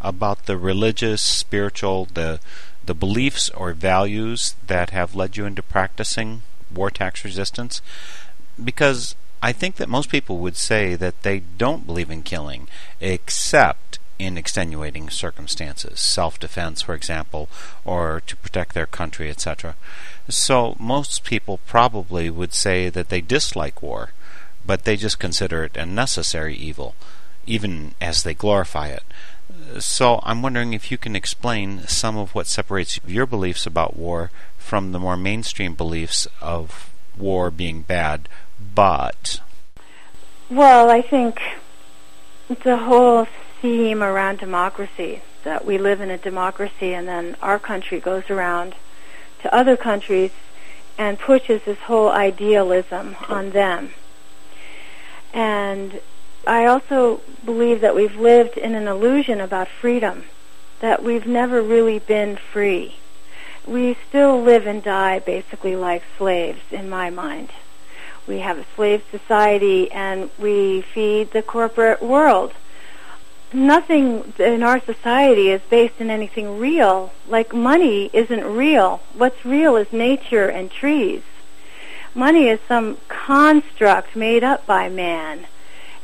about 0.00 0.46
the 0.46 0.56
religious, 0.56 1.22
spiritual, 1.22 2.06
the 2.12 2.40
the 2.84 2.94
beliefs 2.94 3.50
or 3.50 3.72
values 3.72 4.54
that 4.68 4.90
have 4.90 5.16
led 5.16 5.36
you 5.36 5.44
into 5.44 5.62
practicing 5.62 6.42
war 6.72 6.90
tax 6.90 7.24
resistance? 7.24 7.82
Because 8.62 9.16
I 9.42 9.52
think 9.52 9.76
that 9.76 9.88
most 9.88 10.08
people 10.08 10.38
would 10.38 10.56
say 10.56 10.94
that 10.94 11.22
they 11.22 11.40
don't 11.40 11.86
believe 11.86 12.10
in 12.10 12.22
killing, 12.22 12.68
except 13.00 13.85
in 14.18 14.38
extenuating 14.38 15.10
circumstances, 15.10 16.00
self 16.00 16.38
defense, 16.38 16.82
for 16.82 16.94
example, 16.94 17.48
or 17.84 18.22
to 18.26 18.36
protect 18.36 18.74
their 18.74 18.86
country, 18.86 19.30
etc. 19.30 19.76
So 20.28 20.76
most 20.78 21.24
people 21.24 21.60
probably 21.66 22.30
would 22.30 22.52
say 22.52 22.88
that 22.88 23.08
they 23.08 23.20
dislike 23.20 23.82
war, 23.82 24.10
but 24.64 24.84
they 24.84 24.96
just 24.96 25.18
consider 25.18 25.64
it 25.64 25.76
a 25.76 25.86
necessary 25.86 26.54
evil, 26.56 26.94
even 27.46 27.94
as 28.00 28.22
they 28.22 28.34
glorify 28.34 28.88
it. 28.88 29.04
So 29.78 30.20
I'm 30.22 30.42
wondering 30.42 30.72
if 30.72 30.90
you 30.90 30.98
can 30.98 31.14
explain 31.14 31.86
some 31.86 32.16
of 32.16 32.34
what 32.34 32.46
separates 32.46 32.98
your 33.06 33.26
beliefs 33.26 33.66
about 33.66 33.96
war 33.96 34.30
from 34.58 34.92
the 34.92 34.98
more 34.98 35.16
mainstream 35.16 35.74
beliefs 35.74 36.26
of 36.40 36.90
war 37.16 37.50
being 37.50 37.82
bad, 37.82 38.28
but. 38.74 39.40
Well, 40.50 40.90
I 40.90 41.02
think 41.02 41.40
the 42.64 42.76
whole 42.76 43.26
theme 43.60 44.02
around 44.02 44.38
democracy 44.38 45.22
that 45.44 45.64
we 45.64 45.78
live 45.78 46.00
in 46.00 46.10
a 46.10 46.18
democracy 46.18 46.92
and 46.92 47.06
then 47.06 47.36
our 47.40 47.58
country 47.58 48.00
goes 48.00 48.28
around 48.30 48.74
to 49.42 49.54
other 49.54 49.76
countries 49.76 50.32
and 50.98 51.18
pushes 51.18 51.62
this 51.64 51.78
whole 51.78 52.10
idealism 52.10 53.16
on 53.28 53.50
them. 53.50 53.90
And 55.32 56.00
I 56.46 56.66
also 56.66 57.20
believe 57.44 57.80
that 57.80 57.94
we've 57.94 58.16
lived 58.16 58.56
in 58.56 58.74
an 58.74 58.88
illusion 58.88 59.40
about 59.40 59.68
freedom 59.68 60.24
that 60.80 61.02
we've 61.02 61.26
never 61.26 61.62
really 61.62 61.98
been 61.98 62.36
free. 62.36 62.96
We 63.66 63.96
still 64.08 64.42
live 64.42 64.66
and 64.66 64.82
die 64.82 65.18
basically 65.18 65.74
like 65.74 66.02
slaves 66.16 66.60
in 66.70 66.88
my 66.88 67.10
mind. 67.10 67.50
We 68.26 68.40
have 68.40 68.58
a 68.58 68.66
slave 68.74 69.04
society 69.10 69.90
and 69.90 70.30
we 70.38 70.82
feed 70.82 71.32
the 71.32 71.42
corporate 71.42 72.02
world. 72.02 72.52
Nothing 73.52 74.32
in 74.38 74.62
our 74.62 74.80
society 74.80 75.50
is 75.50 75.62
based 75.70 76.00
in 76.00 76.10
anything 76.10 76.58
real. 76.58 77.12
Like 77.28 77.54
money 77.54 78.10
isn't 78.12 78.44
real. 78.44 79.00
What's 79.14 79.44
real 79.44 79.76
is 79.76 79.92
nature 79.92 80.48
and 80.48 80.70
trees. 80.70 81.22
Money 82.14 82.48
is 82.48 82.60
some 82.66 82.98
construct 83.08 84.16
made 84.16 84.42
up 84.42 84.66
by 84.66 84.88
man. 84.88 85.46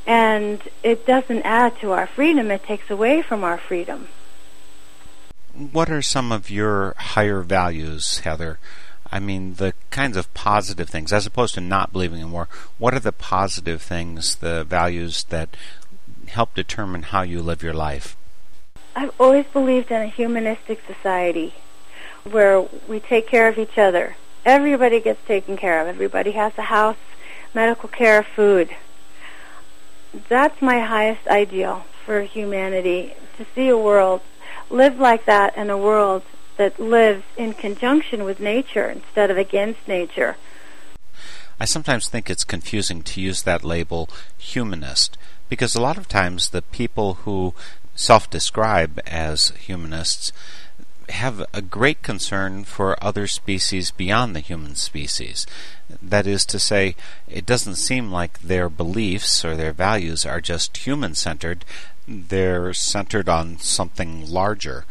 And 0.06 0.62
it 0.82 1.06
doesn't 1.06 1.42
add 1.42 1.78
to 1.80 1.92
our 1.92 2.06
freedom, 2.06 2.50
it 2.50 2.64
takes 2.64 2.90
away 2.90 3.22
from 3.22 3.44
our 3.44 3.58
freedom. 3.58 4.08
What 5.54 5.90
are 5.90 6.02
some 6.02 6.32
of 6.32 6.50
your 6.50 6.94
higher 6.96 7.42
values, 7.42 8.18
Heather? 8.20 8.58
I 9.10 9.20
mean, 9.20 9.54
the 9.54 9.74
kinds 9.90 10.16
of 10.16 10.32
positive 10.32 10.88
things, 10.88 11.12
as 11.12 11.26
opposed 11.26 11.54
to 11.54 11.60
not 11.60 11.92
believing 11.92 12.20
in 12.20 12.32
war, 12.32 12.48
what 12.78 12.94
are 12.94 13.00
the 13.00 13.12
positive 13.12 13.82
things, 13.82 14.36
the 14.36 14.64
values 14.64 15.24
that 15.24 15.54
help 16.32 16.54
determine 16.54 17.02
how 17.04 17.22
you 17.22 17.40
live 17.42 17.62
your 17.62 17.74
life? 17.74 18.16
I've 18.96 19.12
always 19.20 19.46
believed 19.52 19.90
in 19.90 20.02
a 20.02 20.06
humanistic 20.06 20.80
society 20.86 21.54
where 22.24 22.60
we 22.88 23.00
take 23.00 23.26
care 23.28 23.48
of 23.48 23.58
each 23.58 23.78
other. 23.78 24.16
Everybody 24.44 25.00
gets 25.00 25.24
taken 25.26 25.56
care 25.56 25.80
of. 25.80 25.86
Everybody 25.86 26.32
has 26.32 26.52
a 26.58 26.62
house, 26.62 26.96
medical 27.54 27.88
care, 27.88 28.22
food. 28.22 28.74
That's 30.28 30.60
my 30.60 30.80
highest 30.80 31.26
ideal 31.28 31.84
for 32.04 32.22
humanity, 32.22 33.14
to 33.38 33.46
see 33.54 33.68
a 33.68 33.78
world, 33.78 34.20
live 34.68 34.98
like 34.98 35.24
that 35.26 35.56
in 35.56 35.70
a 35.70 35.78
world 35.78 36.22
that 36.56 36.78
lives 36.80 37.24
in 37.36 37.54
conjunction 37.54 38.24
with 38.24 38.40
nature 38.40 38.88
instead 38.90 39.30
of 39.30 39.38
against 39.38 39.86
nature. 39.86 40.36
I 41.60 41.64
sometimes 41.64 42.08
think 42.08 42.28
it's 42.28 42.44
confusing 42.44 43.02
to 43.02 43.20
use 43.20 43.42
that 43.42 43.64
label 43.64 44.10
humanist 44.36 45.16
because 45.52 45.74
a 45.74 45.82
lot 45.82 45.98
of 45.98 46.08
times 46.08 46.48
the 46.48 46.62
people 46.62 47.12
who 47.26 47.52
self 47.94 48.30
describe 48.30 48.98
as 49.06 49.48
humanists 49.58 50.32
have 51.10 51.44
a 51.52 51.60
great 51.60 52.00
concern 52.00 52.64
for 52.64 52.96
other 53.04 53.26
species 53.26 53.90
beyond 53.90 54.34
the 54.34 54.40
human 54.40 54.74
species. 54.76 55.46
That 56.00 56.26
is 56.26 56.46
to 56.46 56.58
say, 56.58 56.96
it 57.28 57.44
doesn't 57.44 57.74
seem 57.74 58.10
like 58.10 58.40
their 58.40 58.70
beliefs 58.70 59.44
or 59.44 59.54
their 59.54 59.74
values 59.74 60.24
are 60.24 60.40
just 60.40 60.86
human 60.86 61.14
centered, 61.14 61.66
they're 62.08 62.72
centered 62.72 63.28
on 63.28 63.58
something 63.58 64.26
larger. 64.26 64.86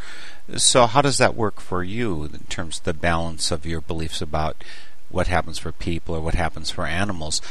So, 0.57 0.85
how 0.85 1.01
does 1.01 1.17
that 1.17 1.33
work 1.33 1.59
for 1.59 1.83
you 1.83 2.25
in 2.25 2.45
terms 2.49 2.77
of 2.77 2.83
the 2.83 2.93
balance 2.93 3.49
of 3.49 3.65
your 3.65 3.81
beliefs 3.81 4.21
about 4.21 4.63
what 5.09 5.25
happens 5.25 5.57
for 5.57 5.71
people 5.71 6.15
or 6.15 6.21
what 6.21 6.35
happens 6.35 6.69
for 6.69 6.85
animals? 6.85 7.41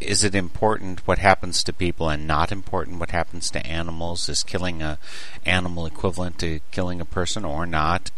Is 0.00 0.24
it 0.24 0.34
important 0.34 1.06
what 1.06 1.18
happens 1.18 1.62
to 1.64 1.72
people 1.72 2.08
and 2.08 2.26
not 2.26 2.52
important 2.52 2.98
what 2.98 3.10
happens 3.10 3.50
to 3.50 3.66
animals? 3.66 4.28
Is 4.28 4.42
killing 4.42 4.82
a 4.82 4.98
animal 5.44 5.86
equivalent 5.86 6.38
to 6.40 6.60
killing 6.70 7.00
a 7.00 7.04
person 7.04 7.44
or 7.44 7.66
not? 7.66 8.10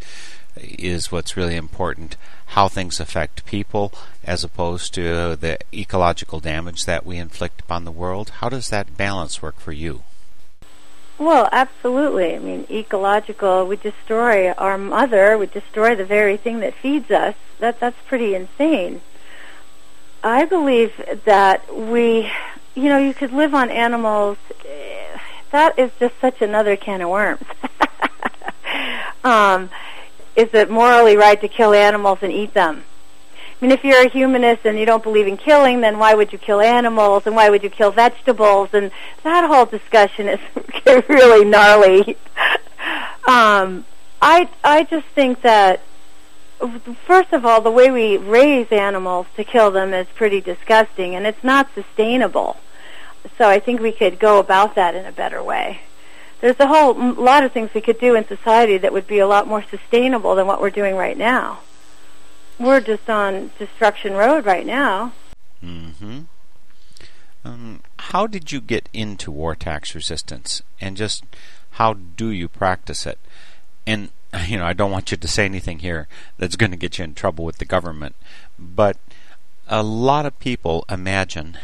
Is 0.56 1.12
what's 1.12 1.36
really 1.36 1.56
important 1.56 2.16
how 2.46 2.66
things 2.68 2.98
affect 2.98 3.46
people 3.46 3.92
as 4.24 4.42
opposed 4.42 4.94
to 4.94 5.36
the 5.36 5.58
ecological 5.72 6.40
damage 6.40 6.84
that 6.86 7.06
we 7.06 7.16
inflict 7.16 7.60
upon 7.60 7.84
the 7.84 7.92
world? 7.92 8.30
How 8.40 8.48
does 8.48 8.70
that 8.70 8.96
balance 8.96 9.40
work 9.40 9.60
for 9.60 9.72
you? 9.72 10.02
Well, 11.18 11.48
absolutely. 11.50 12.34
I 12.34 12.38
mean, 12.38 12.66
ecological, 12.70 13.66
we 13.66 13.76
destroy 13.76 14.52
our 14.52 14.78
mother, 14.78 15.36
we 15.36 15.46
destroy 15.46 15.96
the 15.96 16.04
very 16.04 16.36
thing 16.36 16.60
that 16.60 16.74
feeds 16.74 17.10
us. 17.10 17.34
That 17.58 17.80
that's 17.80 17.98
pretty 18.06 18.36
insane. 18.36 19.00
I 20.22 20.44
believe 20.44 20.92
that 21.24 21.74
we, 21.74 22.30
you 22.74 22.84
know, 22.84 22.98
you 22.98 23.14
could 23.14 23.32
live 23.32 23.54
on 23.54 23.70
animals. 23.70 24.38
That 25.50 25.78
is 25.78 25.90
just 25.98 26.14
such 26.20 26.42
another 26.42 26.76
can 26.76 27.00
of 27.00 27.08
worms. 27.08 27.44
um, 29.24 29.70
is 30.36 30.48
it 30.52 30.70
morally 30.70 31.16
right 31.16 31.40
to 31.40 31.48
kill 31.48 31.72
animals 31.72 32.18
and 32.22 32.32
eat 32.32 32.54
them? 32.54 32.84
I 33.60 33.64
mean, 33.64 33.72
if 33.72 33.82
you're 33.82 34.06
a 34.06 34.08
humanist 34.08 34.64
and 34.66 34.78
you 34.78 34.86
don't 34.86 35.02
believe 35.02 35.26
in 35.26 35.36
killing, 35.36 35.80
then 35.80 35.98
why 35.98 36.14
would 36.14 36.32
you 36.32 36.38
kill 36.38 36.60
animals 36.60 37.26
and 37.26 37.34
why 37.34 37.50
would 37.50 37.64
you 37.64 37.70
kill 37.70 37.90
vegetables? 37.90 38.68
And 38.72 38.92
that 39.24 39.48
whole 39.48 39.66
discussion 39.66 40.28
is 40.28 40.38
really 41.08 41.44
gnarly. 41.44 42.16
um, 43.26 43.84
I 44.22 44.48
I 44.62 44.84
just 44.84 45.06
think 45.08 45.42
that 45.42 45.80
first 47.06 47.32
of 47.32 47.44
all, 47.44 47.60
the 47.60 47.70
way 47.70 47.90
we 47.90 48.16
raise 48.16 48.70
animals 48.70 49.26
to 49.36 49.44
kill 49.44 49.70
them 49.70 49.94
is 49.94 50.06
pretty 50.14 50.40
disgusting, 50.40 51.14
and 51.14 51.26
it's 51.26 51.44
not 51.44 51.72
sustainable. 51.74 52.56
So 53.36 53.48
I 53.48 53.60
think 53.60 53.80
we 53.80 53.92
could 53.92 54.18
go 54.18 54.38
about 54.38 54.74
that 54.74 54.94
in 54.94 55.04
a 55.06 55.12
better 55.12 55.42
way. 55.42 55.80
There's 56.40 56.58
a 56.60 56.68
whole 56.68 56.94
lot 56.94 57.42
of 57.42 57.52
things 57.52 57.70
we 57.74 57.80
could 57.80 57.98
do 57.98 58.14
in 58.14 58.26
society 58.26 58.78
that 58.78 58.92
would 58.92 59.06
be 59.06 59.18
a 59.18 59.26
lot 59.26 59.48
more 59.48 59.62
sustainable 59.62 60.34
than 60.34 60.46
what 60.46 60.60
we're 60.60 60.70
doing 60.70 60.94
right 60.94 61.18
now 61.18 61.60
we're 62.58 62.80
just 62.80 63.08
on 63.08 63.50
Destruction 63.58 64.14
Road 64.14 64.44
right 64.44 64.66
now. 64.66 65.12
Mm-hmm. 65.64 66.20
Um, 67.44 67.80
how 67.98 68.26
did 68.26 68.52
you 68.52 68.60
get 68.60 68.88
into 68.92 69.30
war 69.30 69.54
tax 69.54 69.94
resistance, 69.94 70.62
and 70.80 70.96
just 70.96 71.24
how 71.72 71.94
do 71.94 72.30
you 72.30 72.48
practice 72.48 73.06
it? 73.06 73.18
And 73.86 74.10
you 74.46 74.58
know, 74.58 74.64
I 74.64 74.72
don't 74.72 74.90
want 74.90 75.10
you 75.10 75.16
to 75.16 75.28
say 75.28 75.44
anything 75.44 75.80
here 75.80 76.08
that's 76.38 76.56
going 76.56 76.70
to 76.70 76.76
get 76.76 76.98
you 76.98 77.04
in 77.04 77.14
trouble 77.14 77.44
with 77.44 77.58
the 77.58 77.64
government, 77.64 78.14
but 78.58 78.96
a 79.66 79.82
lot 79.82 80.26
of 80.26 80.38
people 80.38 80.84
imagine 80.88 81.58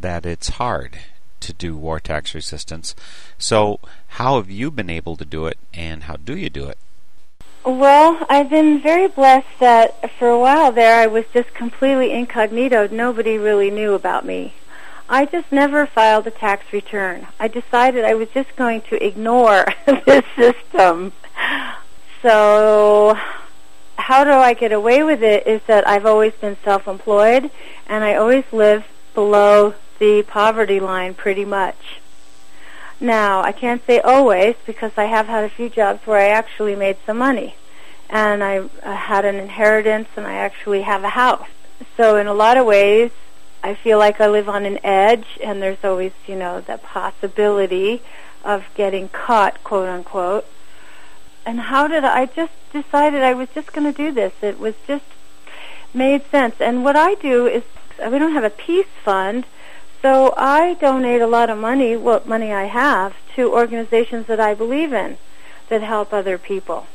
that 0.00 0.24
it's 0.24 0.50
hard 0.50 0.98
to 1.40 1.52
do 1.52 1.76
war 1.76 2.00
tax 2.00 2.34
resistance. 2.34 2.94
So, 3.38 3.80
how 4.08 4.36
have 4.36 4.50
you 4.50 4.70
been 4.70 4.90
able 4.90 5.16
to 5.16 5.24
do 5.24 5.46
it, 5.46 5.58
and 5.72 6.04
how 6.04 6.16
do 6.16 6.36
you 6.36 6.50
do 6.50 6.66
it? 6.68 6.78
Well, 7.64 8.26
I've 8.30 8.48
been 8.48 8.80
very 8.80 9.08
blessed 9.08 9.58
that 9.58 10.10
for 10.18 10.28
a 10.28 10.38
while 10.38 10.72
there 10.72 11.02
I 11.02 11.06
was 11.06 11.24
just 11.32 11.52
completely 11.52 12.12
incognito. 12.12 12.88
Nobody 12.88 13.36
really 13.36 13.70
knew 13.70 13.92
about 13.92 14.24
me. 14.24 14.54
I 15.10 15.26
just 15.26 15.50
never 15.52 15.86
filed 15.86 16.26
a 16.26 16.30
tax 16.30 16.72
return. 16.72 17.26
I 17.38 17.48
decided 17.48 18.04
I 18.04 18.14
was 18.14 18.28
just 18.28 18.54
going 18.56 18.82
to 18.82 19.04
ignore 19.04 19.66
this 20.06 20.24
system. 20.36 21.12
So, 22.22 23.16
how 23.96 24.24
do 24.24 24.32
I 24.32 24.54
get 24.54 24.72
away 24.72 25.02
with 25.02 25.22
it 25.22 25.46
is 25.46 25.62
that 25.66 25.86
I've 25.86 26.04
always 26.04 26.32
been 26.34 26.56
self-employed 26.64 27.50
and 27.86 28.04
I 28.04 28.14
always 28.14 28.44
live 28.52 28.84
below 29.14 29.74
the 29.98 30.22
poverty 30.22 30.80
line 30.80 31.14
pretty 31.14 31.44
much. 31.44 32.00
Now, 33.00 33.42
I 33.42 33.52
can't 33.52 33.84
say 33.86 34.00
always 34.00 34.56
because 34.66 34.92
I 34.96 35.04
have 35.04 35.26
had 35.26 35.44
a 35.44 35.48
few 35.48 35.70
jobs 35.70 36.06
where 36.06 36.18
I 36.18 36.28
actually 36.28 36.76
made 36.76 36.98
some 37.06 37.18
money. 37.18 37.54
And 38.10 38.42
I 38.42 38.68
had 38.84 39.24
an 39.24 39.36
inheritance 39.36 40.08
and 40.16 40.26
I 40.26 40.34
actually 40.34 40.82
have 40.82 41.04
a 41.04 41.10
house. 41.10 41.48
So 41.96 42.16
in 42.16 42.26
a 42.26 42.34
lot 42.34 42.56
of 42.56 42.66
ways, 42.66 43.12
I 43.62 43.74
feel 43.74 43.98
like 43.98 44.20
I 44.20 44.26
live 44.26 44.48
on 44.48 44.66
an 44.66 44.78
edge 44.84 45.38
and 45.42 45.62
there's 45.62 45.84
always, 45.84 46.12
you 46.26 46.36
know, 46.36 46.60
the 46.60 46.78
possibility 46.78 48.02
of 48.44 48.64
getting 48.74 49.08
caught, 49.08 49.62
quote 49.64 49.88
unquote. 49.88 50.46
And 51.46 51.60
how 51.60 51.88
did 51.88 52.04
I, 52.04 52.22
I 52.22 52.26
just 52.26 52.52
decided 52.72 53.22
I 53.22 53.34
was 53.34 53.48
just 53.54 53.72
going 53.72 53.92
to 53.92 53.96
do 53.96 54.12
this. 54.12 54.32
It 54.42 54.58
was 54.58 54.74
just 54.86 55.04
made 55.94 56.24
sense. 56.30 56.60
And 56.60 56.84
what 56.84 56.96
I 56.96 57.14
do 57.14 57.46
is 57.46 57.62
we 57.98 58.18
don't 58.18 58.32
have 58.32 58.44
a 58.44 58.50
peace 58.50 58.86
fund 59.04 59.46
so 60.02 60.32
I 60.36 60.74
donate 60.74 61.20
a 61.20 61.26
lot 61.26 61.50
of 61.50 61.58
money, 61.58 61.94
what 61.96 62.26
money 62.26 62.52
I 62.52 62.64
have, 62.64 63.14
to 63.36 63.52
organizations 63.52 64.26
that 64.26 64.40
I 64.40 64.54
believe 64.54 64.92
in 64.94 65.18
that 65.68 65.82
help 65.82 66.12
other 66.12 66.38
people. 66.38 66.86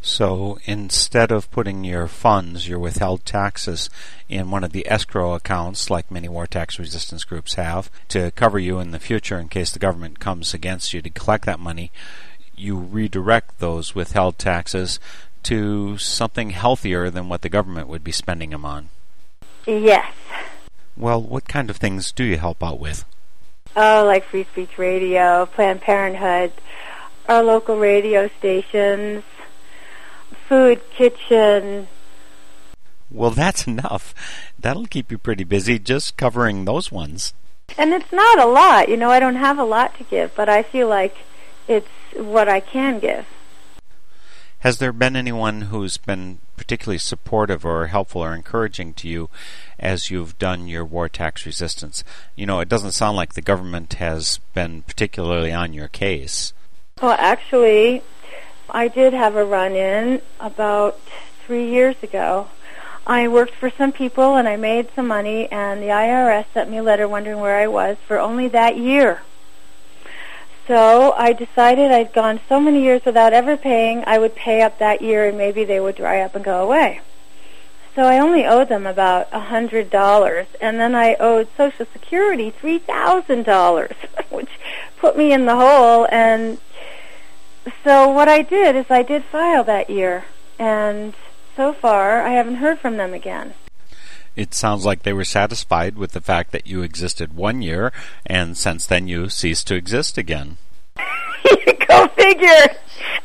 So 0.00 0.58
instead 0.64 1.30
of 1.30 1.50
putting 1.50 1.84
your 1.84 2.08
funds, 2.08 2.66
your 2.66 2.78
withheld 2.78 3.24
taxes, 3.24 3.88
in 4.28 4.50
one 4.50 4.64
of 4.64 4.72
the 4.72 4.88
escrow 4.88 5.34
accounts, 5.34 5.90
like 5.90 6.10
many 6.10 6.28
war 6.28 6.46
tax 6.46 6.78
resistance 6.78 7.22
groups 7.22 7.54
have, 7.54 7.90
to 8.08 8.32
cover 8.32 8.58
you 8.58 8.80
in 8.80 8.92
the 8.92 8.98
future 8.98 9.38
in 9.38 9.48
case 9.48 9.70
the 9.70 9.78
government 9.78 10.18
comes 10.18 10.54
against 10.54 10.92
you 10.92 11.02
to 11.02 11.10
collect 11.10 11.44
that 11.44 11.60
money, 11.60 11.92
you 12.62 12.76
redirect 12.76 13.58
those 13.58 13.94
withheld 13.94 14.38
taxes 14.38 14.98
to 15.42 15.98
something 15.98 16.50
healthier 16.50 17.10
than 17.10 17.28
what 17.28 17.42
the 17.42 17.48
government 17.48 17.88
would 17.88 18.04
be 18.04 18.12
spending 18.12 18.50
them 18.50 18.64
on. 18.64 18.88
Yes. 19.66 20.12
Well, 20.96 21.20
what 21.22 21.48
kind 21.48 21.70
of 21.70 21.76
things 21.76 22.12
do 22.12 22.24
you 22.24 22.36
help 22.36 22.62
out 22.62 22.78
with? 22.78 23.04
Oh, 23.74 24.04
like 24.04 24.24
Free 24.24 24.44
Speech 24.44 24.76
Radio, 24.76 25.46
Planned 25.46 25.80
Parenthood, 25.80 26.52
our 27.28 27.42
local 27.42 27.78
radio 27.78 28.28
stations, 28.38 29.24
Food 30.48 30.82
Kitchen. 30.90 31.88
Well, 33.10 33.30
that's 33.30 33.66
enough. 33.66 34.14
That'll 34.58 34.86
keep 34.86 35.10
you 35.10 35.18
pretty 35.18 35.44
busy 35.44 35.78
just 35.78 36.16
covering 36.16 36.64
those 36.64 36.92
ones. 36.92 37.32
And 37.78 37.92
it's 37.92 38.12
not 38.12 38.38
a 38.38 38.46
lot. 38.46 38.88
You 38.88 38.96
know, 38.96 39.10
I 39.10 39.18
don't 39.18 39.36
have 39.36 39.58
a 39.58 39.64
lot 39.64 39.96
to 39.98 40.04
give, 40.04 40.34
but 40.34 40.48
I 40.48 40.62
feel 40.62 40.88
like 40.88 41.16
it's 41.68 41.88
what 42.14 42.48
I 42.48 42.60
can 42.60 42.98
give. 42.98 43.26
Has 44.60 44.78
there 44.78 44.92
been 44.92 45.16
anyone 45.16 45.62
who's 45.62 45.96
been 45.96 46.38
particularly 46.56 46.98
supportive 46.98 47.64
or 47.66 47.88
helpful 47.88 48.22
or 48.22 48.32
encouraging 48.32 48.94
to 48.94 49.08
you 49.08 49.28
as 49.76 50.08
you've 50.08 50.38
done 50.38 50.68
your 50.68 50.84
war 50.84 51.08
tax 51.08 51.44
resistance? 51.44 52.04
You 52.36 52.46
know, 52.46 52.60
it 52.60 52.68
doesn't 52.68 52.92
sound 52.92 53.16
like 53.16 53.32
the 53.32 53.42
government 53.42 53.94
has 53.94 54.38
been 54.54 54.82
particularly 54.82 55.52
on 55.52 55.72
your 55.72 55.88
case. 55.88 56.52
Well, 57.02 57.16
actually, 57.18 58.02
I 58.70 58.86
did 58.86 59.14
have 59.14 59.34
a 59.34 59.44
run 59.44 59.72
in 59.72 60.22
about 60.38 61.00
three 61.44 61.68
years 61.68 61.96
ago. 62.00 62.46
I 63.04 63.26
worked 63.26 63.56
for 63.56 63.68
some 63.68 63.90
people 63.90 64.36
and 64.36 64.46
I 64.46 64.54
made 64.54 64.90
some 64.94 65.08
money, 65.08 65.50
and 65.50 65.82
the 65.82 65.88
IRS 65.88 66.44
sent 66.54 66.70
me 66.70 66.76
a 66.76 66.82
letter 66.84 67.08
wondering 67.08 67.40
where 67.40 67.58
I 67.58 67.66
was 67.66 67.96
for 68.06 68.20
only 68.20 68.46
that 68.48 68.76
year. 68.76 69.22
So 70.66 71.12
I 71.12 71.32
decided 71.32 71.90
I'd 71.90 72.12
gone 72.12 72.40
so 72.48 72.60
many 72.60 72.82
years 72.82 73.04
without 73.04 73.32
ever 73.32 73.56
paying, 73.56 74.04
I 74.06 74.18
would 74.18 74.36
pay 74.36 74.62
up 74.62 74.78
that 74.78 75.02
year 75.02 75.26
and 75.26 75.36
maybe 75.36 75.64
they 75.64 75.80
would 75.80 75.96
dry 75.96 76.20
up 76.20 76.34
and 76.34 76.44
go 76.44 76.62
away. 76.62 77.00
So 77.96 78.04
I 78.04 78.18
only 78.18 78.46
owed 78.46 78.68
them 78.68 78.86
about 78.86 79.28
a 79.32 79.40
hundred 79.40 79.90
dollars, 79.90 80.46
and 80.62 80.80
then 80.80 80.94
I 80.94 81.14
owed 81.16 81.48
Social 81.58 81.84
Security 81.92 82.50
three 82.50 82.78
thousand 82.78 83.44
dollars, 83.44 83.96
which 84.30 84.48
put 84.96 85.18
me 85.18 85.32
in 85.32 85.44
the 85.44 85.56
hole. 85.56 86.06
And 86.10 86.58
so 87.84 88.08
what 88.08 88.30
I 88.30 88.40
did 88.40 88.76
is 88.76 88.86
I 88.88 89.02
did 89.02 89.24
file 89.24 89.64
that 89.64 89.90
year, 89.90 90.24
and 90.58 91.12
so 91.54 91.74
far 91.74 92.22
I 92.22 92.30
haven't 92.30 92.56
heard 92.56 92.78
from 92.78 92.96
them 92.96 93.12
again 93.12 93.52
it 94.36 94.54
sounds 94.54 94.84
like 94.84 95.02
they 95.02 95.12
were 95.12 95.24
satisfied 95.24 95.96
with 95.96 96.12
the 96.12 96.20
fact 96.20 96.52
that 96.52 96.66
you 96.66 96.82
existed 96.82 97.34
one 97.34 97.62
year, 97.62 97.92
and 98.24 98.56
since 98.56 98.86
then 98.86 99.08
you 99.08 99.28
ceased 99.28 99.66
to 99.68 99.74
exist 99.74 100.16
again. 100.16 100.56
Go 101.88 102.08
figure. 102.08 102.76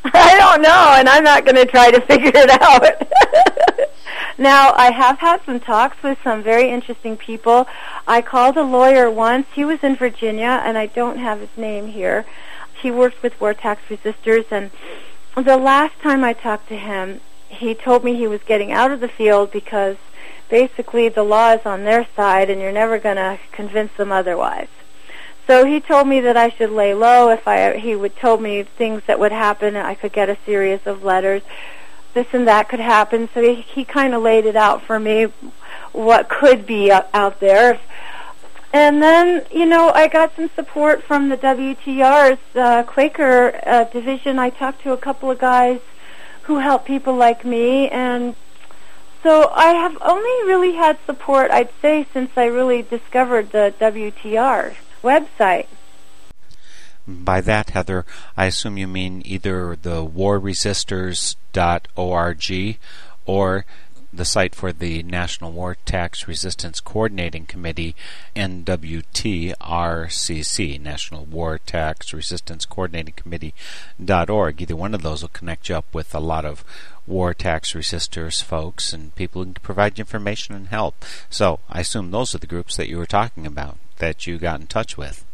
I 0.05 0.35
don't 0.37 0.61
know, 0.61 0.93
and 0.97 1.07
I'm 1.07 1.23
not 1.23 1.45
going 1.45 1.55
to 1.55 1.65
try 1.65 1.91
to 1.91 2.01
figure 2.07 2.31
it 2.33 2.49
out. 2.49 3.89
now, 4.37 4.73
I 4.73 4.91
have 4.91 5.19
had 5.19 5.43
some 5.45 5.59
talks 5.59 6.01
with 6.03 6.17
some 6.23 6.43
very 6.43 6.69
interesting 6.69 7.17
people. 7.17 7.67
I 8.07 8.21
called 8.21 8.57
a 8.57 8.63
lawyer 8.63 9.09
once. 9.09 9.47
He 9.53 9.65
was 9.65 9.83
in 9.83 9.95
Virginia, 9.95 10.61
and 10.63 10.77
I 10.77 10.87
don't 10.87 11.17
have 11.19 11.39
his 11.39 11.55
name 11.55 11.87
here. 11.87 12.25
He 12.81 12.91
worked 12.91 13.23
with 13.23 13.39
war 13.39 13.53
tax 13.53 13.81
resistors, 13.89 14.51
and 14.51 14.71
the 15.35 15.57
last 15.57 15.99
time 15.99 16.23
I 16.23 16.33
talked 16.33 16.67
to 16.69 16.77
him, 16.77 17.21
he 17.49 17.73
told 17.73 18.03
me 18.03 18.15
he 18.15 18.27
was 18.27 18.41
getting 18.43 18.71
out 18.71 18.91
of 18.91 18.99
the 18.99 19.07
field 19.07 19.51
because 19.51 19.97
basically 20.49 21.09
the 21.09 21.23
law 21.23 21.51
is 21.51 21.65
on 21.65 21.83
their 21.83 22.07
side 22.15 22.49
and 22.49 22.61
you're 22.61 22.71
never 22.71 22.99
going 22.99 23.17
to 23.17 23.39
convince 23.51 23.93
them 23.93 24.11
otherwise. 24.11 24.67
So 25.47 25.65
he 25.65 25.79
told 25.79 26.07
me 26.07 26.19
that 26.21 26.35
I 26.35 26.49
should 26.49 26.71
lay 26.71 26.93
low 26.93 27.29
if 27.29 27.47
I 27.47 27.77
he 27.77 27.95
would 27.95 28.17
told 28.17 28.41
me 28.41 28.63
things 28.63 29.01
that 29.07 29.17
would 29.17 29.31
happen 29.31 29.77
I 29.77 29.95
could 29.95 30.11
get 30.11 30.29
a 30.29 30.37
series 30.45 30.81
of 30.85 31.03
letters. 31.03 31.41
This 32.13 32.27
and 32.33 32.47
that 32.47 32.67
could 32.67 32.81
happen. 32.81 33.29
So 33.33 33.41
he 33.41 33.61
he 33.61 33.85
kind 33.85 34.13
of 34.13 34.21
laid 34.21 34.45
it 34.45 34.57
out 34.57 34.83
for 34.83 34.99
me 34.99 35.27
what 35.93 36.27
could 36.27 36.65
be 36.65 36.91
out 36.91 37.39
there. 37.39 37.79
And 38.73 39.01
then 39.01 39.45
you 39.49 39.65
know 39.65 39.89
I 39.89 40.09
got 40.09 40.35
some 40.35 40.49
support 40.53 41.01
from 41.03 41.29
the 41.29 41.37
WTR's 41.37 42.39
uh, 42.53 42.83
Quaker 42.83 43.57
uh, 43.65 43.85
division. 43.85 44.39
I 44.39 44.49
talked 44.49 44.81
to 44.81 44.91
a 44.91 44.97
couple 44.97 45.31
of 45.31 45.39
guys 45.39 45.79
who 46.41 46.59
help 46.59 46.85
people 46.85 47.15
like 47.15 47.45
me 47.45 47.87
and 47.87 48.35
so 49.23 49.49
I 49.53 49.73
have 49.73 49.97
only 50.01 50.47
really 50.47 50.73
had 50.73 50.97
support, 51.05 51.51
I'd 51.51 51.69
say, 51.81 52.07
since 52.13 52.31
I 52.35 52.45
really 52.45 52.81
discovered 52.81 53.51
the 53.51 53.73
WTR 53.79 54.75
website. 55.03 55.67
By 57.07 57.41
that, 57.41 57.69
Heather, 57.69 58.05
I 58.35 58.47
assume 58.47 58.77
you 58.77 58.87
mean 58.87 59.21
either 59.25 59.77
the 59.81 60.05
warresisters.org 60.05 62.77
or 63.25 63.65
the 64.13 64.25
site 64.25 64.55
for 64.55 64.73
the 64.73 65.03
National 65.03 65.51
War 65.51 65.75
Tax 65.85 66.27
Resistance 66.27 66.79
Coordinating 66.79 67.45
Committee, 67.45 67.95
NWTRCC, 68.35 70.81
National 70.81 71.25
War 71.25 71.59
Tax 71.59 72.13
Resistance 72.13 72.65
Coordinating 72.65 73.13
Committee.org. 73.15 74.61
Either 74.61 74.75
one 74.75 74.93
of 74.93 75.03
those 75.03 75.21
will 75.21 75.29
connect 75.29 75.69
you 75.69 75.75
up 75.75 75.85
with 75.93 76.13
a 76.15 76.19
lot 76.19 76.45
of 76.45 76.63
war 77.07 77.33
tax 77.33 77.73
resistors 77.73 78.43
folks 78.43 78.91
and 78.93 79.15
people 79.15 79.41
who 79.41 79.53
can 79.53 79.61
provide 79.61 79.97
information 79.97 80.53
and 80.53 80.67
help. 80.67 81.03
So 81.29 81.59
I 81.69 81.79
assume 81.79 82.11
those 82.11 82.35
are 82.35 82.39
the 82.39 82.47
groups 82.47 82.75
that 82.75 82.89
you 82.89 82.97
were 82.97 83.05
talking 83.05 83.47
about 83.47 83.77
that 83.97 84.27
you 84.27 84.37
got 84.37 84.59
in 84.59 84.67
touch 84.67 84.97
with. 84.97 85.25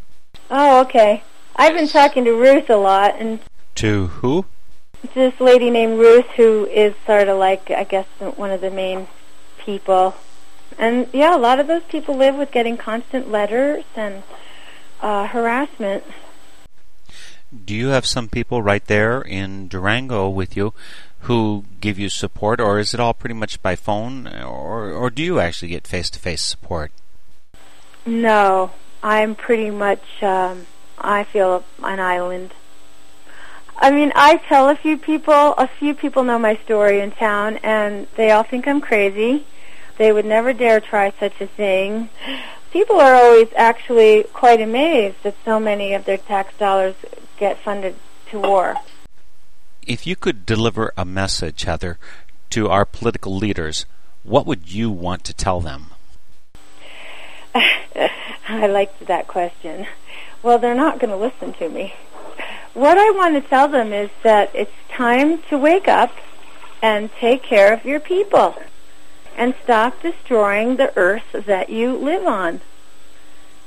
Oh, 0.49 0.82
okay. 0.82 1.24
I've 1.55 1.74
been 1.74 1.88
talking 1.88 2.24
to 2.26 2.34
Ruth 2.34 2.69
a 2.69 2.78
lot 2.78 3.15
and 3.19 3.39
to 3.76 4.07
who? 4.07 4.45
This 5.13 5.39
lady 5.39 5.69
named 5.69 5.99
Ruth 5.99 6.28
who 6.38 6.65
is 6.67 6.93
sort 7.05 7.28
of 7.28 7.38
like 7.38 7.71
I 7.71 7.84
guess 7.84 8.07
one 8.19 8.51
of 8.51 8.61
the 8.61 8.71
main 8.71 9.07
people. 9.57 10.15
And 10.78 11.07
yeah, 11.11 11.36
a 11.36 11.38
lot 11.38 11.59
of 11.59 11.67
those 11.67 11.84
people 11.84 12.15
live 12.15 12.36
with 12.36 12.51
getting 12.51 12.78
constant 12.78 13.30
letters 13.30 13.84
and 13.95 14.24
uh, 15.01 15.28
harassment. 15.28 16.03
Do 17.65 17.76
you 17.76 17.89
have 17.89 18.05
some 18.05 18.30
people 18.30 18.63
right 18.63 18.84
there 18.86 19.21
in 19.21 19.67
Durango 19.67 20.28
with 20.28 20.57
you 20.57 20.74
who 21.24 21.63
give 21.80 21.97
you 21.97 22.09
support, 22.09 22.59
or 22.59 22.80
is 22.80 22.93
it 22.93 22.99
all 22.99 23.13
pretty 23.13 23.36
much 23.36 23.61
by 23.61 23.76
phone, 23.76 24.28
or 24.28 24.91
or 24.91 25.09
do 25.09 25.24
you 25.24 25.39
actually 25.39 25.69
get 25.69 25.88
face 25.88 26.09
to 26.11 26.19
face 26.19 26.41
support? 26.41 26.91
No, 28.05 28.71
I'm 29.01 29.36
pretty 29.36 29.69
much. 29.69 30.03
Um, 30.21 30.67
I 30.97 31.24
feel 31.24 31.63
an 31.82 31.99
island. 31.99 32.53
I 33.78 33.89
mean, 33.91 34.11
I 34.15 34.38
tell 34.38 34.69
a 34.69 34.76
few 34.76 34.97
people. 34.97 35.53
A 35.57 35.67
few 35.67 35.93
people 35.93 36.24
know 36.24 36.39
my 36.39 36.55
story 36.65 36.99
in 36.99 37.11
town, 37.11 37.57
and 37.63 38.07
they 38.15 38.32
all 38.32 38.43
think 38.43 38.67
I'm 38.67 38.82
crazy. 38.82 39.45
They 39.97 40.11
would 40.11 40.26
never 40.26 40.51
dare 40.51 40.82
try 40.82 41.13
such 41.19 41.39
a 41.39 41.47
thing. 41.47 42.09
People 42.71 42.99
are 42.99 43.13
always 43.13 43.49
actually 43.55 44.24
quite 44.34 44.59
amazed 44.59 45.17
that 45.24 45.36
so 45.45 45.59
many 45.59 45.93
of 45.93 46.05
their 46.05 46.17
tax 46.17 46.57
dollars 46.57 46.95
get 47.38 47.59
funded 47.59 47.95
to 48.32 48.39
war 48.39 48.76
if 49.88 50.07
you 50.07 50.15
could 50.15 50.45
deliver 50.45 50.93
a 50.97 51.05
message, 51.05 51.63
Heather, 51.63 51.97
to 52.51 52.69
our 52.69 52.86
political 52.86 53.36
leaders, 53.36 53.86
what 54.23 54.45
would 54.45 54.71
you 54.71 54.89
want 54.89 55.23
to 55.25 55.34
tell 55.34 55.59
them? 55.59 55.91
I 57.55 58.67
liked 58.67 59.07
that 59.07 59.27
question. 59.27 59.88
Well, 60.41 60.59
they're 60.59 60.75
not 60.75 60.99
going 60.99 61.09
to 61.09 61.17
listen 61.17 61.53
to 61.53 61.69
me. 61.69 61.93
What 62.73 62.97
I 62.97 63.11
want 63.11 63.36
to 63.36 63.49
tell 63.49 63.67
them 63.67 63.93
is 63.93 64.09
that 64.23 64.51
it's 64.53 64.71
time 64.89 65.41
to 65.43 65.57
wake 65.57 65.88
up 65.88 66.11
and 66.81 67.11
take 67.13 67.43
care 67.43 67.71
of 67.73 67.86
your 67.86 67.99
people 67.99 68.55
and 69.38 69.55
stop 69.63 70.01
destroying 70.01 70.75
the 70.75 70.95
earth 70.97 71.45
that 71.45 71.69
you 71.69 71.95
live 71.95 72.25
on. 72.25 72.61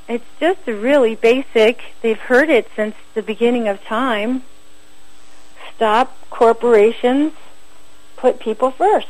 It's 0.09 0.25
just 0.39 0.69
a 0.69 0.75
really 0.75 1.15
basic. 1.15 1.81
They've 2.03 2.19
heard 2.19 2.51
it 2.51 2.69
since 2.77 2.95
the 3.15 3.23
beginning 3.23 3.69
of 3.69 3.83
time 3.83 4.43
stop 5.77 6.17
corporations, 6.31 7.33
put 8.17 8.41
people 8.41 8.71
first, 8.71 9.07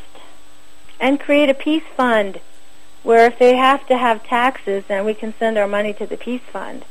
and 1.00 1.20
create 1.20 1.48
a 1.48 1.54
peace 1.54 1.84
fund 1.96 2.40
where 3.02 3.26
if 3.26 3.38
they 3.38 3.56
have 3.56 3.86
to 3.86 3.96
have 3.96 4.24
taxes, 4.24 4.84
then 4.88 5.04
we 5.04 5.14
can 5.14 5.32
send 5.38 5.56
our 5.56 5.68
money 5.68 5.92
to 5.92 6.06
the 6.06 6.16
peace 6.16 6.42
fund. 6.52 6.84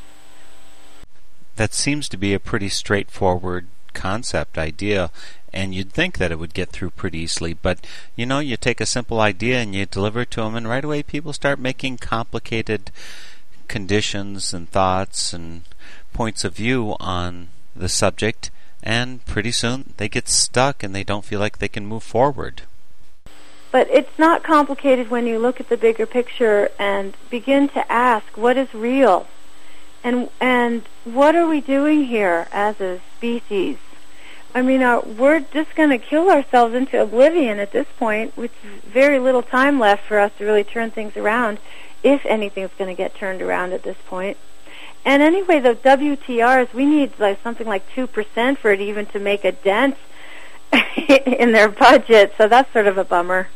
That 1.58 1.74
seems 1.74 2.08
to 2.10 2.18
be 2.18 2.34
a 2.34 2.40
pretty 2.40 2.70
straightforward 2.70 3.68
concept, 3.94 4.58
idea, 4.58 5.12
and 5.54 5.74
you'd 5.74 5.92
think 5.92 6.18
that 6.18 6.32
it 6.32 6.40
would 6.40 6.54
get 6.54 6.70
through 6.70 6.92
pretty 6.92 7.20
easily. 7.20 7.54
But 7.54 7.86
you 8.16 8.26
know, 8.26 8.40
you 8.40 8.58
take 8.58 8.80
a 8.80 8.86
simple 8.86 9.20
idea 9.20 9.60
and 9.60 9.74
you 9.74 9.86
deliver 9.86 10.22
it 10.22 10.32
to 10.32 10.42
them, 10.42 10.56
and 10.56 10.68
right 10.68 10.84
away 10.84 11.04
people 11.04 11.34
start 11.34 11.60
making 11.60 11.98
complicated 11.98 12.92
conditions 13.68 14.54
and 14.54 14.70
thoughts 14.70 15.34
and 15.34 15.64
points 16.14 16.44
of 16.44 16.56
view 16.56 16.96
on 17.00 17.50
the 17.76 17.90
subject, 17.90 18.52
and 18.86 19.26
pretty 19.26 19.52
soon 19.52 19.94
they 19.98 20.08
get 20.08 20.30
stuck 20.30 20.84
and 20.84 20.94
they 20.94 21.04
don't 21.04 21.26
feel 21.26 21.40
like 21.40 21.58
they 21.58 21.68
can 21.68 21.86
move 21.86 22.04
forward. 22.04 22.62
But 23.72 23.90
it's 23.90 24.18
not 24.18 24.44
complicated 24.44 25.10
when 25.10 25.28
you 25.28 25.40
look 25.40 25.60
at 25.60 25.68
the 25.68 25.76
bigger 25.76 26.06
picture 26.06 26.70
and 26.80 27.18
begin 27.30 27.68
to 27.70 27.92
ask 27.92 28.38
what 28.38 28.56
is 28.56 28.74
real 28.74 29.28
and 30.06 30.30
and 30.40 30.84
what 31.04 31.36
are 31.36 31.48
we 31.48 31.60
doing 31.60 32.06
here 32.06 32.48
as 32.52 32.80
a 32.80 33.02
species? 33.18 33.78
I 34.54 34.62
mean, 34.62 34.82
uh, 34.82 35.02
we're 35.02 35.42
just 35.42 35.76
going 35.76 35.90
to 35.90 35.98
kill 35.98 36.30
ourselves 36.30 36.74
into 36.76 37.02
oblivion 37.02 37.60
at 37.60 37.74
this 37.74 37.88
point, 38.00 38.38
with 38.38 38.52
very 38.86 39.20
little 39.20 39.44
time 39.44 39.80
left 39.80 40.08
for 40.08 40.18
us 40.18 40.32
to 40.38 40.46
really 40.46 40.64
turn 40.64 40.92
things 40.92 41.18
around, 41.18 41.60
if 42.04 42.26
anything's 42.26 42.72
going 42.78 42.88
to 42.88 42.96
get 42.96 43.16
turned 43.16 43.42
around 43.42 43.74
at 43.74 43.84
this 43.84 43.98
point. 44.08 44.38
And 45.06 45.22
anyway, 45.22 45.60
the 45.60 45.76
WTRs, 45.76 46.74
we 46.74 46.86
need 46.86 47.14
like 47.20 47.41
something 47.43 47.68
like 47.68 47.88
2% 47.91 48.58
for 48.58 48.72
it 48.72 48.82
even 48.82 49.06
to 49.08 49.20
make 49.20 49.45
a 49.45 49.51
dent 49.51 49.95
in 51.08 51.51
their 51.51 51.70
budget. 51.70 52.34
So 52.38 52.47
that's 52.47 52.74
sort 52.74 52.88
of 52.88 52.97
a 52.97 53.03
bummer. 53.03 53.47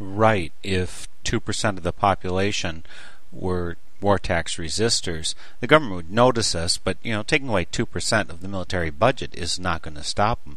Right. 0.00 0.52
If 0.62 1.06
2% 1.24 1.76
of 1.76 1.82
the 1.82 1.92
population 1.92 2.84
were 3.30 3.76
war 4.00 4.18
tax 4.18 4.56
resistors, 4.56 5.34
the 5.60 5.66
government 5.66 5.96
would 5.96 6.10
notice 6.10 6.54
us, 6.54 6.78
but 6.78 6.96
you 7.02 7.12
know, 7.12 7.22
taking 7.22 7.48
away 7.48 7.66
2% 7.66 8.30
of 8.30 8.40
the 8.40 8.48
military 8.48 8.90
budget 8.90 9.34
is 9.34 9.58
not 9.58 9.82
going 9.82 9.96
to 9.96 10.04
stop 10.04 10.44
them. 10.44 10.56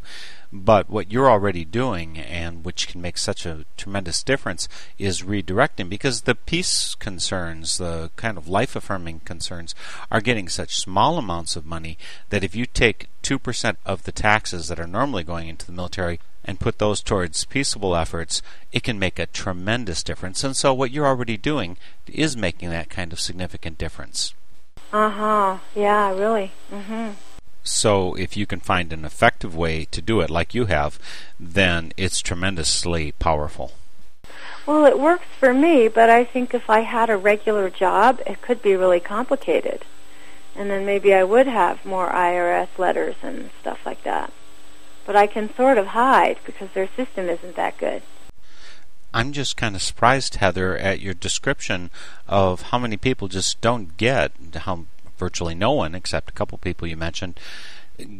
But 0.51 0.89
what 0.89 1.11
you're 1.11 1.29
already 1.29 1.63
doing, 1.63 2.17
and 2.17 2.65
which 2.65 2.87
can 2.87 3.01
make 3.01 3.19
such 3.19 3.45
a 3.45 3.65
tremendous 3.77 4.23
difference, 4.23 4.67
is 4.97 5.21
redirecting 5.21 5.89
because 5.89 6.21
the 6.21 6.33
peace 6.33 6.95
concerns, 6.95 7.77
the 7.77 8.09
kind 8.15 8.35
of 8.35 8.47
life 8.47 8.75
affirming 8.75 9.19
concerns, 9.21 9.75
are 10.11 10.21
getting 10.21 10.49
such 10.49 10.79
small 10.79 11.19
amounts 11.19 11.55
of 11.55 11.67
money 11.67 11.97
that 12.29 12.43
if 12.43 12.55
you 12.55 12.65
take 12.65 13.09
2% 13.21 13.75
of 13.85 14.03
the 14.03 14.11
taxes 14.11 14.67
that 14.69 14.79
are 14.79 14.87
normally 14.87 15.23
going 15.23 15.49
into 15.49 15.67
the 15.67 15.71
military 15.71 16.19
and 16.43 16.59
put 16.59 16.79
those 16.79 17.01
towards 17.01 17.45
peaceable 17.45 17.95
efforts, 17.95 18.41
it 18.71 18.81
can 18.81 18.97
make 18.97 19.19
a 19.19 19.27
tremendous 19.27 20.01
difference. 20.01 20.43
And 20.43 20.55
so, 20.57 20.73
what 20.73 20.89
you're 20.89 21.05
already 21.05 21.37
doing 21.37 21.77
is 22.07 22.35
making 22.35 22.71
that 22.71 22.89
kind 22.89 23.13
of 23.13 23.19
significant 23.19 23.77
difference. 23.77 24.33
Uh 24.91 25.09
huh. 25.09 25.57
Yeah, 25.75 26.11
really. 26.11 26.51
Mm-hmm. 26.71 27.09
So, 27.63 28.15
if 28.15 28.35
you 28.37 28.45
can 28.45 28.59
find 28.59 28.91
an 28.91 29.05
effective 29.05 29.55
way 29.55 29.85
to 29.85 30.01
do 30.01 30.21
it 30.21 30.29
like 30.29 30.55
you 30.55 30.65
have, 30.65 30.99
then 31.39 31.91
it's 31.97 32.21
tremendously 32.21 33.11
powerful. 33.13 33.73
Well, 34.65 34.85
it 34.85 34.99
works 34.99 35.25
for 35.39 35.53
me, 35.53 35.87
but 35.87 36.09
I 36.09 36.23
think 36.23 36.53
if 36.53 36.69
I 36.69 36.81
had 36.81 37.09
a 37.09 37.17
regular 37.17 37.69
job, 37.69 38.21
it 38.27 38.41
could 38.41 38.61
be 38.61 38.75
really 38.75 38.99
complicated. 38.99 39.83
And 40.55 40.69
then 40.69 40.85
maybe 40.85 41.13
I 41.13 41.23
would 41.23 41.47
have 41.47 41.85
more 41.85 42.09
IRS 42.11 42.77
letters 42.77 43.15
and 43.23 43.49
stuff 43.61 43.79
like 43.85 44.03
that. 44.03 44.31
But 45.05 45.15
I 45.15 45.27
can 45.27 45.53
sort 45.55 45.77
of 45.77 45.87
hide 45.87 46.37
because 46.45 46.69
their 46.73 46.89
system 46.95 47.29
isn't 47.29 47.55
that 47.55 47.77
good. 47.77 48.03
I'm 49.11 49.31
just 49.31 49.57
kind 49.57 49.75
of 49.75 49.81
surprised, 49.81 50.35
Heather, 50.35 50.77
at 50.77 50.99
your 50.99 51.15
description 51.15 51.89
of 52.27 52.63
how 52.63 52.77
many 52.77 52.95
people 52.95 53.27
just 53.27 53.59
don't 53.61 53.97
get 53.97 54.33
how 54.53 54.85
virtually 55.19 55.53
no 55.53 55.71
one, 55.73 55.93
except 55.93 56.29
a 56.29 56.33
couple 56.33 56.57
people 56.57 56.87
you 56.87 56.97
mentioned, 56.97 57.39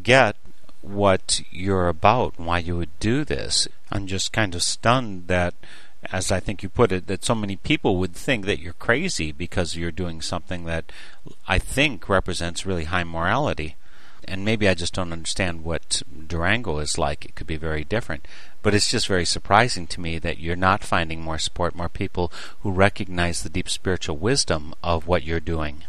get 0.03 0.35
what 0.81 1.41
you're 1.51 1.87
about 1.87 2.37
and 2.37 2.45
why 2.45 2.59
you 2.59 2.77
would 2.77 2.99
do 2.99 3.23
this. 3.23 3.67
I'm 3.91 4.07
just 4.07 4.31
kind 4.31 4.53
of 4.53 4.61
stunned 4.61 5.27
that, 5.27 5.53
as 6.11 6.31
I 6.31 6.39
think 6.39 6.61
you 6.61 6.69
put 6.69 6.91
it, 6.91 7.07
that 7.07 7.25
so 7.25 7.35
many 7.35 7.55
people 7.55 7.97
would 7.97 8.13
think 8.13 8.45
that 8.45 8.59
you're 8.59 8.73
crazy 8.73 9.31
because 9.31 9.75
you're 9.75 9.91
doing 9.91 10.21
something 10.21 10.65
that 10.65 10.91
I 11.47 11.59
think 11.59 12.07
represents 12.07 12.65
really 12.65 12.85
high 12.85 13.03
morality. 13.03 13.75
And 14.25 14.45
maybe 14.45 14.67
I 14.67 14.73
just 14.75 14.93
don't 14.93 15.13
understand 15.13 15.63
what 15.63 16.03
Durango 16.27 16.77
is 16.79 16.97
like. 16.97 17.25
It 17.25 17.35
could 17.35 17.47
be 17.47 17.57
very 17.57 17.83
different. 17.83 18.27
But 18.61 18.73
it's 18.73 18.91
just 18.91 19.07
very 19.07 19.25
surprising 19.25 19.87
to 19.87 20.01
me 20.01 20.19
that 20.19 20.39
you're 20.39 20.55
not 20.55 20.83
finding 20.83 21.21
more 21.21 21.39
support, 21.39 21.73
more 21.73 21.89
people 21.89 22.31
who 22.61 22.71
recognize 22.71 23.41
the 23.41 23.49
deep 23.49 23.69
spiritual 23.69 24.17
wisdom 24.17 24.75
of 24.83 25.07
what 25.07 25.23
you're 25.23 25.39
doing. 25.39 25.83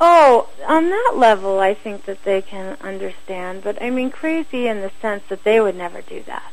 Oh, 0.00 0.48
on 0.66 0.90
that 0.90 1.12
level, 1.16 1.58
I 1.58 1.74
think 1.74 2.04
that 2.04 2.22
they 2.24 2.40
can 2.40 2.76
understand. 2.80 3.62
But 3.62 3.82
I 3.82 3.90
mean, 3.90 4.10
crazy 4.10 4.68
in 4.68 4.80
the 4.80 4.92
sense 5.02 5.24
that 5.28 5.44
they 5.44 5.60
would 5.60 5.76
never 5.76 6.02
do 6.02 6.22
that. 6.24 6.52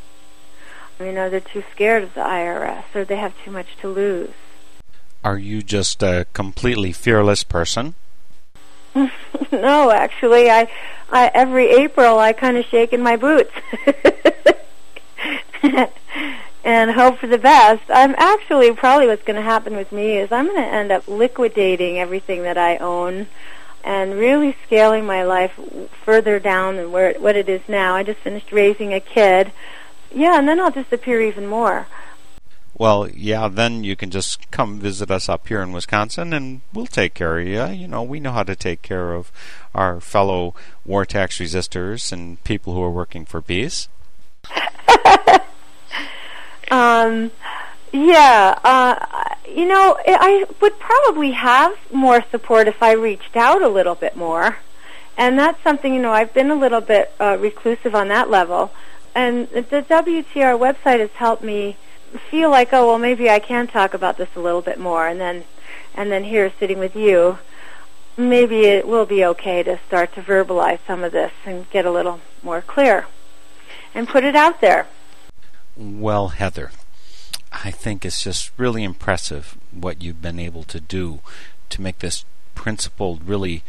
You 0.99 1.11
know, 1.11 1.29
they're 1.29 1.41
too 1.41 1.63
scared 1.71 2.03
of 2.03 2.13
the 2.13 2.21
IRS, 2.21 2.83
or 2.95 3.05
they 3.05 3.17
have 3.17 3.33
too 3.43 3.51
much 3.51 3.67
to 3.81 3.89
lose. 3.89 4.33
Are 5.23 5.37
you 5.37 5.61
just 5.61 6.01
a 6.01 6.25
completely 6.33 6.91
fearless 6.91 7.43
person? 7.43 7.95
no, 9.51 9.91
actually, 9.91 10.49
I, 10.49 10.69
I 11.11 11.29
every 11.33 11.69
April 11.69 12.17
I 12.17 12.33
kind 12.33 12.57
of 12.57 12.65
shake 12.65 12.93
in 12.93 13.01
my 13.01 13.17
boots. 13.17 13.51
and 16.65 16.91
hope 16.91 17.19
for 17.19 17.27
the 17.27 17.37
best. 17.37 17.83
I'm 17.89 18.15
actually 18.17 18.73
probably 18.73 19.05
what's 19.05 19.23
going 19.23 19.35
to 19.35 19.41
happen 19.43 19.77
with 19.77 19.91
me 19.91 20.17
is 20.17 20.31
I'm 20.31 20.47
going 20.47 20.61
to 20.61 20.67
end 20.67 20.91
up 20.91 21.07
liquidating 21.07 21.99
everything 21.99 22.41
that 22.41 22.57
I 22.57 22.77
own 22.77 23.27
and 23.83 24.15
really 24.15 24.57
scaling 24.65 25.05
my 25.05 25.23
life 25.23 25.57
further 26.03 26.39
down 26.39 26.77
than 26.77 26.91
where 26.91 27.13
what 27.19 27.35
it 27.35 27.47
is 27.47 27.61
now. 27.67 27.95
I 27.95 28.01
just 28.01 28.19
finished 28.19 28.51
raising 28.51 28.93
a 28.93 28.99
kid. 28.99 29.51
Yeah, 30.11 30.39
and 30.39 30.47
then 30.47 30.59
I'll 30.59 30.71
disappear 30.71 31.21
even 31.21 31.45
more. 31.45 31.85
Well, 32.73 33.07
yeah, 33.09 33.47
then 33.47 33.83
you 33.83 33.95
can 33.95 34.09
just 34.09 34.49
come 34.49 34.79
visit 34.79 35.11
us 35.11 35.29
up 35.29 35.47
here 35.47 35.61
in 35.61 35.71
Wisconsin 35.71 36.33
and 36.33 36.61
we'll 36.73 36.87
take 36.87 37.13
care 37.13 37.37
of 37.39 37.47
you. 37.47 37.61
Uh, 37.61 37.69
you 37.69 37.87
know, 37.87 38.01
we 38.01 38.19
know 38.19 38.31
how 38.31 38.43
to 38.43 38.55
take 38.55 38.81
care 38.81 39.13
of 39.13 39.31
our 39.75 40.01
fellow 40.01 40.55
war 40.83 41.05
tax 41.05 41.37
resistors 41.37 42.11
and 42.11 42.43
people 42.43 42.73
who 42.73 42.81
are 42.81 42.91
working 42.91 43.23
for 43.23 43.39
peace. 43.39 43.87
Um, 46.71 47.31
yeah, 47.91 48.59
uh, 48.63 49.35
you 49.49 49.65
know, 49.65 49.97
I 50.05 50.45
would 50.61 50.79
probably 50.79 51.31
have 51.31 51.77
more 51.93 52.23
support 52.29 52.67
if 52.67 52.83
I 52.83 52.91
reached 52.93 53.35
out 53.35 53.61
a 53.61 53.69
little 53.69 53.95
bit 53.95 54.15
more. 54.15 54.57
And 55.17 55.39
that's 55.39 55.61
something, 55.63 55.93
you 55.93 56.01
know, 56.01 56.11
I've 56.11 56.33
been 56.33 56.51
a 56.51 56.55
little 56.55 56.81
bit 56.81 57.13
uh, 57.19 57.37
reclusive 57.39 57.95
on 57.95 58.09
that 58.09 58.29
level. 58.29 58.71
And 59.13 59.47
the 59.49 59.85
WTR 59.87 60.59
website 60.59 60.99
has 60.99 61.11
helped 61.11 61.43
me 61.43 61.77
feel 62.29 62.49
like, 62.49 62.73
oh, 62.73 62.87
well, 62.87 62.99
maybe 62.99 63.29
I 63.29 63.39
can 63.39 63.67
talk 63.67 63.93
about 63.93 64.17
this 64.17 64.29
a 64.35 64.41
little 64.41 64.61
bit 64.61 64.77
more. 64.77 65.07
And 65.07 65.19
then, 65.21 65.45
and 65.93 66.11
then 66.11 66.25
here, 66.25 66.51
sitting 66.59 66.79
with 66.79 66.95
you, 66.97 67.37
maybe 68.17 68.65
it 68.65 68.87
will 68.87 69.05
be 69.05 69.23
okay 69.23 69.63
to 69.63 69.79
start 69.87 70.13
to 70.15 70.21
verbalize 70.21 70.79
some 70.85 71.03
of 71.03 71.13
this 71.13 71.31
and 71.45 71.69
get 71.69 71.85
a 71.85 71.91
little 71.91 72.19
more 72.43 72.61
clear 72.61 73.07
and 73.93 74.07
put 74.07 74.25
it 74.25 74.35
out 74.35 74.59
there. 74.59 74.87
Well, 75.77 76.29
Heather, 76.29 76.71
I 77.51 77.69
think 77.69 78.05
it's 78.05 78.23
just 78.23 78.51
really 78.55 78.83
impressive 78.83 79.57
what 79.71 80.01
you've 80.01 80.21
been 80.21 80.39
able 80.39 80.63
to 80.63 80.79
do 80.79 81.19
to 81.69 81.81
make 81.81 81.99
this 81.99 82.23
principled, 82.53 83.27
really, 83.27 83.61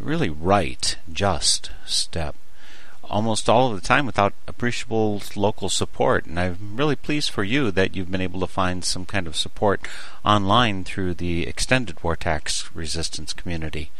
really 0.00 0.30
right, 0.30 0.96
just 1.12 1.70
step. 1.86 2.34
Almost 3.04 3.48
all 3.48 3.70
of 3.70 3.80
the 3.80 3.86
time 3.86 4.04
without 4.04 4.32
appreciable 4.48 5.22
local 5.36 5.68
support. 5.68 6.26
And 6.26 6.40
I'm 6.40 6.76
really 6.76 6.96
pleased 6.96 7.30
for 7.30 7.44
you 7.44 7.70
that 7.70 7.94
you've 7.94 8.10
been 8.10 8.20
able 8.20 8.40
to 8.40 8.48
find 8.48 8.84
some 8.84 9.06
kind 9.06 9.28
of 9.28 9.36
support 9.36 9.86
online 10.24 10.82
through 10.82 11.14
the 11.14 11.46
extended 11.46 12.02
war 12.02 12.16
tax 12.16 12.74
resistance 12.74 13.32
community. 13.32 13.92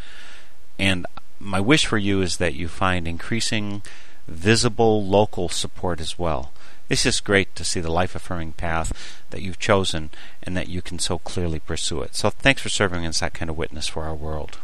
And 0.77 1.07
my 1.39 1.61
wish 1.61 1.87
for 1.87 1.99
you 1.99 2.21
is 2.21 2.39
that 2.39 2.55
you 2.55 2.67
find 2.67 3.07
increasing 3.07 3.83
visible 4.27 5.07
local 5.07 5.49
support 5.49 6.01
as 6.01 6.19
well. 6.19 6.51
It's 6.89 7.05
just 7.05 7.25
great 7.25 7.55
to 7.57 7.65
see 7.65 7.81
the 7.81 7.91
life 7.91 8.15
affirming 8.15 8.53
path 8.53 9.23
that 9.31 9.43
you've 9.43 9.59
chosen 9.59 10.11
and 10.43 10.57
that 10.57 10.69
you 10.69 10.83
can 10.83 10.99
so 10.99 11.19
clearly 11.19 11.59
pursue 11.59 12.03
it. 12.03 12.15
So 12.15 12.31
thanks 12.31 12.63
for 12.63 12.69
serving 12.69 13.07
as 13.07 13.21
that 13.21 13.35
kind 13.35 13.51
of 13.51 13.57
witness 13.57 13.89
for 13.89 14.05
our 14.05 14.15
world. 14.15 14.59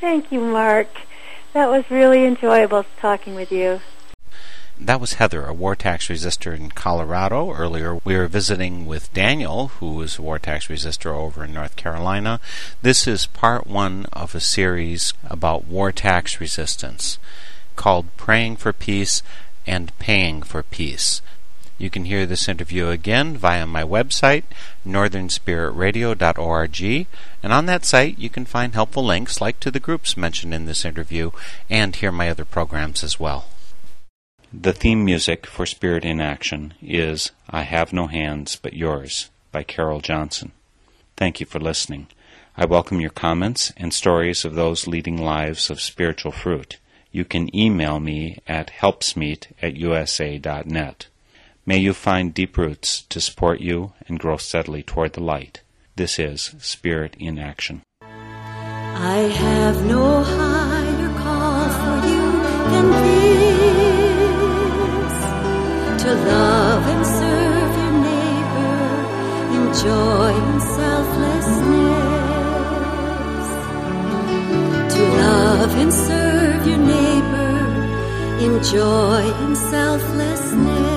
Thank 0.00 0.30
you, 0.30 0.40
Mark. 0.40 0.88
That 1.54 1.70
was 1.70 1.90
really 1.90 2.24
enjoyable 2.24 2.84
talking 3.00 3.34
with 3.34 3.50
you. 3.50 3.80
That 4.78 5.00
was 5.00 5.14
Heather, 5.14 5.46
a 5.46 5.54
war 5.54 5.76
tax 5.76 6.08
resistor 6.08 6.54
in 6.54 6.70
Colorado. 6.70 7.52
Earlier, 7.52 8.00
we 8.04 8.16
were 8.16 8.26
visiting 8.26 8.86
with 8.86 9.12
Daniel, 9.14 9.68
who 9.78 10.02
is 10.02 10.18
a 10.18 10.22
war 10.22 10.40
tax 10.40 10.66
resistor 10.66 11.14
over 11.14 11.44
in 11.44 11.54
North 11.54 11.76
Carolina. 11.76 12.40
This 12.82 13.06
is 13.06 13.26
part 13.26 13.68
one 13.68 14.06
of 14.12 14.34
a 14.34 14.40
series 14.40 15.14
about 15.30 15.66
war 15.66 15.92
tax 15.92 16.40
resistance 16.40 17.18
called 17.76 18.14
Praying 18.16 18.56
for 18.56 18.72
Peace 18.72 19.22
and 19.66 19.98
paying 19.98 20.42
for 20.42 20.62
peace. 20.62 21.20
You 21.76 21.90
can 21.90 22.04
hear 22.04 22.24
this 22.24 22.48
interview 22.48 22.86
again 22.88 23.36
via 23.36 23.66
my 23.66 23.82
website, 23.82 24.44
northernspiritradio.org, 24.86 27.06
and 27.42 27.52
on 27.52 27.66
that 27.66 27.84
site 27.84 28.16
you 28.16 28.30
can 28.30 28.44
find 28.44 28.74
helpful 28.74 29.04
links 29.04 29.40
like 29.40 29.58
to 29.60 29.72
the 29.72 29.80
groups 29.80 30.16
mentioned 30.16 30.54
in 30.54 30.66
this 30.66 30.84
interview 30.84 31.32
and 31.68 31.96
hear 31.96 32.12
my 32.12 32.30
other 32.30 32.44
programs 32.44 33.02
as 33.02 33.18
well. 33.18 33.46
The 34.52 34.72
theme 34.72 35.04
music 35.04 35.46
for 35.46 35.66
Spirit 35.66 36.04
in 36.04 36.20
Action 36.20 36.74
is 36.80 37.32
I 37.50 37.62
Have 37.62 37.92
No 37.92 38.06
Hands 38.06 38.54
But 38.62 38.74
Yours 38.74 39.30
by 39.50 39.64
Carol 39.64 40.00
Johnson. 40.00 40.52
Thank 41.16 41.40
you 41.40 41.46
for 41.46 41.58
listening. 41.58 42.06
I 42.56 42.66
welcome 42.66 43.00
your 43.00 43.10
comments 43.10 43.72
and 43.76 43.92
stories 43.92 44.44
of 44.44 44.54
those 44.54 44.86
leading 44.86 45.20
lives 45.20 45.70
of 45.70 45.80
spiritual 45.80 46.30
fruit 46.30 46.78
you 47.14 47.24
can 47.24 47.54
email 47.54 48.00
me 48.00 48.38
at 48.48 48.72
helpsmeet 48.80 49.46
at 49.62 49.76
usa.net. 49.76 51.06
May 51.64 51.78
you 51.78 51.94
find 51.94 52.34
deep 52.34 52.58
roots 52.58 53.02
to 53.02 53.20
support 53.20 53.60
you 53.60 53.92
and 54.08 54.18
grow 54.18 54.36
steadily 54.36 54.82
toward 54.82 55.12
the 55.12 55.22
light. 55.22 55.60
This 55.94 56.18
is 56.18 56.56
Spirit 56.58 57.14
in 57.20 57.38
Action. 57.38 57.82
I 58.02 59.18
have 59.42 59.86
no 59.86 60.24
higher 60.24 61.08
call 61.22 61.68
for 61.78 61.98
you 62.08 62.32
than 62.72 62.86
this 63.06 63.22
to 66.02 66.10
love 66.14 66.84
and 66.94 67.06
serve 67.06 67.72
your 67.80 67.94
neighbor 68.10 68.76
in 69.54 69.64
joy 69.84 70.32
and 70.50 70.62
selflessness. 70.62 71.74
To 74.96 75.02
love 75.22 75.72
and 75.78 75.92
serve 75.92 76.63
in 78.44 78.62
joy 78.62 79.22
and 79.42 79.56
selflessness. 79.56 80.93